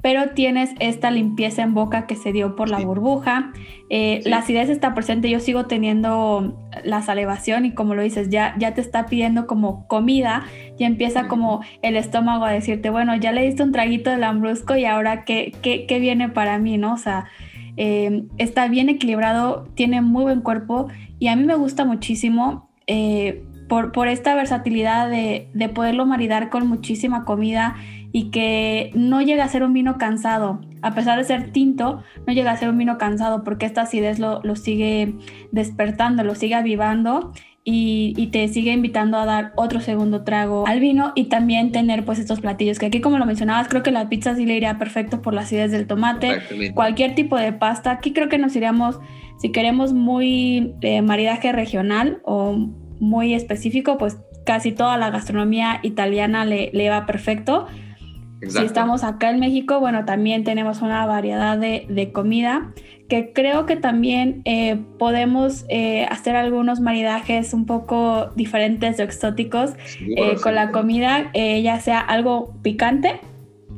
pero 0.04 0.32
tienes 0.34 0.68
esta 0.80 1.10
limpieza 1.10 1.62
en 1.62 1.72
boca 1.72 2.06
que 2.06 2.14
se 2.14 2.30
dio 2.30 2.56
por 2.56 2.68
la 2.68 2.78
burbuja. 2.78 3.54
Eh, 3.88 4.20
la 4.26 4.36
acidez 4.36 4.68
está 4.68 4.92
presente, 4.92 5.30
yo 5.30 5.40
sigo 5.40 5.64
teniendo 5.64 6.60
la 6.84 7.00
salevación 7.00 7.64
y 7.64 7.72
como 7.72 7.94
lo 7.94 8.02
dices, 8.02 8.28
ya, 8.28 8.54
ya 8.58 8.74
te 8.74 8.82
está 8.82 9.06
pidiendo 9.06 9.46
como 9.46 9.88
comida, 9.88 10.44
y 10.78 10.84
empieza 10.84 11.26
como 11.26 11.62
el 11.80 11.96
estómago 11.96 12.44
a 12.44 12.50
decirte, 12.50 12.90
bueno, 12.90 13.16
ya 13.16 13.32
le 13.32 13.46
diste 13.46 13.62
un 13.62 13.72
traguito 13.72 14.10
de 14.10 14.18
lambrusco 14.18 14.76
y 14.76 14.84
ahora 14.84 15.24
qué, 15.24 15.54
qué, 15.62 15.86
qué 15.86 16.00
viene 16.00 16.28
para 16.28 16.58
mí, 16.58 16.76
¿no? 16.76 16.92
O 16.92 16.98
sea, 16.98 17.24
eh, 17.78 18.24
está 18.36 18.68
bien 18.68 18.90
equilibrado, 18.90 19.70
tiene 19.74 20.02
muy 20.02 20.24
buen 20.24 20.42
cuerpo 20.42 20.88
y 21.18 21.28
a 21.28 21.36
mí 21.36 21.44
me 21.44 21.54
gusta 21.54 21.86
muchísimo. 21.86 22.68
Eh, 22.86 23.42
por, 23.70 23.92
por, 23.92 24.08
esta 24.08 24.34
versatilidad 24.34 25.08
de, 25.08 25.48
de 25.54 25.70
poderlo 25.70 26.04
maridar 26.04 26.50
con 26.50 26.68
muchísima 26.68 27.24
comida 27.24 27.76
y 28.16 28.30
que 28.30 28.92
no 28.94 29.22
llega 29.22 29.42
a 29.42 29.48
ser 29.48 29.64
un 29.64 29.72
vino 29.72 29.98
cansado. 29.98 30.60
A 30.82 30.94
pesar 30.94 31.18
de 31.18 31.24
ser 31.24 31.50
tinto, 31.50 32.00
no 32.28 32.32
llega 32.32 32.52
a 32.52 32.56
ser 32.56 32.68
un 32.70 32.78
vino 32.78 32.96
cansado 32.96 33.42
porque 33.42 33.66
esta 33.66 33.82
acidez 33.82 34.20
lo, 34.20 34.40
lo 34.44 34.54
sigue 34.54 35.16
despertando, 35.50 36.22
lo 36.22 36.36
sigue 36.36 36.54
avivando 36.54 37.32
y, 37.64 38.28
te 38.30 38.46
sigue 38.46 38.70
invitando 38.70 39.18
a 39.18 39.26
dar 39.26 39.52
otro 39.56 39.80
segundo 39.80 40.22
trago 40.22 40.64
al 40.68 40.78
vino 40.78 41.10
y 41.16 41.24
también 41.24 41.72
tener 41.72 42.04
pues 42.04 42.20
estos 42.20 42.40
platillos 42.40 42.78
que 42.78 42.86
aquí 42.86 43.00
como 43.00 43.18
lo 43.18 43.26
mencionabas 43.26 43.66
creo 43.66 43.82
que 43.82 43.90
la 43.90 44.08
pizza 44.08 44.36
sí 44.36 44.46
le 44.46 44.54
iría 44.54 44.78
perfecto 44.78 45.20
por 45.20 45.34
las 45.34 45.50
ideas 45.50 45.72
del 45.72 45.88
tomate. 45.88 46.40
Cualquier 46.72 47.16
tipo 47.16 47.36
de 47.36 47.52
pasta. 47.52 47.90
Aquí 47.90 48.12
creo 48.12 48.28
que 48.28 48.38
nos 48.38 48.54
iríamos 48.54 49.00
si 49.40 49.50
queremos 49.50 49.92
muy 49.92 50.76
eh, 50.82 51.02
maridaje 51.02 51.50
regional 51.50 52.20
o 52.22 52.70
muy 53.00 53.34
específico 53.34 53.98
pues 53.98 54.18
casi 54.46 54.70
toda 54.70 54.98
la 54.98 55.10
gastronomía 55.10 55.80
italiana 55.82 56.44
le, 56.44 56.70
le 56.72 56.90
va 56.90 57.06
perfecto 57.06 57.66
si 58.48 58.64
estamos 58.64 59.04
acá 59.04 59.30
en 59.30 59.40
México, 59.40 59.80
bueno, 59.80 60.04
también 60.04 60.44
tenemos 60.44 60.82
una 60.82 61.06
variedad 61.06 61.58
de, 61.58 61.86
de 61.88 62.12
comida 62.12 62.72
que 63.08 63.32
creo 63.32 63.66
que 63.66 63.76
también 63.76 64.42
eh, 64.44 64.80
podemos 64.98 65.64
eh, 65.68 66.06
hacer 66.06 66.36
algunos 66.36 66.80
maridajes 66.80 67.52
un 67.52 67.66
poco 67.66 68.30
diferentes 68.34 68.98
o 68.98 69.02
exóticos 69.02 69.72
eh, 70.00 70.36
con 70.42 70.54
la 70.54 70.70
comida, 70.70 71.30
ya 71.34 71.80
sea 71.80 72.00
algo 72.00 72.54
picante. 72.62 73.20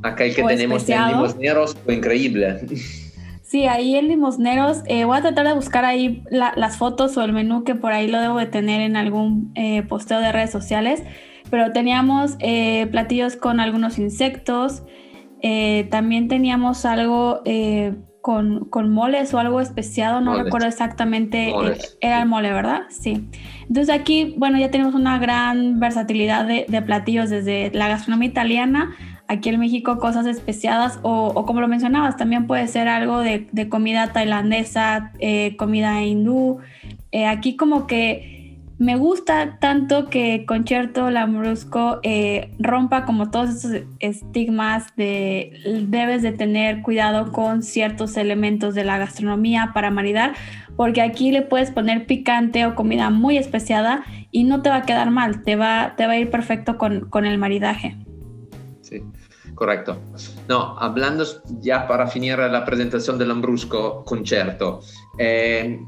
Acá 0.03 0.25
el 0.25 0.35
que 0.35 0.43
tenemos 0.45 0.89
en 0.89 1.09
limosneros 1.09 1.77
fue 1.85 1.95
increíble. 1.95 2.61
Sí, 3.43 3.67
ahí 3.67 3.97
en 3.97 4.09
limosneros, 4.09 4.83
voy 4.85 5.19
a 5.19 5.23
tratar 5.23 5.47
de 5.47 5.55
buscar 5.55 5.85
ahí 5.85 6.23
las 6.31 6.77
fotos 6.77 7.17
o 7.17 7.23
el 7.23 7.33
menú 7.33 7.65
que 7.65 7.75
por 7.75 7.93
ahí 7.93 8.09
lo 8.09 8.21
debo 8.21 8.39
de 8.39 8.47
tener 8.47 8.81
en 8.81 8.97
algún 8.97 9.55
posteo 9.89 10.21
de 10.21 10.33
redes 10.33 10.51
sociales 10.51 11.03
pero 11.51 11.73
teníamos 11.73 12.37
eh, 12.41 12.87
platillos 12.91 13.37
con 13.37 13.61
algunos 13.61 13.99
insectos, 13.99 14.83
eh, 15.43 15.87
también 15.91 16.29
teníamos 16.29 16.85
algo 16.85 17.43
eh, 17.45 17.95
con, 18.23 18.65
con, 18.67 18.91
moles 18.91 19.33
o 19.35 19.39
algo 19.39 19.61
especiado, 19.61 20.21
no 20.21 20.43
recuerdo 20.43 20.67
exactamente, 20.67 21.55
era 22.01 22.23
el 22.23 22.29
mole, 22.29 22.53
¿verdad? 22.53 22.83
Sí. 22.89 23.29
Entonces 23.69 23.95
aquí, 23.95 24.35
bueno, 24.37 24.59
ya 24.59 24.71
tenemos 24.71 24.95
una 24.95 25.19
gran 25.19 25.79
versatilidad 25.79 26.47
de, 26.47 26.67
de 26.69 26.83
platillos 26.83 27.31
desde 27.31 27.71
la 27.73 27.89
gastronomía 27.89 28.29
italiana 28.29 28.97
aquí 29.29 29.49
en 29.49 29.59
México 29.59 29.99
cosas 29.99 30.25
especiadas 30.27 31.01
o, 31.03 31.33
o, 31.35 31.47
como 31.47 31.61
lo 31.61 31.67
mencionabas, 31.67 32.17
también 32.17 32.47
puede 32.47 32.69
ser 32.69 32.87
algo 32.87 33.19
de, 33.19 33.49
de 33.51 33.69
comida 33.69 34.13
tailandesa, 34.13 35.13
comida 35.57 36.03
hindú. 36.03 36.59
aquí 37.27 37.57
como 37.57 37.87
que 37.89 38.36
me 38.79 38.97
gusta 38.97 39.59
tanto 39.59 40.11
que 40.11 40.45
Concierto 40.47 41.11
Lambrusco 41.11 41.99
eh, 42.03 42.55
rompa 42.59 43.07
como 43.07 43.31
todos 43.31 43.51
esos 43.51 43.83
estigmas 44.01 44.95
de 44.97 45.87
debes 45.89 46.23
de 46.23 46.33
tener 46.33 46.83
cuidado 46.83 47.33
con 47.33 47.63
ciertos 47.63 48.17
elementos 48.19 48.75
de 48.75 48.85
la 48.85 48.99
gastronomía 48.99 49.71
para 49.73 49.91
maridar, 49.91 50.35
porque 50.77 51.01
aquí 51.01 51.33
le 51.33 51.43
puedes 51.43 51.71
poner 51.71 52.07
picante 52.07 52.67
o 52.67 52.75
comida 52.75 53.09
muy 53.09 53.39
especiada 53.39 54.05
y 54.31 54.45
no 54.45 54.61
te 54.61 54.69
va 54.69 54.77
a 54.77 54.83
quedar 54.83 55.11
mal, 55.11 55.43
te 55.43 55.57
va, 55.57 55.95
te 55.97 56.07
va 56.07 56.13
a 56.13 56.19
ir 56.19 56.31
perfecto 56.31 56.77
con, 56.77 57.09
con 57.09 57.25
el 57.25 57.39
maridaje. 57.39 57.97
Sí. 58.83 59.03
Correcto. 59.57 59.99
No, 60.49 60.79
hablando 60.79 61.25
ya 61.61 61.89
para 61.89 62.07
finir 62.09 62.39
la 62.39 62.65
presentación 62.67 63.17
del 63.17 63.29
Lambrusco 63.29 64.05
concierto, 64.05 64.83
eh, 65.19 65.81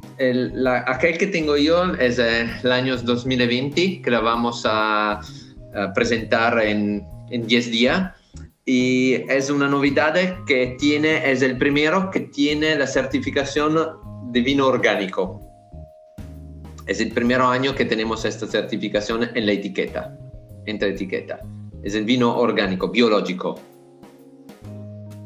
aquel 0.87 1.18
que 1.18 1.26
tengo 1.26 1.57
yo 1.57 1.95
es 1.95 2.18
eh, 2.18 2.47
el 2.62 2.72
año 2.72 2.97
2020, 2.97 4.03
que 4.03 4.11
la 4.11 4.20
vamos 4.20 4.62
a, 4.64 5.20
presentar 5.95 6.59
en, 6.61 7.07
en 7.31 7.47
10 7.47 7.70
días. 7.70 8.12
Y 8.64 9.14
es 9.31 9.49
una 9.49 9.68
novedad 9.68 10.14
que 10.45 10.76
tiene, 10.79 11.31
es 11.31 11.43
el 11.43 11.57
primero 11.57 12.11
que 12.11 12.20
tiene 12.20 12.74
la 12.74 12.87
certificación 12.87 13.79
de 14.33 14.41
vino 14.41 14.66
orgánico. 14.66 15.41
Es 16.87 17.01
el 17.01 17.12
primer 17.12 17.41
año 17.41 17.74
que 17.74 17.85
tenemos 17.85 18.24
esta 18.24 18.47
certificación 18.47 19.31
en 19.35 19.47
la 19.47 19.53
etiqueta, 19.53 20.18
en 20.66 20.79
la 20.81 20.87
etiqueta 20.89 21.39
es 21.83 21.95
el 21.95 22.05
vino 22.05 22.37
orgánico, 22.37 22.91
biológico. 22.91 23.61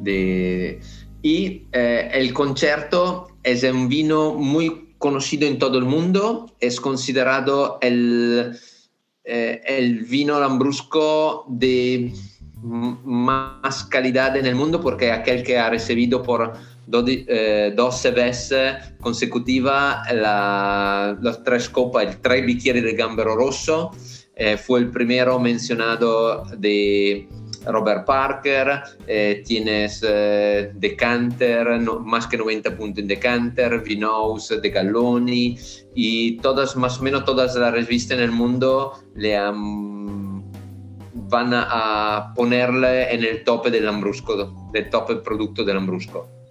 De, 0.01 0.81
y 1.23 1.69
eh, 1.73 2.11
el 2.13 2.33
concierto 2.33 3.29
es 3.43 3.63
un 3.65 3.89
vino 3.89 4.35
muy 4.35 4.95
conocido 4.99 5.47
en 5.49 5.59
todo 5.59 5.79
el 5.79 5.85
mundo, 5.85 6.55
es 6.61 6.81
considerado 6.81 7.79
el, 7.81 8.57
eh, 9.25 9.61
el 9.67 10.01
vino 10.05 10.39
lambrusco 10.39 11.45
de 11.49 12.13
más 12.63 13.85
calidad 13.85 14.37
en 14.37 14.47
el 14.47 14.55
mundo 14.55 14.81
porque 14.81 15.11
aquel 15.11 15.43
que 15.43 15.59
ha 15.59 15.69
recibido 15.69 16.23
por 16.23 16.53
12 16.87 17.27
eh, 17.29 18.11
veces 18.15 18.75
consecutivas 19.01 20.13
las 20.13 21.43
tres 21.45 21.69
copas, 21.69 22.07
el 22.07 22.17
tres 22.19 22.47
bicchieri 22.47 22.81
de 22.81 22.93
gambero 22.93 23.35
rosso. 23.35 23.91
Eh, 24.35 24.57
fue 24.57 24.81
el 24.81 24.91
primero 24.91 25.39
mencionado 25.39 26.45
de 26.57 27.29
Robert 27.67 28.05
Parker, 28.05 28.83
eh, 29.07 29.43
tienes 29.47 30.05
eh, 30.07 30.71
Decanter, 30.75 31.81
más 32.01 32.27
que 32.27 32.37
90 32.37 32.77
puntos 32.77 33.03
en 33.03 33.09
Decanter, 33.09 33.81
Vinous, 33.81 34.55
De 34.61 34.71
Galloni 34.71 35.59
y 35.95 36.37
todas, 36.39 36.77
más 36.77 36.99
o 37.01 37.03
menos 37.03 37.25
todas 37.25 37.55
las 37.55 37.73
revistas 37.73 38.19
en 38.19 38.25
el 38.25 38.33
mundo 38.33 38.93
le 39.15 39.37
han, 39.37 40.51
van 41.13 41.53
a 41.55 42.33
ponerle 42.35 43.15
en 43.15 43.25
el 43.25 43.45
tope 43.45 43.71
del 43.71 43.87
Lambrusco, 43.87 44.71
del 44.73 44.91
top 44.91 45.23
producto 45.23 45.65
del 45.65 45.77
Lambrusco. 45.77 46.42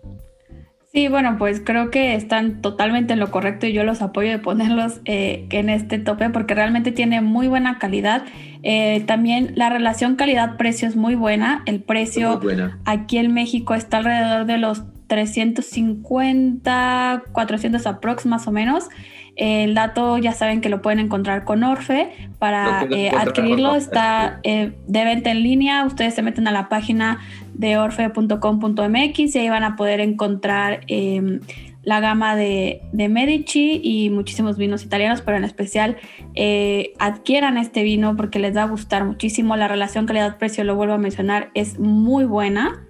Sí, 0.94 1.08
bueno, 1.08 1.38
pues 1.38 1.62
creo 1.64 1.90
que 1.90 2.16
están 2.16 2.62
totalmente 2.62 3.14
en 3.14 3.22
lo 3.22 3.32
correcto 3.32 3.66
y 3.66 3.72
yo 3.72 3.86
los 3.86 4.02
apoyo 4.02 4.30
de 4.30 4.40
ponerlos 4.40 5.00
eh, 5.06 5.48
en 5.50 5.70
este 5.70 6.00
tope 6.00 6.30
porque 6.30 6.54
realmente 6.54 6.92
tiene 6.92 7.22
muy 7.22 7.48
buena 7.48 7.80
calidad. 7.80 8.26
Eh, 8.62 9.02
también 9.08 9.54
la 9.56 9.70
relación 9.70 10.18
calidad-precio 10.18 10.90
es 10.90 10.98
muy 10.98 11.16
buena. 11.16 11.64
El 11.66 11.82
precio 11.82 12.42
aquí 12.84 13.20
en 13.20 13.34
México 13.34 13.74
está 13.74 14.00
alrededor 14.00 14.46
de 14.46 14.58
los 14.58 14.84
350, 15.08 17.24
400 17.32 17.88
aprox 17.88 18.26
más 18.26 18.46
o 18.48 18.52
menos. 18.52 18.90
El 19.36 19.76
dato 19.76 20.18
ya 20.18 20.34
saben 20.34 20.62
que 20.62 20.70
lo 20.70 20.82
pueden 20.82 21.00
encontrar 21.00 21.46
con 21.46 21.64
Orfe. 21.64 22.12
Para 22.38 22.88
eh, 22.92 23.10
adquirirlo 23.10 23.76
está 23.76 24.40
eh, 24.44 24.74
de 24.88 25.06
venta 25.06 25.32
en 25.32 25.44
línea. 25.44 25.86
Ustedes 25.86 26.16
se 26.16 26.22
meten 26.22 26.48
a 26.48 26.52
la 26.52 26.70
página 26.70 27.20
de 27.54 27.78
orfe.com.mx 27.78 29.36
y 29.36 29.40
ahí 29.40 29.50
van 29.50 29.64
a 29.64 29.76
poder 29.76 30.02
encontrar 30.02 30.82
em, 30.88 31.40
la 31.84 32.00
gama 32.00 32.36
de, 32.36 32.82
de, 32.92 33.10
Medici 33.10 33.80
y 33.84 34.10
muchísimos 34.10 34.58
vinos 34.58 34.84
italianos, 34.84 35.22
pero 35.22 35.38
en 35.38 35.44
especial 35.44 35.98
eh, 36.36 36.94
adquieran 37.00 37.58
este 37.58 37.84
vino 37.84 38.16
porque 38.16 38.40
les 38.40 38.56
va 38.56 38.64
a 38.64 38.68
gustar 38.68 39.06
muchísimo. 39.06 39.56
La 39.56 39.68
relación 39.68 40.06
calidad-precio, 40.06 40.64
lo 40.64 40.76
vuelvo 40.76 40.94
a 40.94 40.98
mencionar, 40.98 41.52
es 41.54 41.80
muy 41.80 42.26
buena 42.26 42.88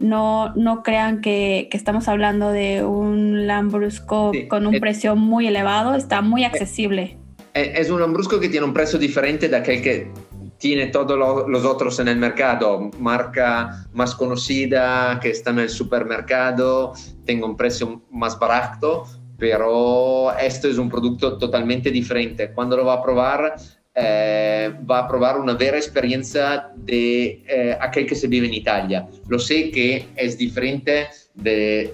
no, 0.00 0.52
no 0.56 0.82
crean 0.82 1.20
que, 1.20 1.68
estamos 1.72 2.08
hablando 2.08 2.50
de 2.50 2.84
un 2.84 3.46
Lambrusco 3.46 4.32
con 4.48 4.66
un 4.66 4.80
precio 4.80 5.14
muy 5.14 5.46
elevado, 5.46 5.94
está 5.94 6.22
muy 6.22 6.42
accesible. 6.44 7.18
Es 7.54 7.90
un 7.90 8.00
Lambrusco 8.00 8.40
que 8.40 8.48
tiene 8.48 8.66
un 8.66 8.72
precio 8.72 8.98
diferente 8.98 9.48
de 9.48 9.56
aquel 9.56 9.82
que 9.82 10.10
tiene 10.58 10.86
todos 10.86 11.18
los 11.48 11.64
otros 11.64 12.00
en 12.00 12.08
el 12.08 12.16
mercado, 12.16 12.90
marca 12.98 13.86
más 13.92 14.14
conocida 14.14 15.18
que 15.20 15.30
está 15.30 15.50
en 15.50 15.60
el 15.60 15.70
supermercado, 15.70 16.92
tengo 17.24 17.46
un 17.46 17.56
precio 17.56 18.02
más 18.10 18.38
barato, 18.38 19.04
pero 19.38 20.36
esto 20.38 20.68
es 20.68 20.76
un 20.76 20.90
producto 20.90 21.38
totalmente 21.38 21.90
diferente. 21.90 22.52
Cuando 22.52 22.76
lo 22.76 22.84
va 22.84 22.94
a 22.94 23.02
probar, 23.02 23.54
eh, 23.94 24.72
va 24.88 25.00
a 25.00 25.08
probar 25.08 25.38
una 25.38 25.54
vera 25.54 25.76
experiencia 25.76 26.70
de 26.76 27.42
eh, 27.48 27.76
aquel 27.80 28.06
que 28.06 28.14
se 28.14 28.28
vive 28.28 28.46
en 28.46 28.54
Italia. 28.54 29.08
Lo 29.28 29.38
sé 29.38 29.70
que 29.70 30.06
es 30.16 30.38
diferente 30.38 31.08
de 31.34 31.92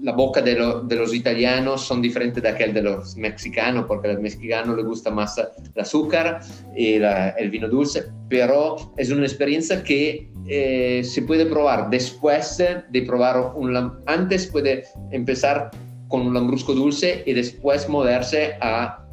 la 0.00 0.12
boca 0.12 0.42
de, 0.42 0.54
los 0.54 1.14
italianos 1.14 1.86
son 1.86 2.02
diferentes 2.02 2.42
de 2.42 2.48
aquel 2.48 2.74
de 2.74 2.82
los 2.82 3.16
mexicanos, 3.16 3.86
porque 3.88 4.08
al 4.08 4.20
mexicano 4.20 4.76
le 4.76 4.82
gusta 4.82 5.10
más 5.10 5.38
el 5.38 5.80
azúcar 5.80 6.40
y 6.76 6.94
el 6.94 7.50
vino 7.50 7.68
dulce, 7.68 8.04
pero 8.28 8.76
es 8.96 9.10
una 9.10 9.24
experiencia 9.24 9.82
que 9.82 10.30
eh, 10.46 11.02
se 11.02 11.22
puede 11.22 11.46
probar 11.46 11.90
después 11.90 12.58
de 12.58 13.02
probar 13.02 13.52
un 13.56 13.74
antes 14.06 14.46
puede 14.46 14.84
empezar 15.10 15.70
con 16.08 16.20
un 16.20 16.34
lambrusco 16.34 16.74
dulce 16.74 17.22
y 17.26 17.32
después 17.32 17.88
moverse 17.88 18.56
a 18.60 19.04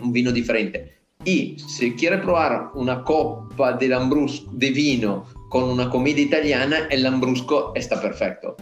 un 0.00 0.12
vino 0.12 0.30
diferente 0.30 0.95
y 1.24 1.56
si 1.58 1.94
quiere 1.94 2.18
probar 2.18 2.70
una 2.74 3.02
copa 3.02 3.72
de 3.72 3.88
lambrusco 3.88 4.50
de 4.52 4.70
vino 4.70 5.24
con 5.48 5.64
una 5.64 5.90
comida 5.90 6.20
italiana, 6.20 6.86
el 6.90 7.02
lambrusco 7.02 7.72
está 7.74 8.00
perfecto. 8.00 8.56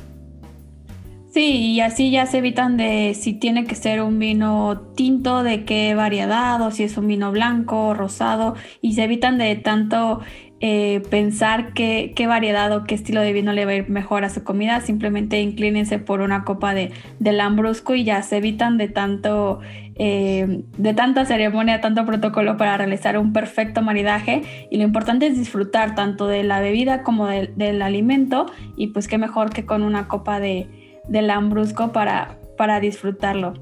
Sí, 1.35 1.73
y 1.73 1.81
así 1.81 2.13
ya 2.13 2.27
se 2.27 2.39
evitan 2.39 2.77
de 2.77 3.13
si 3.15 3.33
tiene 3.33 3.65
que 3.65 3.75
ser 3.75 4.01
un 4.03 4.21
vino 4.21 4.93
tinto, 4.95 5.43
de 5.43 5.65
qué 5.65 5.93
variedad, 5.97 6.63
o 6.63 6.71
si 6.71 6.85
es 6.85 6.97
un 6.97 7.09
vino 7.09 7.33
blanco 7.33 7.89
o 7.89 7.95
rosado, 7.95 8.55
y 8.81 8.93
se 8.93 9.03
evitan 9.03 9.37
de 9.37 9.57
tanto 9.57 10.21
eh, 10.67 11.03
pensar 11.11 11.75
qué, 11.75 12.15
variedad 12.27 12.75
o 12.75 12.85
qué 12.85 12.95
estilo 12.95 13.21
de 13.21 13.35
vino 13.35 13.53
le 13.53 13.67
va 13.67 13.73
a 13.73 13.75
ir 13.75 13.91
mejor 13.91 14.25
a 14.25 14.31
su 14.31 14.45
comida, 14.45 14.81
simplemente 14.81 15.43
inclínense 15.43 15.99
por 15.99 16.23
una 16.23 16.45
copa 16.45 16.73
de, 16.73 16.91
lambrusco 17.21 17.95
y 17.95 18.05
ya 18.05 18.23
se 18.23 18.39
evitan 18.39 18.79
de 18.79 18.89
tanto 18.89 19.61
eh, 19.97 20.63
de 20.79 20.95
tanta 20.95 21.27
ceremonia, 21.27 21.83
tanto 21.83 22.07
protocolo 22.07 22.57
para 22.57 22.79
realizar 22.79 23.19
un 23.19 23.35
perfecto 23.35 23.83
maridaje. 23.83 24.41
Y 24.71 24.79
lo 24.79 24.85
importante 24.85 25.27
es 25.27 25.37
disfrutar 25.37 25.95
tanto 25.95 26.29
de 26.29 26.45
la 26.45 26.63
bebida 26.63 27.03
como 27.03 27.27
del 27.27 27.83
alimento. 27.83 28.47
Y 28.75 28.87
pues 28.87 29.07
qué 29.07 29.19
mejor 29.19 29.51
que 29.51 29.67
con 29.67 29.83
una 29.83 30.09
copa 30.09 30.41
de, 30.41 30.67
de 31.07 31.21
lambrusco 31.21 31.93
para, 31.93 32.39
para 32.57 32.81
disfrutarlo. 32.81 33.53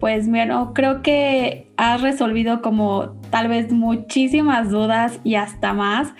Pues 0.00 0.28
bueno, 0.28 0.74
creo 0.74 1.00
que 1.00 1.68
has 1.78 2.02
resolvido 2.02 2.60
como 2.60 3.14
tal 3.30 3.48
vez 3.48 3.72
muchísimas 3.72 4.68
dudas 4.68 5.20
y 5.24 5.36
hasta 5.36 5.72
más 5.72 6.12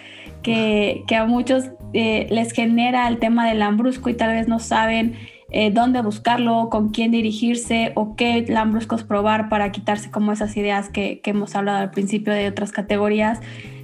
que, 0.42 1.04
a 1.16 1.24
muchos 1.26 1.70
eh, 1.92 2.26
les 2.30 2.52
genera 2.52 3.08
el 3.08 3.18
tema 3.18 3.48
del 3.48 3.60
lambrusco 3.60 4.10
y 4.10 4.14
tal 4.14 4.34
vez 4.34 4.48
no 4.48 4.58
saben 4.58 5.14
eh, 5.50 5.70
dónde 5.70 6.00
buscarlo, 6.00 6.70
con 6.70 6.88
quién 6.90 7.10
dirigirse 7.10 7.92
o 7.94 8.16
qué 8.16 8.44
lambruscos 8.48 9.04
probar 9.04 9.50
para 9.50 9.70
quitarse 9.70 10.10
como 10.10 10.32
esas 10.32 10.56
ideas 10.56 10.88
que, 10.88 11.20
hemos 11.24 11.54
hablado 11.54 11.78
al 11.78 11.90
principio 11.90 12.32
de 12.32 12.48
otras 12.48 12.72
categorías 12.72 13.40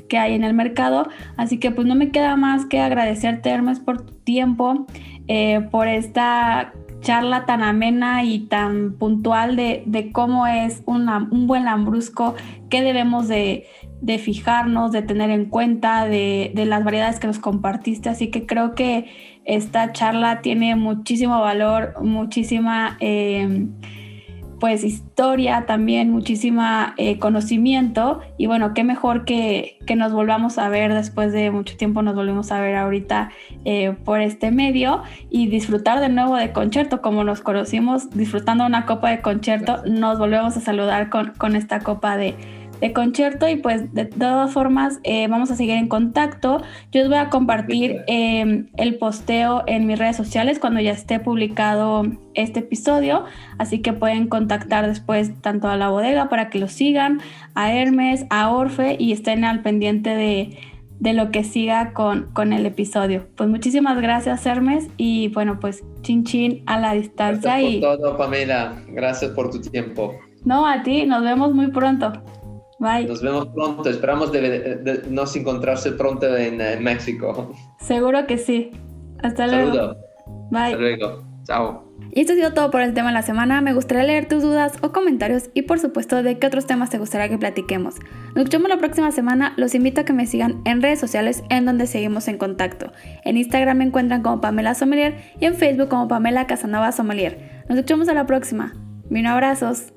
que 0.09 0.19
hay 0.19 0.35
en 0.35 0.45
el 0.45 0.55
mercado. 0.55 1.09
Así 1.37 1.59
que 1.59 1.71
pues 1.71 1.87
no 1.87 1.95
me 1.95 2.11
queda 2.11 2.37
más 2.37 2.67
que 2.67 2.81
agradecerte 2.81 3.51
Hermes 3.51 3.81
por 3.81 4.05
tu 4.05 4.15
tiempo, 4.15 4.87
eh, 5.29 5.61
por 5.71 5.89
esta 5.89 6.73
charla 7.01 7.47
tan 7.47 7.63
amena 7.63 8.25
y 8.25 8.41
tan 8.41 8.95
puntual 8.95 9.57
de, 9.57 10.11
cómo 10.13 10.47
es 10.47 10.83
un 10.85 11.47
buen 11.47 11.65
lambrusco, 11.65 12.35
qué 12.71 12.83
debemos 12.83 13.29
de, 13.29 13.67
de 14.01 14.19
fijarnos, 14.19 14.93
de 14.93 15.03
tener 15.03 15.31
en 15.31 15.47
cuenta, 15.47 16.07
de, 16.07 16.53
las 16.55 16.85
variedades 16.85 17.19
que 17.19 17.27
nos 17.27 17.39
compartiste. 17.39 18.09
Así 18.09 18.29
que 18.29 18.47
creo 18.47 18.75
que 18.75 19.07
esta 19.45 19.93
charla 19.93 20.41
tiene 20.41 20.77
muchísimo 20.77 21.41
valor, 21.41 21.95
muchísima 22.03 22.97
eh, 23.01 23.67
pues 24.61 24.85
historia 24.85 25.67
también, 25.67 26.11
muchísima 26.11 26.95
eh, 26.97 27.19
conocimiento. 27.19 28.21
Y 28.37 28.47
bueno, 28.47 28.75
qué 28.75 28.85
mejor 28.85 29.25
que, 29.25 29.79
nos 29.97 30.13
volvamos 30.13 30.59
a 30.59 30.69
ver 30.69 30.95
después 30.95 31.33
de 31.33 31.51
mucho 31.51 31.77
tiempo, 31.77 32.03
nos 32.03 32.15
volvemos 32.15 32.53
a 32.53 32.61
ver 32.61 32.77
ahorita 32.77 33.31
eh, 33.65 33.97
por 34.05 34.21
este 34.21 34.51
medio 34.51 35.03
y 35.31 35.49
disfrutar 35.49 36.01
de 36.01 36.09
nuevo 36.09 36.37
de 36.37 36.53
concierto, 36.53 37.01
como 37.01 37.25
nos 37.25 37.41
conocimos, 37.41 38.11
disfrutando 38.11 38.67
una 38.67 38.87
copa 38.87 39.11
de 39.11 39.21
concierto, 39.21 39.83
nos 39.87 40.19
volvemos 40.19 40.57
a 40.57 40.61
saludar 40.61 41.09
con, 41.11 41.33
con 41.39 41.57
esta 41.57 41.81
copa 41.81 42.17
de 42.17 42.35
de 42.81 42.93
concierto 42.93 43.49
y 43.49 43.57
pues 43.57 43.93
de 43.95 44.05
todas 44.05 44.53
formas 44.53 45.01
eh, 45.03 45.27
vamos 45.29 45.51
a 45.51 45.57
seguir 45.57 45.75
en 45.75 45.89
contacto. 45.89 46.63
Yo 46.93 47.03
os 47.03 47.09
voy 47.09 47.19
a 47.19 47.31
compartir 47.31 48.03
em, 48.07 48.69
el 48.77 48.97
posteo 48.97 49.65
en 49.67 49.87
mis 49.87 49.99
redes 49.99 50.17
sociales 50.17 50.59
cuando 50.59 50.81
ya 50.81 50.93
esté 50.93 51.21
publicado 51.21 52.05
este 52.35 52.61
episodio, 52.61 53.25
así 53.59 53.81
que 53.81 53.93
pueden 53.93 54.29
contactar 54.29 54.87
después 54.87 55.33
tanto 55.41 55.69
a 55.69 55.77
la 55.77 55.89
bodega 55.89 56.29
para 56.29 56.51
que 56.51 56.59
lo 56.59 56.69
sigan, 56.69 57.21
a 57.55 57.73
Hermes, 57.73 58.27
a 58.31 58.51
Orfe 58.51 58.97
y 58.99 59.13
estén 59.13 59.45
al 59.45 59.63
pendiente 59.63 60.11
de, 60.11 60.57
de 61.01 61.13
lo 61.15 61.31
que 61.31 61.45
siga 61.45 61.93
con, 61.93 62.31
con 62.33 62.53
el 62.53 62.65
episodio. 62.67 63.27
Pues 63.37 63.49
muchísimas 63.49 64.01
gracias 64.01 64.47
Hermes 64.47 64.89
y 64.97 65.29
bueno 65.29 65.59
pues 65.61 65.83
chin 66.03 66.25
chin 66.25 66.63
a 66.67 66.79
la 66.79 66.93
distancia. 66.93 67.53
Gracias 67.53 67.73
y... 67.73 67.81
por 67.81 67.99
todo 67.99 68.17
Pamela, 68.17 68.83
gracias 68.89 69.33
por 69.33 69.51
tu 69.51 69.61
tiempo. 69.61 70.15
No, 70.45 70.67
a 70.67 70.83
ti, 70.83 71.05
nos 71.05 71.23
vemos 71.23 71.53
muy 71.53 71.69
pronto. 71.69 72.13
Bye. 72.79 73.07
Nos 73.07 73.23
vemos 73.23 73.49
pronto. 73.49 73.89
Esperamos 73.89 74.33
de, 74.33 75.03
nos 75.11 75.35
encontrarse 75.37 75.93
pronto 75.93 76.37
en, 76.37 76.83
México. 76.83 77.53
Seguro 77.81 78.27
que 78.27 78.39
sí. 78.39 78.71
Hasta 79.23 79.47
luego. 79.47 79.75
Saludo. 79.75 79.97
Bye. 80.51 80.61
Hasta 80.61 80.79
luego. 80.79 81.25
Chao. 81.45 81.89
Y 82.13 82.21
esto 82.21 82.33
ha 82.33 82.37
sido 82.37 82.55
todo 82.55 82.71
por 82.71 82.81
el 82.81 82.95
tema 82.95 83.09
de 83.09 83.15
la 83.15 83.23
semana. 83.23 83.61
Me 83.61 83.73
gustaría 83.73 84.05
leer 84.05 84.29
tus 84.29 84.43
dudas 84.43 84.75
o 84.83 84.93
comentarios 84.93 85.51
y 85.55 85.63
por 85.63 85.79
supuesto 85.79 86.23
de 86.23 86.39
qué 86.39 86.47
otros 86.47 86.67
temas 86.67 86.91
te 86.91 86.99
gustaría 86.99 87.29
que 87.29 87.39
platiquemos. 87.39 87.97
Nos 88.29 88.37
escuchamos 88.37 88.69
la 88.69 88.79
próxima 88.79 89.13
semana. 89.13 89.55
Los 89.57 89.75
invito 89.75 90.01
a 90.01 90.05
que 90.05 90.13
me 90.13 90.27
sigan 90.27 90.61
en 90.65 90.83
redes 90.83 91.01
sociales 91.01 91.43
en 91.51 91.65
donde 91.65 91.87
seguimos 91.87 92.29
en 92.29 92.39
contacto. 92.39 92.93
En 93.25 93.37
Instagram 93.37 93.79
me 93.79 93.85
encuentran 93.85 94.23
como 94.23 94.41
Pamela 94.41 94.75
Sommelier 94.75 95.17
y 95.41 95.47
en 95.47 95.55
Facebook 95.55 95.89
como 95.89 96.09
Pamela 96.09 96.47
Casanova 96.47 96.93
Sommelier. 96.93 97.63
Nos 97.69 97.79
escuchamos 97.79 98.09
a 98.09 98.15
la 98.15 98.27
próxima. 98.27 98.75
Mil 99.11 99.27
abrazos. 99.27 99.93